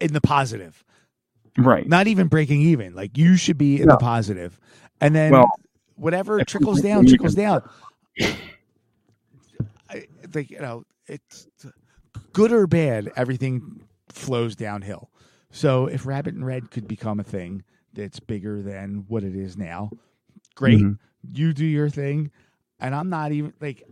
[0.00, 0.84] in the positive.
[1.56, 1.86] Right.
[1.88, 2.94] Not even breaking even.
[2.94, 3.94] Like you should be in No.
[3.94, 4.58] the positive.
[5.00, 5.48] And then Well,
[5.94, 7.62] whatever trickles down, trickles down.
[9.88, 11.46] I think you know it's
[12.32, 13.10] good or bad.
[13.16, 15.10] Everything flows downhill.
[15.50, 19.56] So if Rabbit in Red could become a thing that's bigger than what it is
[19.56, 19.90] now,
[20.54, 20.80] great.
[20.80, 20.98] Mhm.
[21.32, 22.30] You do your thing,
[22.80, 23.82] and I'm not even like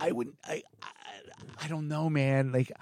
[0.00, 0.36] I wouldn't.
[0.44, 0.90] I I,
[1.64, 2.52] I don't know, man.
[2.52, 2.72] Like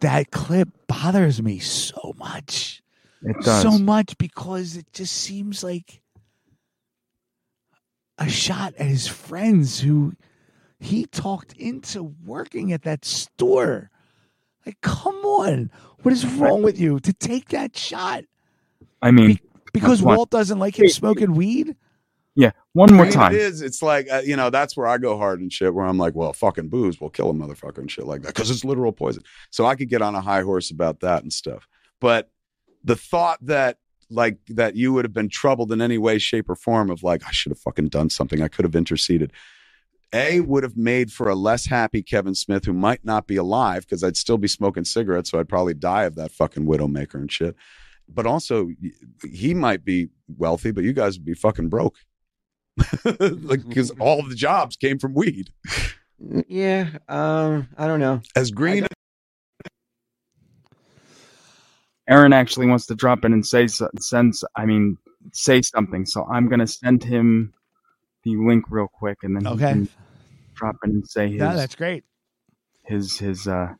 [0.00, 2.82] that clip bothers me so much
[3.22, 3.62] It does.
[3.62, 6.00] so much because it just seems like
[8.18, 10.12] a shot at his friends who
[10.80, 13.90] he talked into working at that store.
[14.64, 15.70] Like, come on.
[16.02, 18.24] What is wrong with you to take that shot?
[19.02, 19.38] I mean,
[19.72, 20.16] Because What?
[20.16, 21.74] Walt doesn't like him smoking weed?
[22.34, 22.52] yeah.
[22.72, 23.34] One more I mean, time.
[23.34, 23.62] It is.
[23.62, 24.50] It's like uh, you know.
[24.50, 25.74] That's where I go hard and shit.
[25.74, 28.50] Where I'm like, well, fucking booze will kill a motherfucker and shit like that because
[28.50, 29.24] it's literal poison.
[29.50, 31.66] So I could get on a high horse about that and stuff.
[32.00, 32.30] But
[32.84, 33.78] the thought that
[34.10, 37.22] like that you would have been troubled in any way, shape, or form of like
[37.26, 38.40] I should have fucking done something.
[38.42, 39.32] I could have interceded.
[40.14, 43.82] A would have made for a less happy Kevin Smith who might not be alive
[43.82, 47.30] because I'd still be smoking cigarettes, so I'd probably die of that fucking widowmaker and
[47.30, 47.54] shit.
[48.08, 48.70] But also,
[49.30, 51.96] he might be wealthy, but you guys would be fucking broke
[53.04, 55.50] like because all of the jobs came from weed.
[56.48, 58.20] Yeah, um, I don't know.
[58.34, 58.86] As green
[62.08, 64.44] Aaron actually wants to drop in and say so- sends.
[64.56, 64.96] I mean,
[65.32, 66.06] say something.
[66.06, 67.52] So I'm gonna send him
[68.36, 69.86] the link real quick, and then he Okay.
[70.54, 72.04] drop in and say his Yeah, that's great.
[72.84, 73.74] his his uh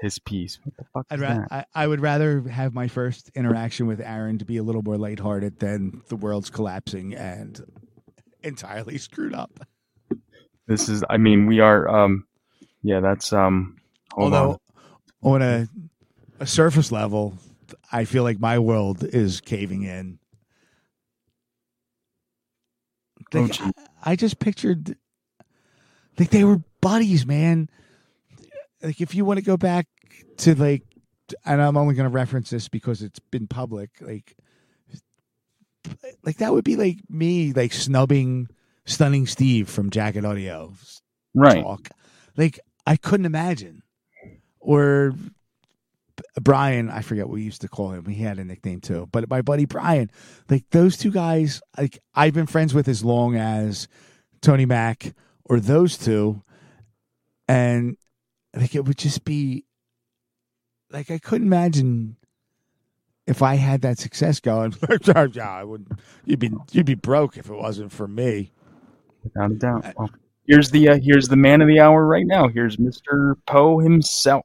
[0.00, 0.58] his piece.
[0.64, 1.66] What the fuck I'd is ra- that?
[1.74, 4.98] I, I would rather have my first interaction with Aaron to be a little more
[4.98, 7.60] lighthearted than the world's collapsing and
[8.42, 9.60] entirely screwed up.
[10.66, 11.04] This is.
[11.10, 11.88] I mean, we are.
[11.88, 12.26] Um.
[12.82, 13.76] Yeah, that's um.
[14.16, 14.60] Although
[15.22, 15.34] on.
[15.36, 15.68] on a
[16.40, 17.38] a surface level,
[17.92, 20.18] I feel like my world is caving in.
[23.18, 23.60] Oh, Like.
[23.60, 23.72] I,
[24.12, 24.96] I just pictured
[26.18, 27.68] like they were buddies, man.
[28.82, 29.86] Like if you want to go back
[30.38, 30.82] to like,
[31.44, 33.90] and I'm only going to reference this because it's been public.
[34.00, 34.36] Like,
[36.22, 38.48] like that would be like me like snubbing
[38.86, 40.72] stunning Steve from Jacket Audio
[41.34, 41.62] right.
[41.62, 41.88] talk.
[42.36, 43.82] Like I couldn't imagine.
[44.60, 45.14] or
[46.40, 48.06] Brian, I forget what we used to call him.
[48.06, 50.10] He had a nickname too, but my buddy Brian,
[50.48, 53.88] like those two guys, like I've been friends with as long as
[54.40, 55.14] Tony Mack
[55.44, 56.42] or those two,
[57.48, 57.96] and
[58.54, 59.64] like it would just be
[60.90, 62.16] like I couldn't imagine
[63.26, 64.74] if I had that success going.
[65.32, 65.86] yeah, I would.
[66.24, 68.52] You'd be you'd be broke if it wasn't for me.
[69.22, 69.94] Without a doubt.
[69.96, 70.10] Well,
[70.46, 72.48] here's the uh, here's the man of the hour right now.
[72.48, 73.34] Here's Mr.
[73.46, 74.44] Poe himself,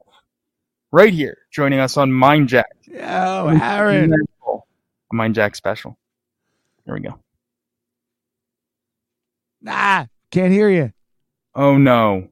[0.91, 2.67] right here, joining us on Mind Jack.
[2.99, 4.13] Oh, Aaron.
[4.13, 5.97] A Mind Jack special.
[6.85, 7.19] There we go.
[9.61, 10.91] Nah, can't hear you.
[11.55, 12.29] Oh no.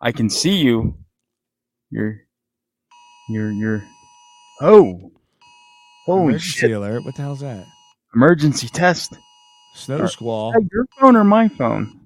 [0.00, 0.96] I can see you.
[1.90, 2.20] You're
[3.28, 3.82] you're you're
[4.60, 5.12] Oh.
[6.06, 6.70] Holy Emergency shit.
[6.72, 7.04] alert!
[7.04, 7.64] What the hell's that?
[8.14, 9.12] Emergency test.
[9.74, 10.52] Snow squall.
[10.72, 12.00] Your phone or my phone?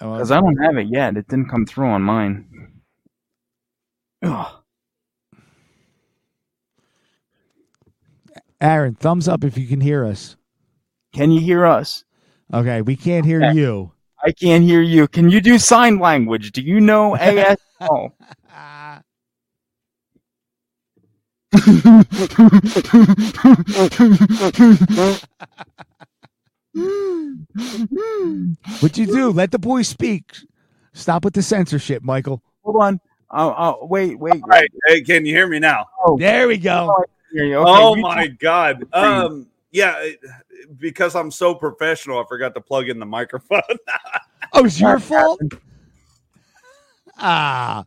[0.00, 1.16] Oh, Because I don't have it yet.
[1.16, 2.46] It didn't come through on mine.
[4.22, 4.52] Ugh.
[8.60, 10.36] Aaron, thumbs up if you can hear us.
[11.14, 12.04] Can you hear us?
[12.52, 13.56] Okay, we can't hear Okay.
[13.58, 13.92] you.
[14.22, 15.08] I can't hear you.
[15.08, 16.52] Can you do sign language?
[16.52, 18.12] Do you know ASL?
[28.80, 29.30] What'd you do?
[29.30, 30.32] Let the boy speak.
[30.92, 32.42] Stop with the censorship, Michael.
[32.62, 33.00] Hold on.
[33.32, 34.42] Oh, oh, wait, wait.
[34.42, 35.86] All right, hey, can you hear me now?
[36.04, 36.90] Oh, There we go.
[36.98, 37.02] I.
[37.32, 38.88] Okay, oh you my talk- god.
[38.92, 40.04] Um, yeah,
[40.78, 43.62] because I'm so professional, I forgot to plug in the microphone.
[44.52, 45.40] Oh, it's your fault?
[47.18, 47.84] Ah.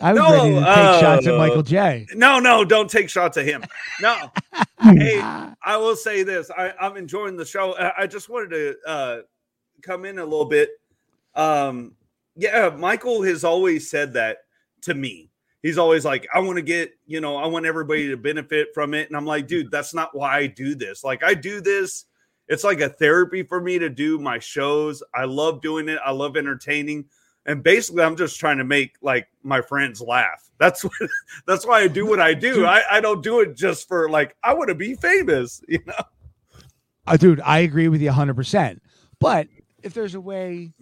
[0.00, 2.06] I was No, ready to take shots at uh, Michael J.
[2.14, 3.62] no, no, don't take shots at him.
[4.00, 4.32] No.
[4.82, 6.50] hey, I will say this.
[6.50, 7.76] I, I'm enjoying the show.
[7.76, 9.18] I, I just wanted to uh,
[9.82, 10.70] come in a little bit.
[11.34, 11.92] Um,
[12.34, 14.38] yeah, Michael has always said that
[14.84, 15.30] to me.
[15.62, 18.92] He's always like, I want to get, you know, I want everybody to benefit from
[18.92, 19.08] it.
[19.08, 21.02] And I'm like, dude, that's not why I do this.
[21.02, 22.04] Like, I do this.
[22.48, 25.02] It's like a therapy for me to do my shows.
[25.14, 25.98] I love doing it.
[26.04, 27.06] I love entertaining.
[27.46, 30.50] And basically, I'm just trying to make like my friends laugh.
[30.58, 30.92] That's what,
[31.46, 32.64] that's why I do what I do.
[32.64, 35.94] I, I don't do it just for like I want to be famous, you know.
[37.08, 38.78] Uh, dude, I agree with you 100%.
[39.18, 39.48] But
[39.82, 40.72] if there's a way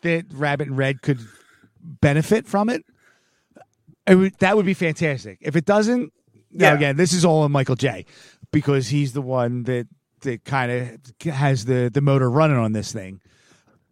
[0.00, 1.20] that Rabbit in Red could
[1.82, 2.84] benefit from it
[4.08, 5.38] would, that would be fantastic.
[5.40, 6.12] If it doesn't,
[6.50, 6.74] now Yeah.
[6.74, 8.04] again, this is all on Michael J
[8.50, 9.86] because he's the one that
[10.22, 13.20] that kind of has the the motor running on this thing.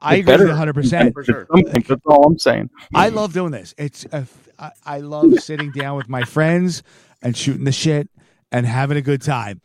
[0.01, 1.13] I It agree with better- you 100%.
[1.13, 1.47] For sure.
[1.75, 2.71] That's all I'm saying.
[2.95, 3.75] I love doing this.
[3.77, 4.27] It's a,
[4.59, 6.83] I, I love sitting down with my friends
[7.21, 8.09] and shooting the shit
[8.51, 9.61] and having a good time.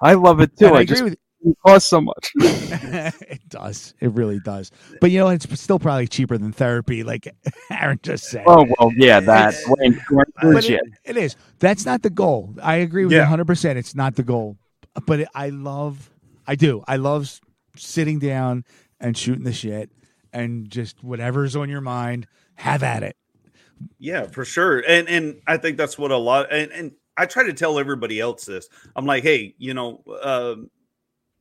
[0.00, 0.66] I love it too.
[0.66, 1.20] And I, I agree just with it
[1.66, 2.32] costs so much.
[2.36, 3.94] it does.
[4.00, 4.70] It really does.
[5.00, 7.28] But you know, it's still probably cheaper than therapy, like
[7.70, 8.44] Aaron just said.
[8.46, 9.54] oh well, yeah, that.
[9.54, 10.80] It's- Wayne, but legit.
[11.04, 11.36] it, it is.
[11.58, 12.54] That's not the goal.
[12.62, 13.28] I agree with Yeah.
[13.30, 13.76] you 100%.
[13.76, 14.56] It's not the goal.
[15.06, 16.10] But it, I love,
[16.46, 16.82] I do.
[16.88, 17.40] I love
[17.76, 18.64] sitting down
[18.98, 19.90] and shooting the shit
[20.32, 22.26] and just whatever's on your mind,
[22.56, 23.16] have at it.
[23.98, 24.80] Yeah, for sure.
[24.86, 28.20] And and I think that's what a lot and, and I try to tell everybody
[28.20, 28.68] else this.
[28.96, 30.70] I'm like, hey, you know, um,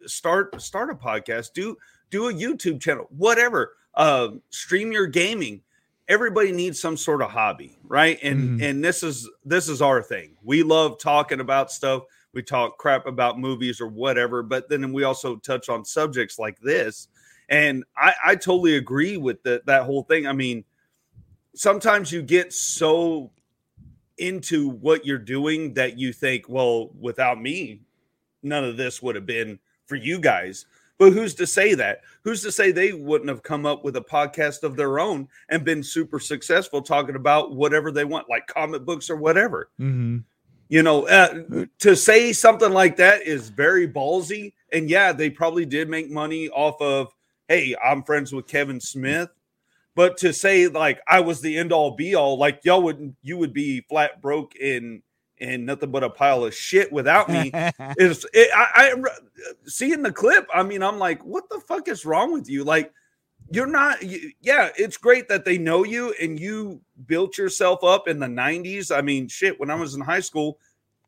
[0.06, 1.78] start start a podcast, do
[2.10, 3.76] do a YouTube channel, whatever.
[3.94, 5.62] Uh, stream your gaming.
[6.08, 8.18] Everybody needs some sort of hobby, right?
[8.24, 10.36] And and this is this is our thing.
[10.44, 12.04] We love talking about stuff.
[12.34, 16.60] We talk crap about movies or whatever, but then we also touch on subjects like
[16.60, 17.08] this.
[17.50, 20.28] And I, I totally agree with the, that whole thing.
[20.28, 20.64] I mean,
[21.56, 23.32] sometimes you get so
[24.20, 27.82] into what you're doing that you think, well, without me,
[28.44, 29.60] none of this would have been
[29.90, 30.66] for you guys.
[31.00, 32.02] But who's to say that?
[32.24, 35.64] Who's to say they wouldn't have come up with a podcast of their own and
[35.64, 39.70] been super successful talking about whatever they want, like comic books or whatever?
[39.80, 40.20] Mm-hmm.
[40.68, 44.54] You know, uh, to say something like that is very ballsy.
[44.72, 47.16] And yeah, they probably did make money off of,
[47.48, 49.30] hey, I'm friends with Kevin Smith.
[49.96, 53.38] But to say like I was the end all be all, like y'all would you
[53.38, 55.02] would be flat broke in
[55.42, 57.52] and nothing but a pile of shit without me.
[57.98, 59.04] is it, I, I
[59.66, 60.48] seeing the clip.
[60.54, 62.64] I mean, I'm like, what the fuck is wrong with you?
[62.64, 62.94] Like,
[63.52, 64.04] you're not.
[64.04, 68.28] You, yeah, it's great that they know you and you built yourself up in the
[68.28, 68.96] '90s.
[68.96, 69.60] I mean, shit.
[69.60, 70.60] When I was in high school,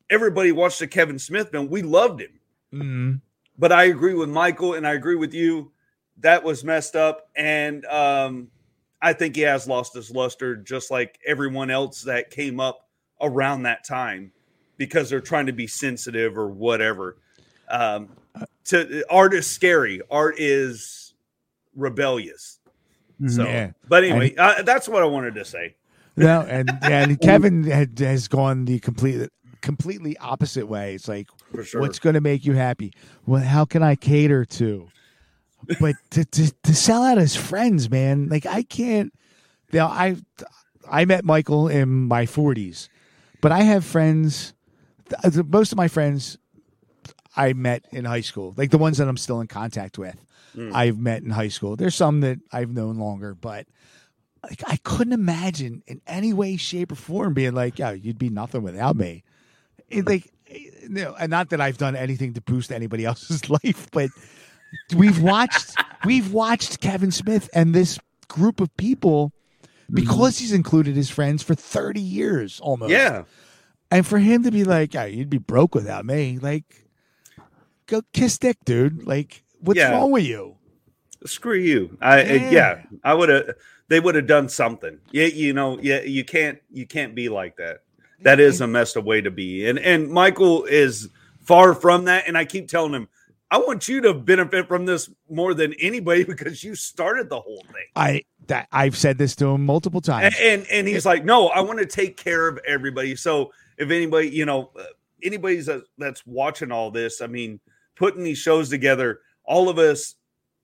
[0.09, 1.69] everybody watched the Kevin Smith film.
[1.69, 2.39] We loved him.
[2.73, 3.11] mm-hmm.
[3.57, 5.71] But I agree with Michael and I agree with you.
[6.17, 8.47] That was messed up, and um,
[9.01, 12.87] I think he has lost his luster, just like everyone else that came up
[13.21, 14.31] around that time,
[14.77, 17.17] because they're trying to be sensitive or whatever.
[17.69, 18.09] Um,
[18.65, 20.01] to art is scary.
[20.09, 21.13] Art is
[21.75, 22.59] rebellious.
[23.27, 23.71] So, Yeah.
[23.87, 25.75] but anyway, uh, that's what I wanted to say.
[26.17, 29.29] No, and and Kevin had, has gone the complete
[29.61, 30.95] completely opposite way.
[30.95, 31.81] It's like, For sure.
[31.81, 32.93] what's going to make you happy?
[33.27, 34.87] Well, how can I cater to?
[35.79, 39.13] But to, to to sell out his friends, man, like I can't.
[39.71, 40.17] You know, I
[40.89, 42.89] I met Michael in my forties,
[43.41, 44.53] but I have friends.
[45.47, 46.37] Most of my friends
[47.35, 50.15] I met in high school, like the ones that I'm still in contact with.
[50.53, 50.71] Hmm.
[50.73, 51.75] I've met in high school.
[51.75, 53.67] There's some that I've known longer, but
[54.43, 58.29] like I couldn't imagine in any way, shape, or form being like, "Yeah, you'd be
[58.29, 59.23] nothing without me."
[59.89, 63.89] It, like, you know, and not that I've done anything to boost anybody else's life,
[63.91, 64.09] but
[64.95, 65.73] we've watched
[66.05, 69.31] we've watched Kevin Smith and this group of people
[69.91, 69.95] Mm-hmm.
[70.05, 72.91] because he's included his friends for 30 years almost.
[72.91, 73.23] Yeah.
[73.89, 76.39] And for him to be like, yeah, you'd be broke without me.
[76.39, 76.87] Like,
[77.87, 79.05] go kiss dick, dude.
[79.05, 79.91] Like, what's Yeah.
[79.91, 80.55] wrong with you?
[81.25, 81.97] Screw you.
[82.01, 82.51] I yeah, Yeah.
[82.51, 83.51] yeah I would have.
[83.89, 84.99] They would have done something.
[85.11, 85.77] Yeah, you know.
[85.81, 86.59] Yeah, you can't.
[86.71, 87.79] You can't be like that.
[88.21, 89.67] That is a messed up way to be.
[89.67, 91.09] And and Michael is
[91.41, 92.27] far from that.
[92.27, 93.07] And I keep telling him,
[93.51, 97.63] I want you to benefit from this more than anybody because you started the whole
[97.67, 97.85] thing.
[97.95, 100.35] I that I've said this to him multiple times.
[100.39, 103.15] And, and and he's like, no, I want to take care of everybody.
[103.15, 104.83] So if anybody, you know, uh,
[105.23, 107.59] anybody's that, that's watching all this, I mean,
[107.95, 110.15] putting these shows together, all of us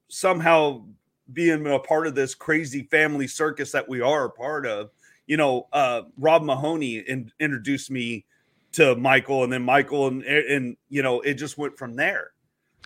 [0.08, 0.84] somehow
[1.32, 4.90] being a part of this crazy family circus that we are a part of.
[5.26, 8.24] You know, uh, Rob Mahoney in, introduced me
[8.72, 12.32] to Michael, and then Michael, and and you know, it just went from there.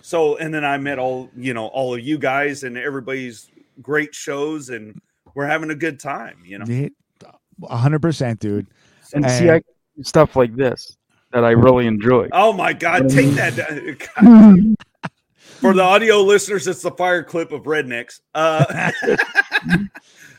[0.02, 3.48] So, and then I met all you know, all of you guys, and everybody's
[3.80, 5.00] great shows, and
[5.34, 6.38] we're having a good time.
[6.44, 6.64] You know,
[7.68, 8.66] A hundred percent, dude.
[9.14, 9.62] And see, I
[10.02, 10.96] stuff like this
[11.32, 12.28] that I really enjoy.
[12.32, 13.54] Oh my God, take that.
[15.62, 18.20] For the audio listeners, it's the fire clip of rednecks.
[18.34, 18.90] Uh,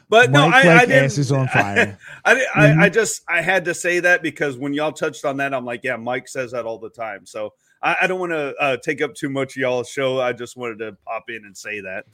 [0.09, 1.17] but no, Mike I, I like didn't.
[1.17, 1.97] is on fire.
[2.25, 5.37] I, di- I, I just I had to say that because when y'all touched on
[5.37, 7.25] that, I'm like, yeah, Mike says that all the time.
[7.25, 10.19] So I, I don't want to uh, take up too much of y'all's show.
[10.19, 12.05] I just wanted to pop in and say that.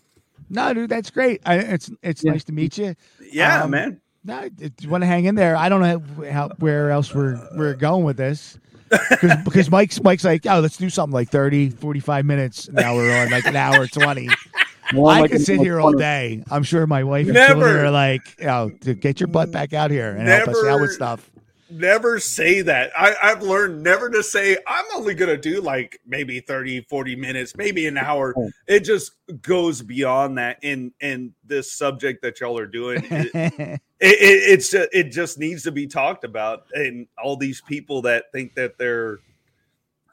[0.50, 1.42] No, dude, that's great.
[1.46, 2.96] I, it's it's nice to meet you.
[3.32, 4.02] Yeah, Um, man.
[4.24, 4.50] No,
[4.80, 5.56] you want to hang in there.
[5.56, 8.58] I don't know how where else we're we're going with this.
[8.90, 12.70] Cause, because Mike's Mike's like, oh, let's do something like 30, 45 minutes.
[12.70, 14.28] Now we're on like an hour 20.
[14.94, 16.44] Well, I like could sit here all day.
[16.50, 17.54] I'm sure my wife and Never.
[17.54, 20.66] children are like, you know, to get your butt back out here and help us
[20.66, 21.30] out with stuff.
[21.70, 22.92] Never say that.
[22.98, 27.16] I, I've learned never to say, I'm only going to do like maybe 30, 40
[27.16, 28.34] minutes, maybe an hour.
[28.68, 30.58] It just goes beyond that.
[30.64, 35.38] And, and this subject that y'all are doing, it, it, it, it's just, it just
[35.38, 36.66] needs to be talked about.
[36.74, 39.20] And all these people that think that they're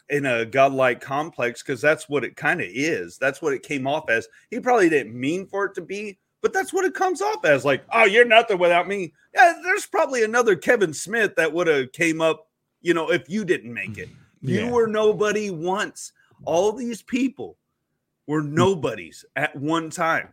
[0.09, 3.19] in a godlike complex, because that's what it kind of is.
[3.19, 4.29] That's what it came off as.
[4.51, 7.65] He probably didn't mean for it to be, but that's what it comes off as.
[7.65, 9.13] Like, oh, you're nothing without me.
[9.35, 12.47] Yeah, there's probably another Kevin Smith that would have came up,
[12.83, 14.09] you know, if you didn't make it.
[14.09, 14.49] Mm-hmm.
[14.49, 14.67] Yeah.
[14.67, 16.13] You were nobody once.
[16.45, 17.59] All these people
[18.29, 18.55] were mm-hmm.
[18.55, 20.29] nobodies at one time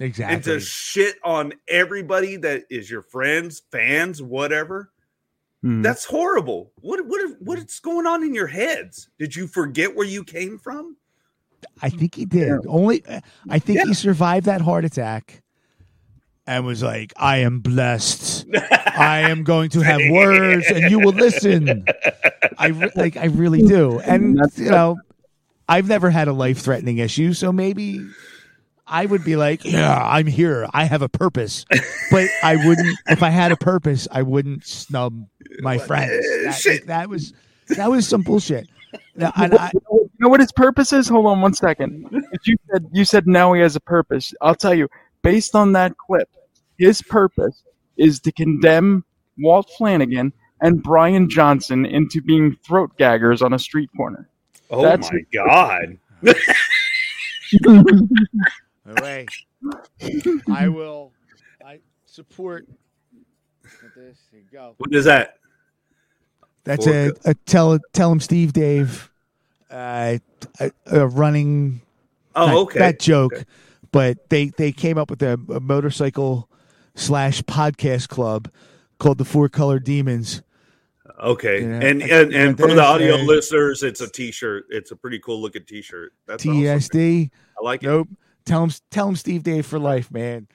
[0.00, 0.34] exactly.
[0.34, 4.90] and to shit on everybody that is your friends, fans, whatever.
[5.62, 5.82] Hmm.
[5.82, 6.72] That's horrible.
[6.80, 7.90] What what what's mm-hmm.
[7.90, 9.08] going on in your heads?
[9.20, 10.96] Did you forget where you came from?
[11.80, 12.66] I think he did.
[12.66, 13.04] Only
[13.48, 13.84] I think Yeah.
[13.84, 15.43] he survived that heart attack
[16.46, 18.46] and was like, I am blessed.
[18.70, 21.84] I am going to have words and you will listen.
[22.58, 24.00] I re- like I really do.
[24.00, 24.96] And you know,
[25.68, 28.06] I've never had a life-threatening issue, so maybe
[28.86, 30.68] I would be like, yeah, I'm here.
[30.72, 31.64] I have a purpose.
[32.10, 35.26] But I wouldn't if I had a purpose, I wouldn't snub
[35.60, 36.10] my friends.
[36.44, 36.86] That, Shit.
[36.86, 37.32] that was
[37.76, 38.68] that was some bullshit.
[39.16, 41.08] Now, and I, you know what his purpose is?
[41.08, 42.06] Hold on one second.
[42.44, 44.34] You said you said now he has a purpose.
[44.40, 44.88] I'll tell you,
[45.24, 46.28] based on that clip,
[46.78, 47.64] his purpose
[47.96, 49.04] is to condemn
[49.38, 54.28] Walt Flanagan and Brian Johnson into being throat gaggers on a street corner.
[54.70, 55.98] Oh That's- my god.
[58.98, 59.26] Away.
[60.52, 61.12] I will.
[61.64, 62.66] I support.
[63.96, 64.18] This.
[64.30, 64.74] Here you go.
[64.78, 65.38] What is that?
[66.64, 69.10] That's a, a tell tell 'em Steve Dave,
[69.70, 70.18] uh,
[70.60, 71.80] a, a running
[72.34, 72.78] Oh, that, okay.
[72.80, 73.44] that joke, Okay.
[73.94, 76.50] But they they came up with a, a motorcycle
[76.96, 78.50] slash podcast club
[78.98, 80.42] called the Four Color Demons.
[81.22, 81.60] Okay.
[81.62, 84.64] You know, and I- and, and for the audio listeners, it's a t-shirt.
[84.68, 86.12] It's a pretty cool looking t-shirt.
[86.26, 86.54] That's awesome.
[86.56, 87.30] TSD.
[87.56, 87.86] I like it.
[87.86, 88.08] Nope.
[88.44, 90.48] Tell 'em tell 'em Steve Dave for life, man.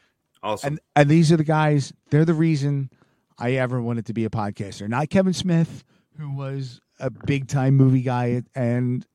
[0.43, 0.73] Awesome.
[0.73, 1.93] And and these are the guys.
[2.09, 2.89] They're the reason
[3.37, 4.85] I ever wanted to be a podcaster.
[4.89, 5.85] Not Kevin Smith,
[6.17, 9.05] who was a big time movie guy and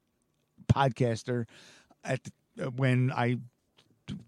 [0.72, 1.44] podcaster
[2.02, 2.20] at
[2.56, 3.36] the, when I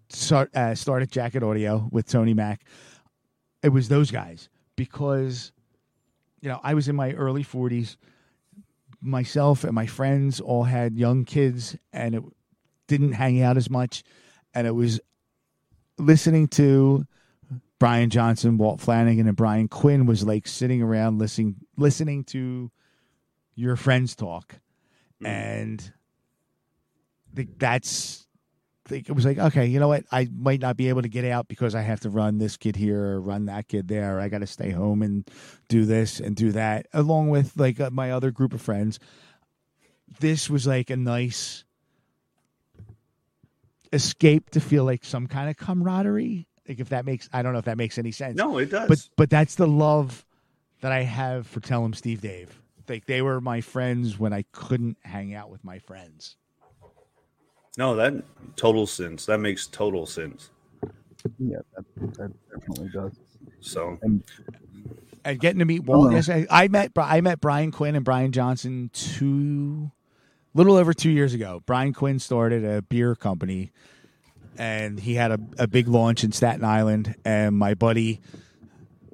[0.09, 2.63] start, uh, started Jacket Audio with Tony Mack,
[3.63, 5.51] it was those guys because
[6.41, 7.97] you know I was in my early forties.
[8.99, 12.23] Myself and my friends all had young kids, and it
[12.87, 14.03] didn't hang out as much,
[14.55, 14.99] and it was
[15.99, 17.05] listening to
[17.79, 22.71] Brian Johnson, Walt Flanagan, and Brian Quinn was like sitting around listening listening to
[23.55, 24.55] your friends talk,
[25.23, 25.91] and
[27.33, 28.26] the, that's
[28.91, 30.05] it was like okay, you know what?
[30.11, 32.75] I might not be able to get out because I have to run this kid
[32.75, 34.19] here or run that kid there.
[34.19, 35.29] I got to stay home and
[35.67, 38.99] do this and do that, along with like uh, my other group of friends.
[40.19, 41.63] This was like a nice
[43.93, 46.47] escape to feel like some kind of camaraderie.
[46.67, 48.37] Like if that makes I don't know if that makes any sense.
[48.37, 48.87] No, it does.
[48.87, 50.25] But but that's the love
[50.81, 52.61] that I have for Tell 'em Steve Dave.
[52.87, 56.35] Like they were my friends when I couldn't hang out with my friends.
[57.77, 58.23] No, that
[58.55, 59.25] total sense.
[59.25, 60.49] That makes total sense.
[61.39, 63.13] Yeah, that, that definitely does.
[63.59, 64.23] So and
[65.39, 66.11] getting to meet Walt.
[66.11, 69.91] Yes, I, I met I met Brian Quinn and Brian Johnson two,
[70.53, 71.61] little over two years ago.
[71.65, 73.71] Brian Quinn started a beer company,
[74.57, 77.15] and he had a, a big launch in Staten Island.
[77.25, 78.21] And my buddy,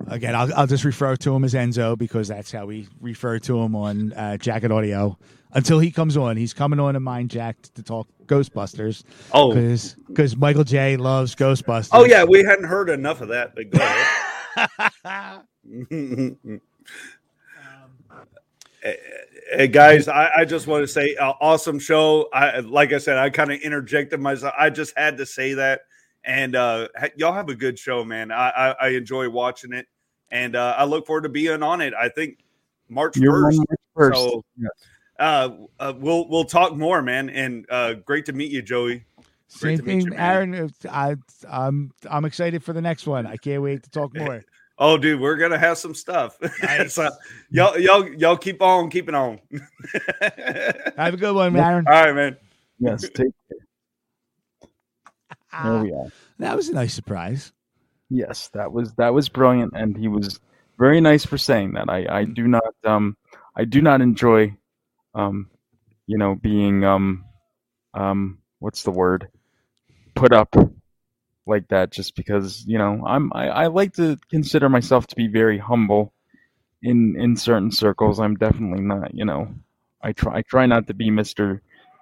[0.07, 3.60] again, I'll, I'll just refer to him as Enzo because that's how we refer to
[3.60, 5.18] him on uh, Jacket Audio.
[5.55, 9.03] Until he comes on, he's coming on in Mind Jack to talk Ghostbusters.
[9.31, 9.53] Oh.
[10.07, 11.89] because Michael J loves Ghostbusters.
[11.91, 15.41] Oh yeah, we hadn't heard enough of that, but go ahead.
[18.81, 18.97] Hey,
[19.55, 22.30] hey, guys, I, I just want to say, uh, awesome show.
[22.34, 24.53] I like I said, I kind of interjected myself.
[24.57, 25.81] I just had to say that,
[26.23, 28.31] and uh, ha- y'all have a good show, man.
[28.31, 29.88] I, I, I enjoy watching it,
[30.31, 31.93] and uh, I look forward to being on it.
[31.93, 32.39] I think
[32.89, 33.57] March first.
[33.57, 34.19] March first.
[34.19, 34.69] So Yes.
[35.19, 35.49] Uh,
[35.80, 37.30] uh, we'll we'll talk more, man.
[37.30, 39.06] And uh, great to meet you, Joey.
[39.60, 40.18] Great Same to meet thing, you.
[40.18, 40.73] Aaron.
[40.90, 41.15] I,
[41.49, 43.27] I'm I'm excited for the next one.
[43.27, 44.44] I can't wait to talk more.
[44.80, 46.38] Oh, dude, we're gonna have some stuff.
[46.88, 47.10] so,
[47.52, 49.40] y'all, y'all, y'all keep on keeping on.
[50.98, 51.85] Have a good one, Aaron.
[51.88, 52.38] All right, man.
[52.80, 53.60] Yes, take care.
[55.64, 56.07] There we are.
[56.40, 57.52] That was a nice surprise.
[58.10, 60.40] Yes, that was that was brilliant, and he was
[60.80, 61.90] very nice for saying that.
[61.90, 63.15] I I do not um
[63.56, 64.57] I do not enjoy
[65.15, 65.49] um
[66.07, 67.26] you know being um
[67.94, 69.27] um what's the word
[70.15, 70.56] put up
[71.45, 75.27] like that just because you know I'm I, I like to consider myself to be
[75.27, 76.14] very humble
[76.81, 78.19] in in certain circles.
[78.19, 79.53] I'm definitely not you know
[80.02, 81.61] I try I try not to be Mister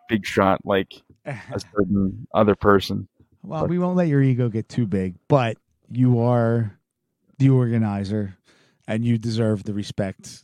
[0.09, 0.93] Big Shot like
[1.25, 3.07] a certain other person.
[3.43, 5.57] Well, we won't let your ego get too big, but
[5.89, 6.77] you are
[7.39, 8.37] the organizer,
[8.87, 10.43] and you deserve the respect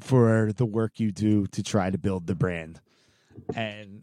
[0.00, 2.80] for the work you do to try to build the brand.
[3.54, 4.02] And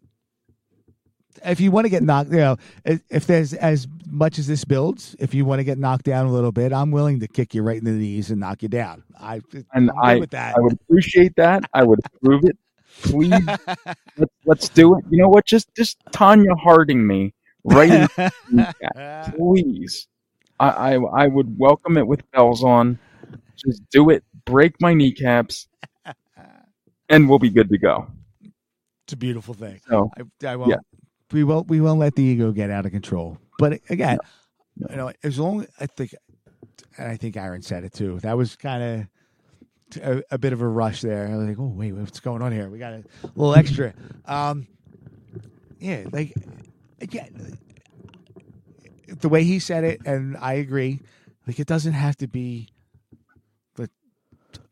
[1.46, 5.16] if you want to get knocked, you know, if, there's as much as this builds,
[5.20, 7.64] if you want to get knocked down a little bit, I'm willing to kick you
[7.64, 9.04] right in the knees and knock you down.
[9.20, 9.42] I
[9.74, 10.56] and I, with that.
[10.58, 11.64] I would appreciate that.
[11.74, 12.58] I would approve it.
[13.04, 13.32] Please,
[14.18, 15.06] let's, let's do it.
[15.10, 15.46] You know what?
[15.46, 18.10] Just just Tonya Harding me right
[18.50, 20.08] in please.
[20.60, 23.00] I, I I would welcome it with bells on.
[23.56, 24.24] Just do it.
[24.46, 25.68] Break my kneecaps,
[27.10, 28.08] and we'll be good to go.
[29.06, 29.82] It's a beautiful thing.
[29.90, 30.72] So I, I won't.
[30.72, 30.78] yeah.
[31.32, 31.68] We won't.
[31.68, 33.38] We won't let the ego get out of control.
[33.58, 34.18] But again,
[34.90, 36.14] you know, as long I think,
[36.98, 38.20] and I think Aaron said it too.
[38.20, 41.28] That was kind of a, a bit of a rush there.
[41.28, 42.70] I was like, oh wait, what's going on here?
[42.70, 43.04] We got a
[43.36, 43.94] little extra.
[44.26, 44.68] Um,
[45.80, 46.34] yeah, like
[47.00, 47.58] again,
[49.08, 51.02] the way he said it, and I agree.
[51.48, 52.70] Like it doesn't have to be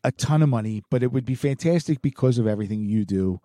[0.04, 3.40] a ton of money, but it would be fantastic because of everything you do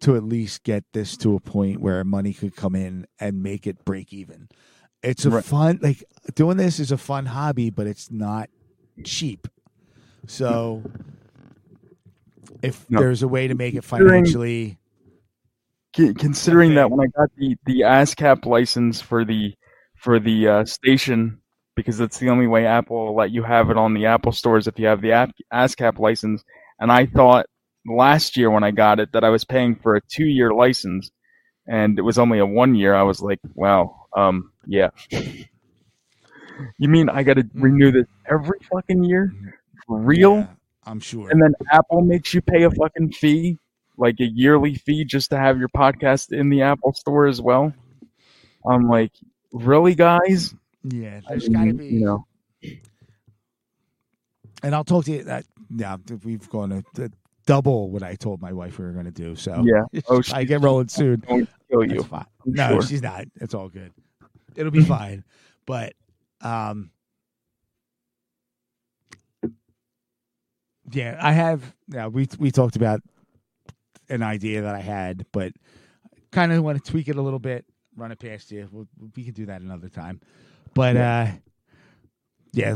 [0.00, 3.66] to at least get this to a point where money could come in and make
[3.66, 4.48] it break even.
[5.02, 5.44] It's a Right.
[5.44, 6.04] fun like
[6.34, 8.50] doing this is a fun hobby, but it's not
[9.04, 9.46] cheap.
[10.26, 10.82] So
[12.62, 13.00] if No.
[13.00, 14.78] there's a way to make it financially
[15.94, 19.54] Con- considering that when I got the the ASCAP license for the
[19.94, 21.40] for the uh, station,
[21.76, 24.66] because it's the only way Apple will let you have it on the Apple stores
[24.66, 26.42] if you have the app, ASCAP license,
[26.80, 27.46] and I thought
[27.86, 31.10] last year when I got it that I was paying for a two year license,
[31.68, 32.94] and it was only a one year.
[32.94, 34.90] I was like, wow, um, yeah.
[36.78, 39.30] You mean I got to renew this every fucking year?
[39.86, 40.36] For real?
[40.36, 40.46] yeah,
[40.84, 41.28] I'm sure.
[41.30, 43.58] And then Apple makes you pay a fucking fee,
[43.98, 47.72] like a yearly fee, just to have your podcast in the Apple Store as well.
[48.68, 49.12] I'm like,
[49.52, 50.54] really, guys?
[50.90, 52.24] Yeah, there's got to be you know,
[54.62, 55.44] and I'll talk to you that
[55.74, 57.10] yeah we've gone a, a
[57.46, 59.36] double what I told my wife we were going to do.
[59.36, 60.00] So Yeah.
[60.08, 61.22] Oh, I get rolling soon.
[61.70, 62.02] Kill you.
[62.02, 62.26] fine.
[62.44, 62.82] No, sure.
[62.82, 63.24] she's not.
[63.36, 63.92] It's all good.
[64.54, 65.24] It'll be fine.
[65.66, 65.94] But
[66.40, 66.90] um
[70.92, 73.00] yeah, I have yeah, we we talked about
[74.08, 75.52] an idea that I had, but
[76.30, 77.64] kind of want to tweak it a little bit,
[77.96, 78.68] run it past you.
[78.70, 78.86] We'll,
[79.16, 80.20] we can do that another time.
[80.76, 81.26] But uh
[82.52, 82.74] yeah,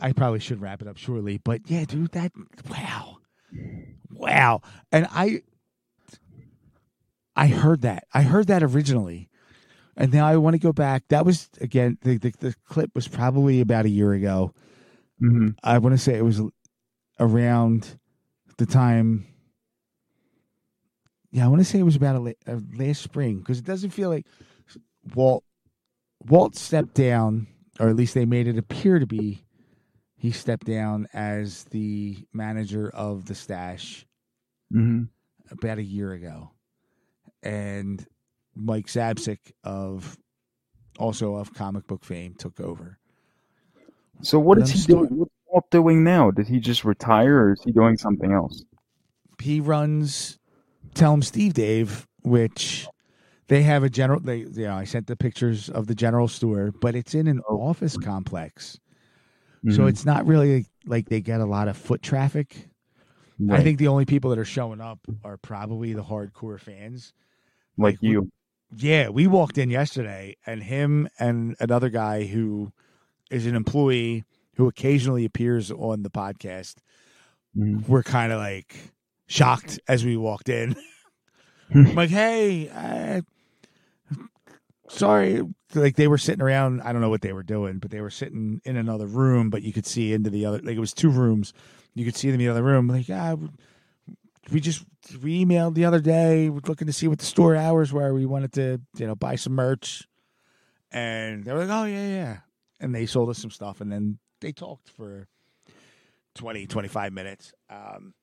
[0.00, 1.38] I probably should wrap it up shortly.
[1.38, 2.32] But yeah, dude, that
[2.70, 3.18] wow.
[4.10, 4.62] Wow.
[4.92, 5.42] And I
[7.36, 8.04] I heard that.
[8.12, 9.28] I heard that originally.
[9.96, 11.04] And now I want to go back.
[11.08, 14.54] That was again the, the the clip was probably about a year ago.
[15.22, 15.56] Mhm.
[15.64, 16.40] I want to say it was
[17.20, 17.98] around
[18.58, 19.26] the time.
[21.30, 23.64] Yeah, I want to say it was about a, la- uh, last spring because it
[23.64, 24.26] doesn't feel like
[25.14, 25.44] Walt
[26.26, 27.46] Walt stepped down,
[27.80, 29.44] or at least they made it appear to be.
[30.16, 34.04] He stepped down as the manager of the stash
[34.72, 35.08] Mhm.
[35.50, 36.50] about a year ago,
[37.42, 38.04] and
[38.54, 40.18] Mike Zapcic of
[40.98, 42.98] also of comic book fame took over.
[44.22, 45.18] So what is he still- doing?
[45.20, 46.32] What's Walt doing now?
[46.32, 48.64] Did he just retire, or is he doing something else?
[49.40, 50.36] he runs
[50.94, 52.88] tell 'em Steve Dave which
[53.48, 56.72] they have a general they you know i sent the pictures of the general store
[56.80, 58.78] but it's in an office complex
[59.70, 59.88] so Mhm.
[59.88, 62.68] it's not really like they get a lot of foot traffic
[63.50, 67.12] i think the only people that are showing up are probably the hardcore fans
[67.76, 68.30] like we- you.
[68.76, 72.72] yeah we walked in yesterday and him and another guy who
[73.30, 74.24] is an employee
[74.56, 76.76] who occasionally appears on the podcast
[77.56, 77.88] Mhm.
[77.88, 78.76] were kind of like
[79.26, 80.76] shocked as we walked in.
[81.74, 83.20] Like, hey, uh,
[84.88, 85.42] sorry.
[85.74, 86.82] Like they were sitting around.
[86.82, 89.50] I don't know what they were doing, but they were sitting in another room.
[89.50, 90.58] But you could see into the other.
[90.58, 91.52] Like it was two rooms.
[91.94, 92.88] You could see them in the other room.
[92.88, 93.36] Like, ah,
[94.50, 94.84] we just
[95.22, 96.48] we emailed the other day.
[96.48, 98.14] We're looking to see what the store hours were.
[98.14, 100.06] We wanted to, you know, buy some merch.
[100.90, 102.36] And they were like, oh yeah, yeah.
[102.80, 103.80] And they sold us some stuff.
[103.80, 105.28] And then they talked for
[106.36, 107.52] 20, 25 minutes.
[107.68, 108.14] Um,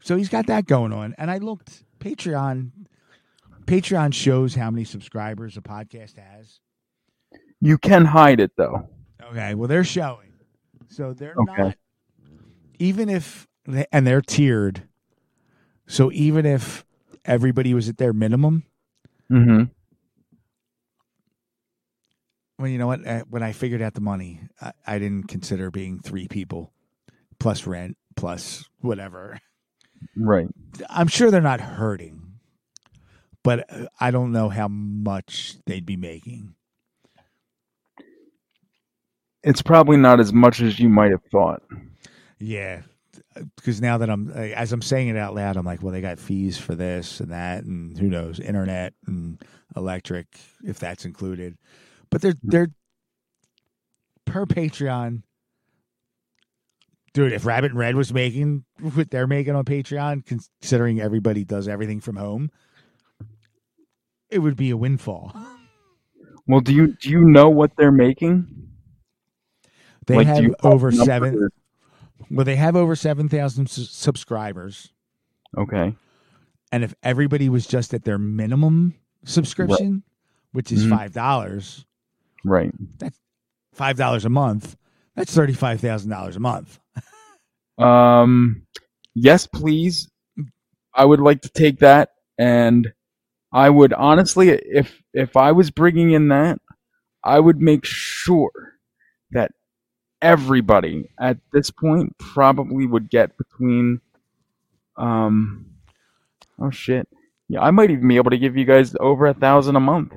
[0.00, 1.14] so he's got that going on.
[1.18, 2.70] And I looked Patreon.
[3.66, 6.60] Patreon shows how many subscribers a podcast has.
[7.60, 8.88] You can hide it though.
[9.22, 10.32] Okay, well they're showing.
[10.88, 11.62] So they're Okay.
[11.62, 11.74] not
[12.78, 13.46] even if
[13.92, 14.88] and they're tiered.
[15.86, 16.84] So even if
[17.24, 18.64] everybody was at their minimum,
[19.30, 19.64] Mm-hmm.
[22.58, 23.06] well, you know what?
[23.06, 26.72] Uh, When I figured out the money, I, I didn't consider being three people
[27.38, 29.38] plus rent plus whatever.
[30.16, 30.48] Right.
[30.88, 32.29] I'm sure they're not hurting,
[33.42, 36.54] but uh, I don't know how much they'd be making.
[39.42, 41.62] It's probably not as much as you might have thought.
[42.38, 42.82] Yeah,
[43.56, 46.00] because now that I'm uh, as I'm saying it out loud, I'm like, well, they
[46.00, 49.42] got fees for this and that, and who knows, internet and
[49.76, 50.26] electric
[50.64, 51.56] if that's included.
[52.10, 52.70] But they're they're
[54.26, 55.22] per Patreon,
[57.14, 57.32] dude.
[57.32, 62.00] If Rabbit in Red was making what they're making on Patreon, considering everybody does everything
[62.00, 62.50] from home,
[64.30, 65.34] it would be a windfall.
[66.46, 68.46] Well, do you do you know what they're making?
[70.06, 71.48] They Like, have over seven.
[72.30, 74.92] Well, they have over seven thousand subscribers.
[75.56, 75.94] Okay.
[76.72, 78.94] And if everybody was just at their minimum
[79.24, 80.02] subscription,
[80.52, 80.90] which is Mhm.
[80.90, 81.84] five dollars,
[82.44, 82.72] Right.
[83.72, 84.76] five dollars a month,
[85.14, 86.78] that's thirty five thousand dollars a month.
[87.78, 88.66] Um.
[89.14, 90.08] Yes, please.
[90.94, 92.92] I would like to take that, and
[93.52, 96.60] I would honestly, if if I was bringing in that,
[97.24, 98.52] I would make sure
[99.32, 99.52] that
[100.22, 104.00] everybody at this point probably would get between.
[104.96, 105.66] Um.
[106.60, 107.08] Oh shit!
[107.48, 110.14] Yeah, I might even be able to give you guys over a thousand a month.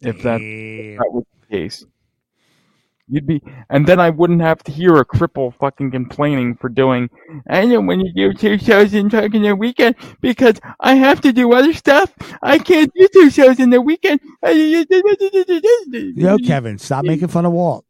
[0.00, 0.96] If that Yeah.
[0.98, 1.84] that was the case.
[3.10, 7.08] You'd be, and then I wouldn't have to hear a cripple fucking complaining for doing.
[7.48, 11.32] I don't want to do two shows in fucking a weekend because I have to
[11.32, 12.14] do other stuff.
[12.42, 14.20] I can't do two shows in the weekend.
[16.16, 17.86] Yo, Kevin, stop making fun of Walt.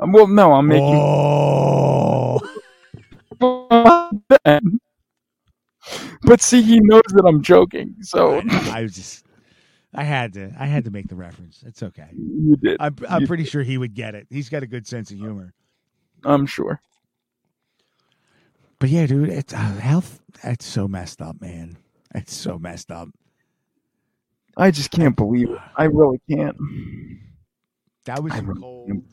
[0.00, 0.94] Um, Well, no, I'm making.
[0.94, 2.40] Oh,
[6.22, 8.40] But see, he knows that I'm joking, so
[8.70, 9.21] I was just,
[9.94, 11.62] I had to, I had to make the reference.
[11.66, 12.08] It's okay.
[12.14, 12.76] you did.
[12.80, 14.26] I'm, I'm You- pretty sure he would get it.
[14.30, 15.52] He's got a good sense of humor.
[16.24, 16.80] I'm sure.
[18.78, 20.20] But yeah, dude, it's uh, health.
[20.42, 21.76] That's so messed up, man.
[22.14, 23.08] It's so messed up.
[24.56, 25.58] I just can't believe it.
[25.76, 26.56] I really can't.
[28.06, 28.90] That was I a really cold.
[28.90, 29.04] am.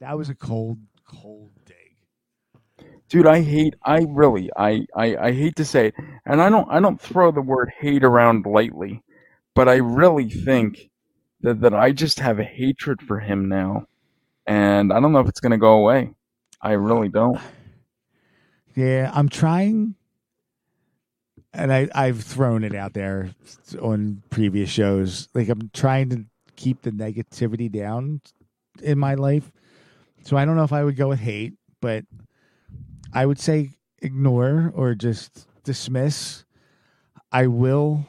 [0.00, 2.86] That was a cold, cold dig.
[3.08, 3.74] dude, I hate.
[3.84, 5.94] I really, I, I, I hate to say it,
[6.26, 9.02] and I don't, I don't throw the word hate around lightly,
[9.56, 10.90] but I really think
[11.40, 13.86] that that I just have a hatred for him now,
[14.46, 16.10] and I don't know if it's gonna go away.
[16.60, 17.40] I really don't.
[18.74, 19.94] Yeah, I'm trying,
[21.54, 23.30] and I I've thrown it out there
[23.80, 25.28] on previous shows.
[25.34, 26.24] Like I'm trying to
[26.56, 28.20] keep the negativity down
[28.82, 29.50] in my life.
[30.22, 32.04] So I don't know if I would go with hate, but
[33.14, 33.70] I would say
[34.02, 36.44] ignore or just dismiss.
[37.32, 38.04] I will.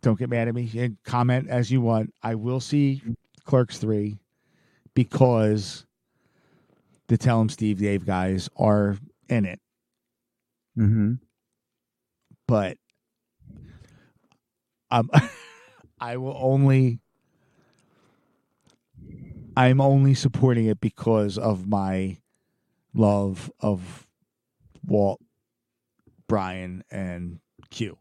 [0.00, 2.12] Don't get mad at me and comment as you want.
[2.22, 3.02] I will see
[3.44, 4.18] Clerks three
[4.94, 5.86] because
[7.08, 8.96] the Tell 'em Steve Dave guys are
[9.28, 9.60] in it,
[10.78, 11.14] Mm-hmm.
[12.46, 12.76] but
[14.90, 15.10] um,
[16.00, 17.00] I will only.
[19.56, 22.18] I'm only supporting it because of my
[22.94, 24.06] love of
[24.86, 25.20] Walt,
[26.28, 27.98] Brian, and Q.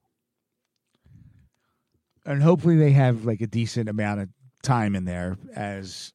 [2.28, 4.30] And hopefully they have like a decent amount of
[4.62, 6.14] time in there as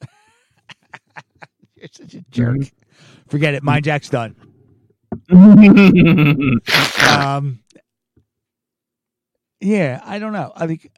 [1.74, 2.58] you're such a jerk.
[3.28, 3.62] Forget it.
[3.62, 4.36] Mind Jack's done.
[5.32, 6.60] um
[9.60, 10.90] yeah i don't know i think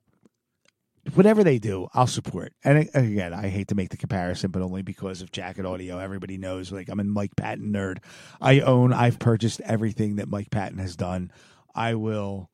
[1.15, 4.82] whatever they do i'll support and again i hate to make the comparison but only
[4.82, 7.99] because of jacket audio everybody knows like i'm a mike patton nerd
[8.41, 11.32] i own i've purchased everything that mike patton has done
[11.74, 12.49] i will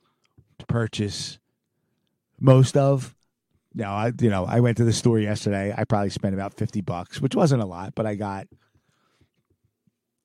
[0.67, 1.39] purchase
[2.41, 3.15] most of.
[3.73, 5.73] Now i you know i went to the store yesterday.
[5.77, 8.49] I probably spent about 50 bucks which wasn't a lot but i got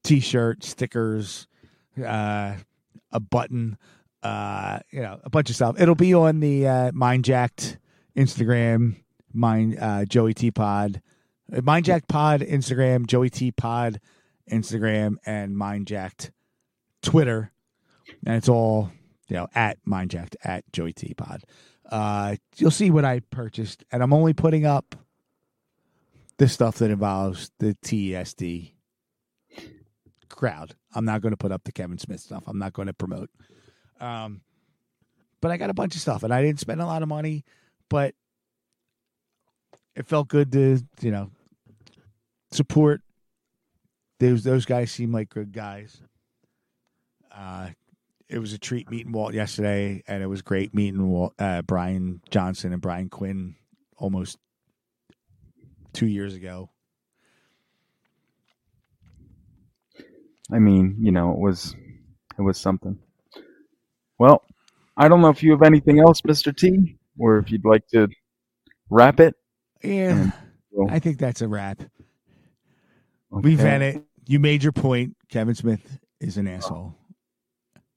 [0.03, 1.47] t-shirt stickers
[2.03, 2.55] uh
[3.11, 3.77] a button
[4.23, 5.79] uh you know a bunch of stuff.
[5.79, 7.77] It'll be on the uh mind jacked
[8.17, 8.95] instagram
[9.33, 11.01] mind uh joey t pod
[11.55, 13.99] Uh, mind jacked pod instagram joey t pod
[14.51, 16.31] instagram and mind jacked
[17.03, 17.51] twitter.
[18.25, 18.89] And it's all
[19.27, 21.43] you know at mind jacked at joey t pod
[21.91, 24.95] uh you'll see what i purchased and i'm only putting up
[26.37, 28.71] the stuff that involves the tsd
[30.35, 30.75] crowd.
[30.93, 32.43] I'm not going to put up the Kevin Smith stuff.
[32.47, 33.29] I'm not going to promote.
[33.99, 34.41] Um,
[35.41, 37.43] but I got a bunch of stuff, and I didn't spend a lot of money,
[37.89, 38.13] but
[39.95, 41.31] it felt good to you know
[42.51, 43.01] support.
[44.19, 46.01] Those those guys seem like good guys.
[47.31, 47.69] Uh,
[48.27, 52.21] it was a treat meeting Walt yesterday, and it was great meeting Walt, uh, Brian
[52.29, 53.55] Johnson and Brian Quinn
[53.97, 54.37] almost
[55.93, 56.69] two years ago.
[60.51, 61.75] I mean, you know, it was
[62.37, 62.97] it was something.
[64.19, 64.43] Well,
[64.97, 68.07] I don't know if you have anything else, Mister T, or if you'd like to
[68.89, 69.35] wrap it.
[69.83, 70.31] Yeah,
[70.71, 71.81] well- I think that's a wrap.
[73.29, 73.69] We've Okay.
[73.69, 74.03] had it.
[74.27, 75.17] You made your point.
[75.29, 76.95] Kevin Smith is an asshole.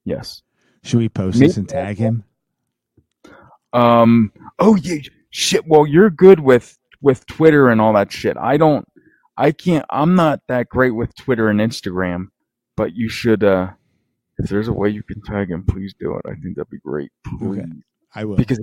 [0.09, 0.41] Yes.
[0.83, 2.23] Should we post this and tag him?
[3.73, 4.31] Um.
[4.57, 5.01] Oh yeah.
[5.29, 5.67] Shit.
[5.67, 8.35] Well, you're good with with Twitter and all that shit.
[8.37, 8.87] I don't.
[9.37, 9.85] I can't.
[9.91, 12.29] I'm not that great with Twitter and Instagram.
[12.75, 13.43] But you should.
[13.43, 13.69] uh
[14.39, 16.25] If there's a way you can tag him, please do it.
[16.25, 17.11] I think that'd be great.
[17.23, 17.59] Please.
[17.59, 17.67] Okay.
[18.15, 18.37] I will.
[18.37, 18.59] Because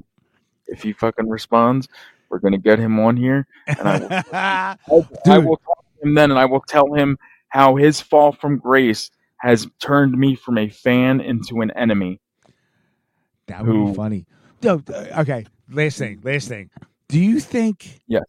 [0.67, 1.87] if he fucking responds,
[2.29, 4.09] we're gonna get him on here, and I will.
[4.33, 4.77] I,
[5.27, 7.17] I will talk to him then, and I will tell him
[7.51, 12.21] how his fall from grace has turned me from a fan into an enemy.
[13.47, 14.27] That would Who- be funny.
[14.63, 15.47] No, uh, okay.
[15.71, 16.21] Last thing.
[16.23, 16.71] Last thing.
[17.09, 18.01] Do you think?
[18.09, 18.21] Yeah.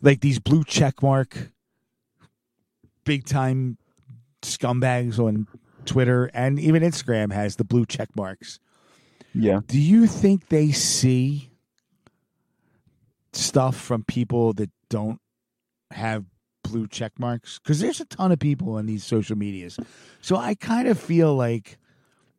[0.00, 1.36] Like these blue check mark,
[3.04, 3.78] big time
[4.42, 5.46] scumbags on
[5.84, 8.58] Twitter and even Instagram has the blue check marks.
[9.34, 9.60] Yeah.
[9.66, 11.50] Do you think they see
[13.32, 15.20] stuff from people that don't
[15.90, 16.24] have
[16.72, 17.58] blue check marks?
[17.58, 19.78] Because there's a ton of people on these social medias.
[20.20, 21.78] So I kind of feel like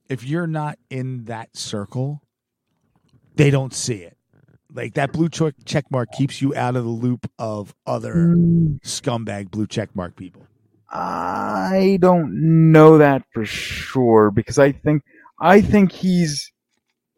[0.10, 2.22] if you're not in that circle,
[3.36, 4.18] they don't see it.
[4.74, 8.80] Like that blue check check mark keeps you out of the loop of other mm.
[8.82, 10.48] scumbag blue check mark people.
[10.90, 15.04] I don't know that for sure because I think
[15.40, 16.52] I think he's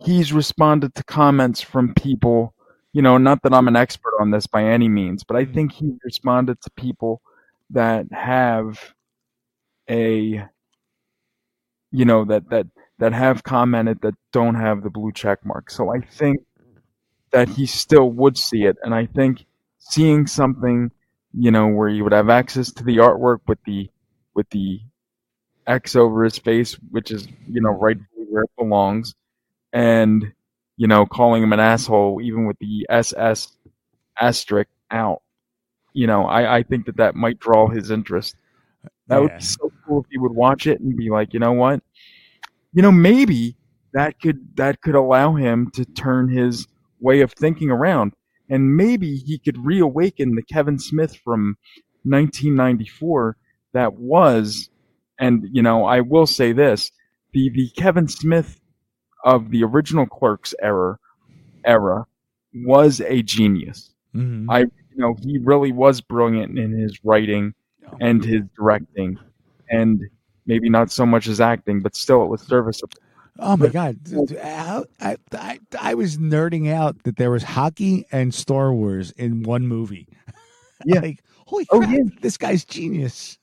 [0.04, 2.55] he's responded to comments from people,
[2.96, 3.82] you know, not that I'm an mm-hmm.
[3.82, 5.54] expert on this by any means, but I mm-hmm.
[5.54, 7.22] think he responded to people
[7.72, 8.80] that have
[9.90, 10.44] a
[11.92, 12.68] you know that that
[13.00, 15.70] that have commented that don't have the blue check mark.
[15.70, 16.40] So I think
[17.32, 18.78] that he still would see it.
[18.84, 19.46] And I think
[19.78, 20.90] seeing something
[21.38, 23.90] you know, where you would have access to the artwork with the
[24.34, 24.80] with the
[25.68, 27.98] X over his face, which is you know right
[28.30, 29.14] where it belongs,
[29.74, 30.32] and
[30.78, 33.52] you know calling him an asshole even with the SS
[34.20, 35.22] asterisk out.
[35.94, 38.36] You know, I I think that that might draw his interest.
[39.08, 41.54] That would be so cool if he would watch it and be like, you know
[41.54, 41.82] what?
[42.74, 43.56] You know, maybe
[43.94, 46.68] that could that could allow him to turn his
[47.00, 48.14] way of thinking around,
[48.50, 51.58] and maybe he could reawaken the Kevin Smith from
[52.04, 53.38] 1994
[53.74, 54.70] that was,
[55.20, 56.92] and you know, I will say this:
[57.32, 58.60] the the Kevin Smith
[59.26, 60.98] of the original Clerks era
[61.66, 62.06] era
[62.54, 63.94] was a genius.
[64.16, 64.46] Mhm.
[64.50, 67.54] I, you know, he really was brilliant in his writing
[68.00, 69.18] and his directing,
[69.70, 70.02] and
[70.46, 72.94] maybe not so much his acting, but still it was serviceable.
[73.40, 73.98] Oh my god!
[75.02, 79.68] I, I I was nerding out that there was hockey and Star Wars in one
[79.68, 80.08] movie.
[80.86, 81.00] Yeah.
[81.00, 81.92] like holy Oh, crap!
[81.92, 82.04] yeah.
[82.22, 83.38] This guy's genius.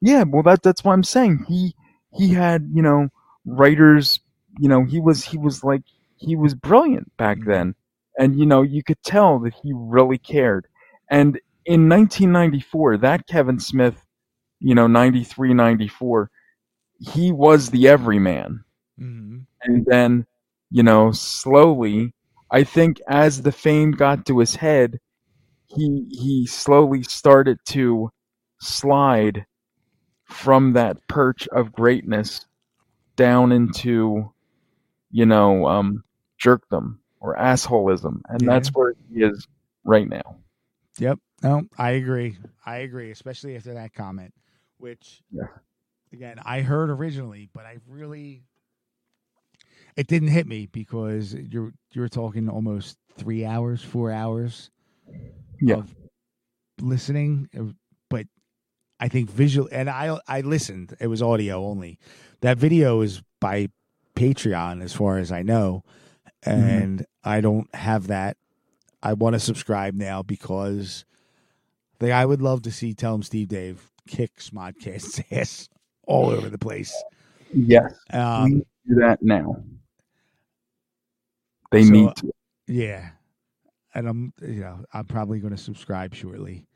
[0.00, 1.74] Yeah, well, that that's what I'm saying he
[2.16, 3.08] he had you know
[3.44, 4.18] writers.
[4.58, 5.82] You know, he was he was like
[6.16, 7.74] he was brilliant back then,
[8.18, 10.66] and you know you could tell that he really cared.
[11.10, 14.04] And in 1994, that Kevin Smith,
[14.60, 16.30] you know, 93, 94,
[17.00, 18.64] he was the everyman.
[19.00, 19.38] Mm-hmm.
[19.62, 20.26] and then
[20.70, 22.12] you know slowly
[22.50, 24.98] i think as the fame got to his head
[25.68, 28.10] he he slowly started to
[28.60, 29.46] slide
[30.24, 32.44] from that perch of greatness
[33.14, 34.32] down into
[35.10, 36.04] you know um
[36.42, 38.48] jerkdom or assholism and Yeah.
[38.48, 39.46] that's where he is
[39.84, 40.36] right now
[40.98, 41.18] Yep.
[41.42, 42.36] No, I agree.
[42.66, 44.34] I agree, especially after that comment,
[44.78, 45.46] which Yeah.
[46.12, 48.44] again I heard originally, but I really
[49.96, 54.70] it didn't hit me because you're you're talking almost three hours, four hours
[55.60, 55.76] Yeah.
[55.76, 55.94] of
[56.80, 57.48] listening.
[57.58, 57.72] uh,
[58.10, 58.26] But
[59.00, 60.96] I think visual and I I listened.
[61.00, 61.98] It was audio only.
[62.40, 63.68] That video is by
[64.18, 65.84] Patreon, as far as I know,
[66.42, 68.36] and I don't have that.
[69.02, 71.04] I want to subscribe now because
[72.00, 75.68] the I would love to see Tell 'em Steve Dave kick Smodcast's ass
[76.06, 77.04] all over the place.
[77.54, 79.56] yes Um, we do that now
[81.70, 82.32] they So, need to
[82.66, 83.10] yeah,
[83.94, 86.66] and I'm you know I'm probably going to subscribe shortly,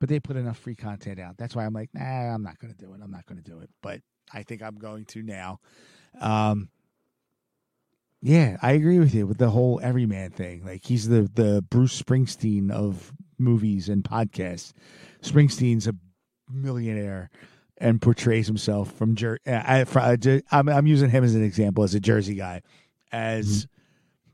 [0.00, 1.36] but they put enough free content out.
[1.38, 3.00] That's why I'm like, nah, I'm not going to do it.
[3.02, 4.00] I'm not going to do it, but
[4.32, 5.60] I think I'm going to now.
[6.20, 6.68] Um,
[8.24, 10.64] yeah, I agree with you with the whole everyman thing.
[10.64, 14.72] Like he's the the Bruce Springsteen of movies and podcasts.
[15.22, 15.94] Springsteen's a
[16.50, 17.28] millionaire
[17.76, 20.16] and portrays himself from Jer- uh, I, fr- uh,
[20.50, 22.62] I'm I'm using him as an example as a Jersey guy,
[23.12, 23.66] as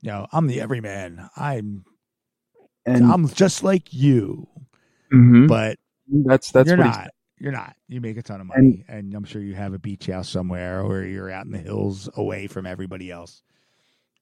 [0.03, 1.29] you know, I'm the everyman.
[1.37, 1.85] I'm
[2.87, 4.47] and I'm just like you,
[5.13, 7.11] mhm, but that's that's you're he's not.
[7.41, 7.75] You're not.
[7.89, 10.81] You make a ton of money, and, I'm sure you have a beach house somewhere,
[10.83, 13.43] or you're out in the hills away from everybody else.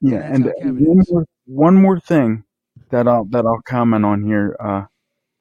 [0.01, 2.45] Yeah, That's and one more, one more thing
[2.91, 4.85] that I'll that I'll comment on here uh,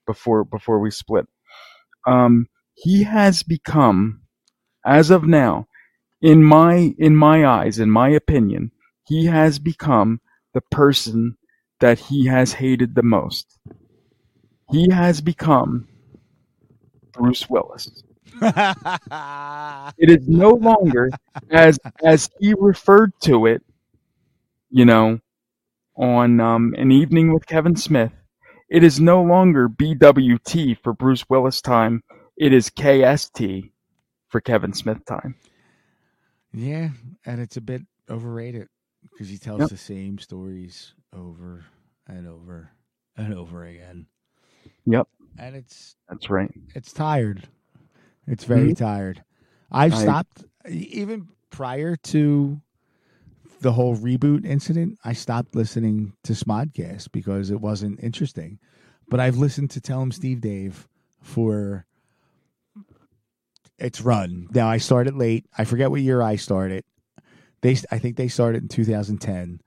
[0.05, 1.27] before before we split.
[2.07, 4.21] Um, he has become,
[4.85, 5.67] as of now,
[6.21, 8.71] in my in my eyes, in my opinion,
[9.07, 10.21] he has become
[10.53, 11.37] the person
[11.79, 13.59] that he has hated the most.
[14.71, 15.87] He has become
[17.13, 18.03] Bruce Willis.
[19.97, 21.09] It is no longer
[21.51, 23.63] as as he referred to it,
[24.77, 25.19] you know,
[25.95, 28.11] on um, an evening with Kevin Smith.
[28.69, 32.03] It is no longer BWT for Bruce Willis time.
[32.37, 33.71] It is KST
[34.29, 35.33] for Kevin Smith time.
[36.53, 36.89] yeah,
[37.25, 38.67] and it's a bit overrated
[39.11, 39.69] because he tells Yep.
[39.69, 41.65] the same stories over
[42.05, 42.69] and over
[43.15, 44.05] and over again,
[44.85, 45.07] Yep,
[45.39, 46.51] and it's that's right.
[46.75, 47.47] it's tired.
[48.27, 49.23] It's very tired.
[49.71, 52.61] I've I- stopped even prior to
[53.61, 54.97] the whole reboot incident.
[55.03, 58.59] I stopped listening to Smodcast because it wasn't interesting.
[59.09, 60.87] But I've listened to Tell 'Em Steve Dave
[61.21, 61.85] for
[63.79, 64.47] its run.
[64.51, 65.45] Now I started late.
[65.57, 66.83] I forget what year I started.
[67.61, 69.61] They, I think they started in 2010.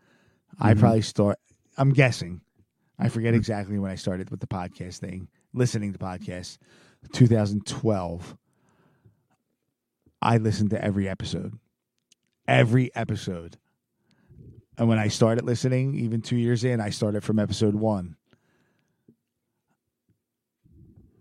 [0.58, 0.78] I Mhm.
[0.80, 1.38] probably start.
[1.76, 2.40] I'm guessing.
[2.98, 6.58] I forget exactly when I started with the podcast thing, listening to podcasts.
[7.12, 8.36] 2012.
[10.20, 11.58] I listened to every episode,
[12.46, 13.56] every episode.
[14.81, 18.16] And when I started listening, even two years in, I started from episode one.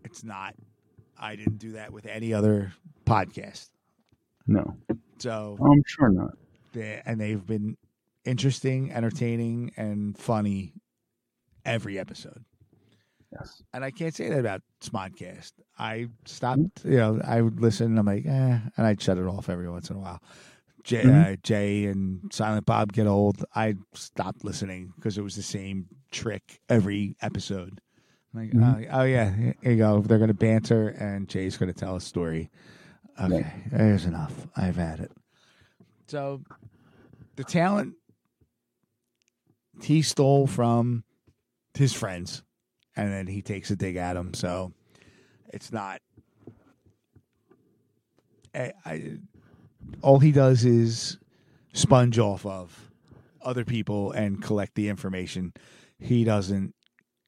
[0.06, 0.56] It's not.
[1.20, 2.72] I didn't do that with any other
[3.06, 3.68] podcast.
[4.48, 4.78] No,
[5.20, 6.38] So I'm sure not.
[6.72, 7.76] they, and they've been
[8.24, 10.72] interesting, entertaining, and funny
[11.66, 12.46] every episode.
[13.34, 13.62] Yes.
[13.74, 15.52] And I can't say that about Smodcast.
[15.78, 17.98] I stopped, you know, I would listen.
[17.98, 20.22] I'm like, eh, and I'd shut it off every once in a while.
[20.90, 21.34] Jay, Mhm.
[21.34, 23.46] uh, Jay and Silent Bob get old.
[23.54, 27.80] I stopped listening because it was the same trick every episode.
[28.34, 28.88] Like, Mhm.
[28.92, 30.02] oh, oh yeah, here you go.
[30.02, 32.50] They're going to banter, and Jay's going to tell a story.
[33.22, 34.48] Okay, there's enough.
[34.56, 35.12] I've had it.
[36.08, 36.42] So,
[37.36, 37.94] the talent
[39.84, 41.04] he stole from
[41.76, 42.42] his friends,
[42.96, 44.34] and then he takes a dig at him.
[44.34, 44.74] So,
[45.54, 46.02] it's not.
[48.56, 49.20] I, I
[50.02, 51.18] all he does is
[51.74, 52.92] sponge off of
[53.42, 55.54] other people and collect the information.
[56.00, 56.74] He doesn't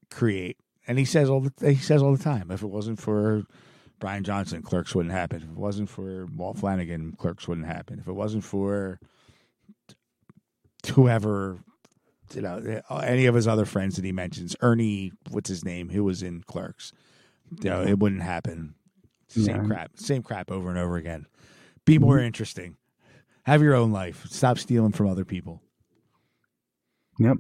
[0.10, 0.58] create,
[0.88, 2.52] and he says all the he says all the time.
[2.52, 3.44] If it wasn't for
[4.00, 5.42] Brian Johnson, Clerks wouldn't happen.
[5.44, 8.00] If it wasn't for Walt Flanagan, Clerks wouldn't happen.
[8.00, 9.00] If it wasn't for
[10.94, 11.60] whoever,
[12.34, 16.04] you know, any of his other friends that he mentions, Ernie, what's his name, who
[16.04, 16.92] was in Clerks,
[17.62, 18.76] you know, it wouldn't happen.
[19.28, 19.64] Same Yeah.
[19.68, 21.26] crap, same crap over and over again.
[21.86, 22.78] Be more interesting.
[23.44, 24.26] Have your own life.
[24.30, 25.62] Stop stealing from other people.
[27.20, 27.38] Yep.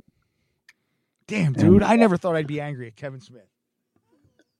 [1.27, 3.47] Damn, dude, I never thought I'd be angry at Kevin Smith.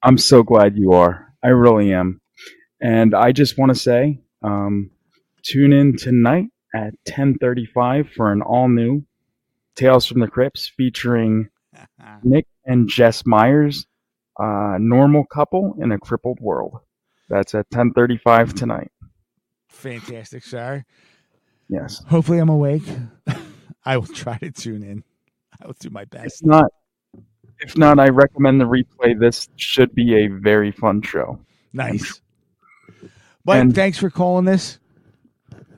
[0.04, 1.34] I'm so glad you are.
[1.44, 2.22] I really am.
[2.82, 4.90] And I just want to say, um,
[5.44, 9.04] tune in tonight at 10:35 for an all new
[9.76, 11.50] Tales from the Crypts featuring
[12.24, 13.86] Nick and Jess Myers,
[14.40, 16.80] uh, normal couple in a crippled world.
[17.30, 18.92] That's at 10:35 tonight.
[19.72, 20.84] Fantastic, sir.
[21.70, 22.04] Yes.
[22.08, 22.84] Hopefully, I'm awake.
[23.86, 25.04] I will try to tune in.
[25.62, 26.46] I will do my If best.
[26.46, 26.72] not,
[27.60, 29.20] if not, I recommend the replay.
[29.20, 31.40] This should be a very fun show.
[31.74, 32.22] Nice.
[33.46, 34.78] But And- thanks for calling this.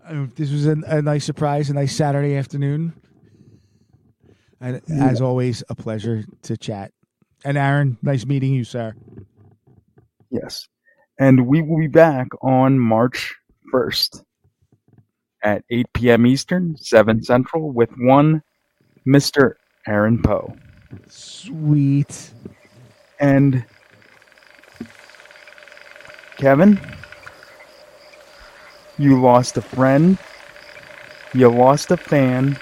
[0.05, 2.91] Uh, this was a, a nice surprise, a nice Saturday afternoon.
[4.59, 6.91] And as always, a pleasure to chat.
[7.45, 8.93] And Aaron, nice meeting you, sir.
[10.29, 10.67] Yes.
[11.19, 13.35] And we will be back on March
[13.73, 14.23] 1st
[15.43, 16.25] at 8 p.m.
[16.25, 18.41] Eastern, 7 Central, with one
[19.05, 19.53] Mr.
[19.87, 20.55] Aaron Poe.
[21.09, 22.31] Sweet.
[23.19, 23.65] And
[26.37, 26.79] Kevin,
[28.97, 30.17] you lost a friend,
[31.33, 32.57] you lost a fan.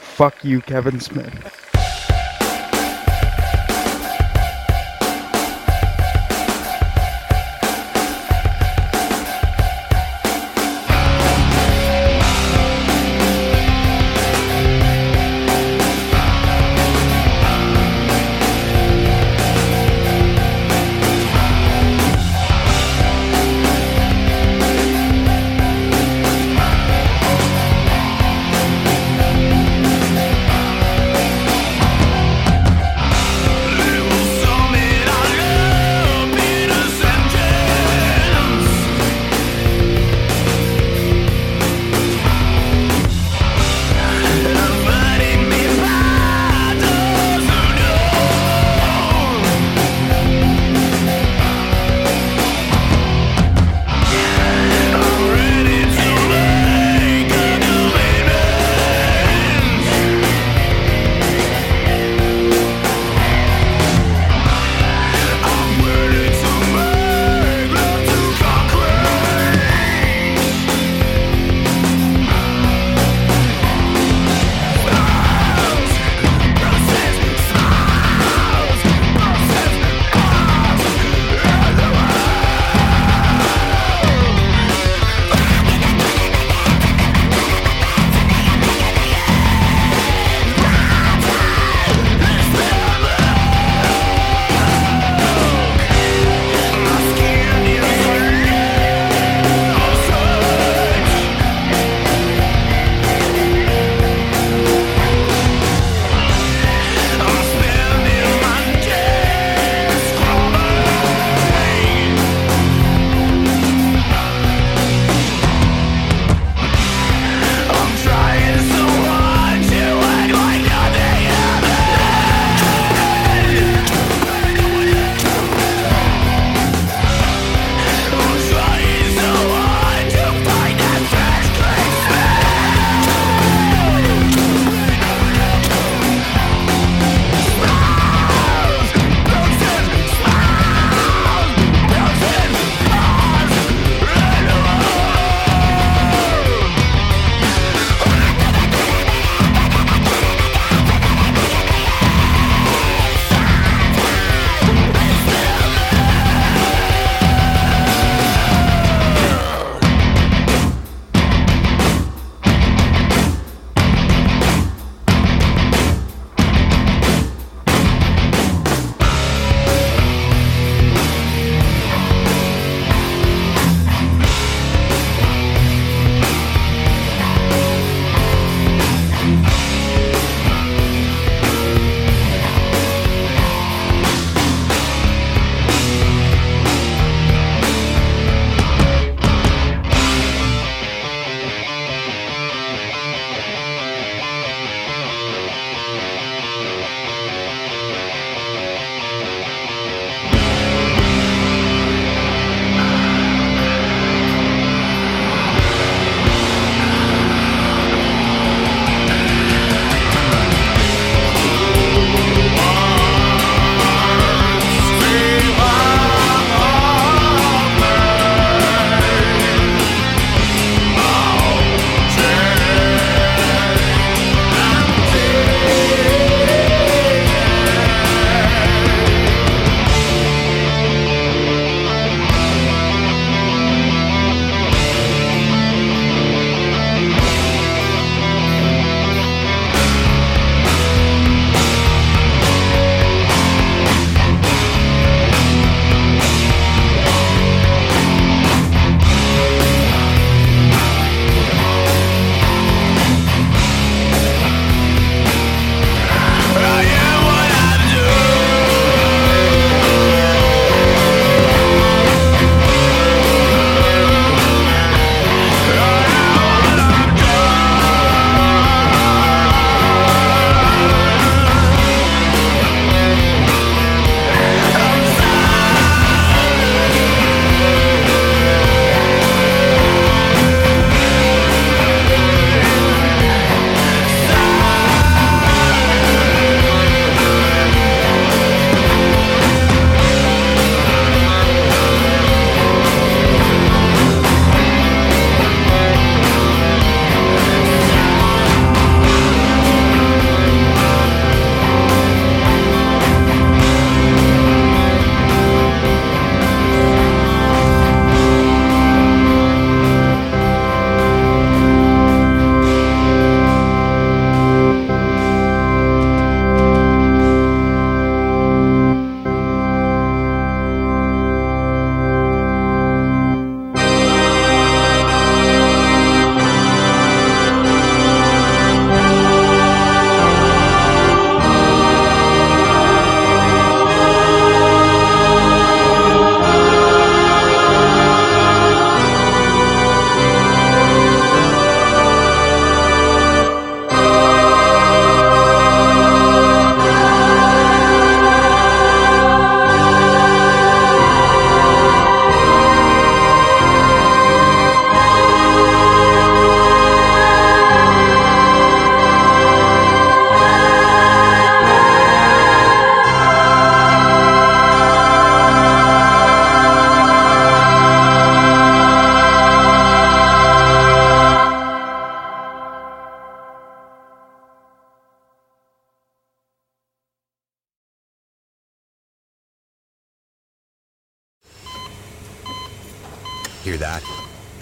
[0.00, 1.61] Fuck you, Kevin Smith.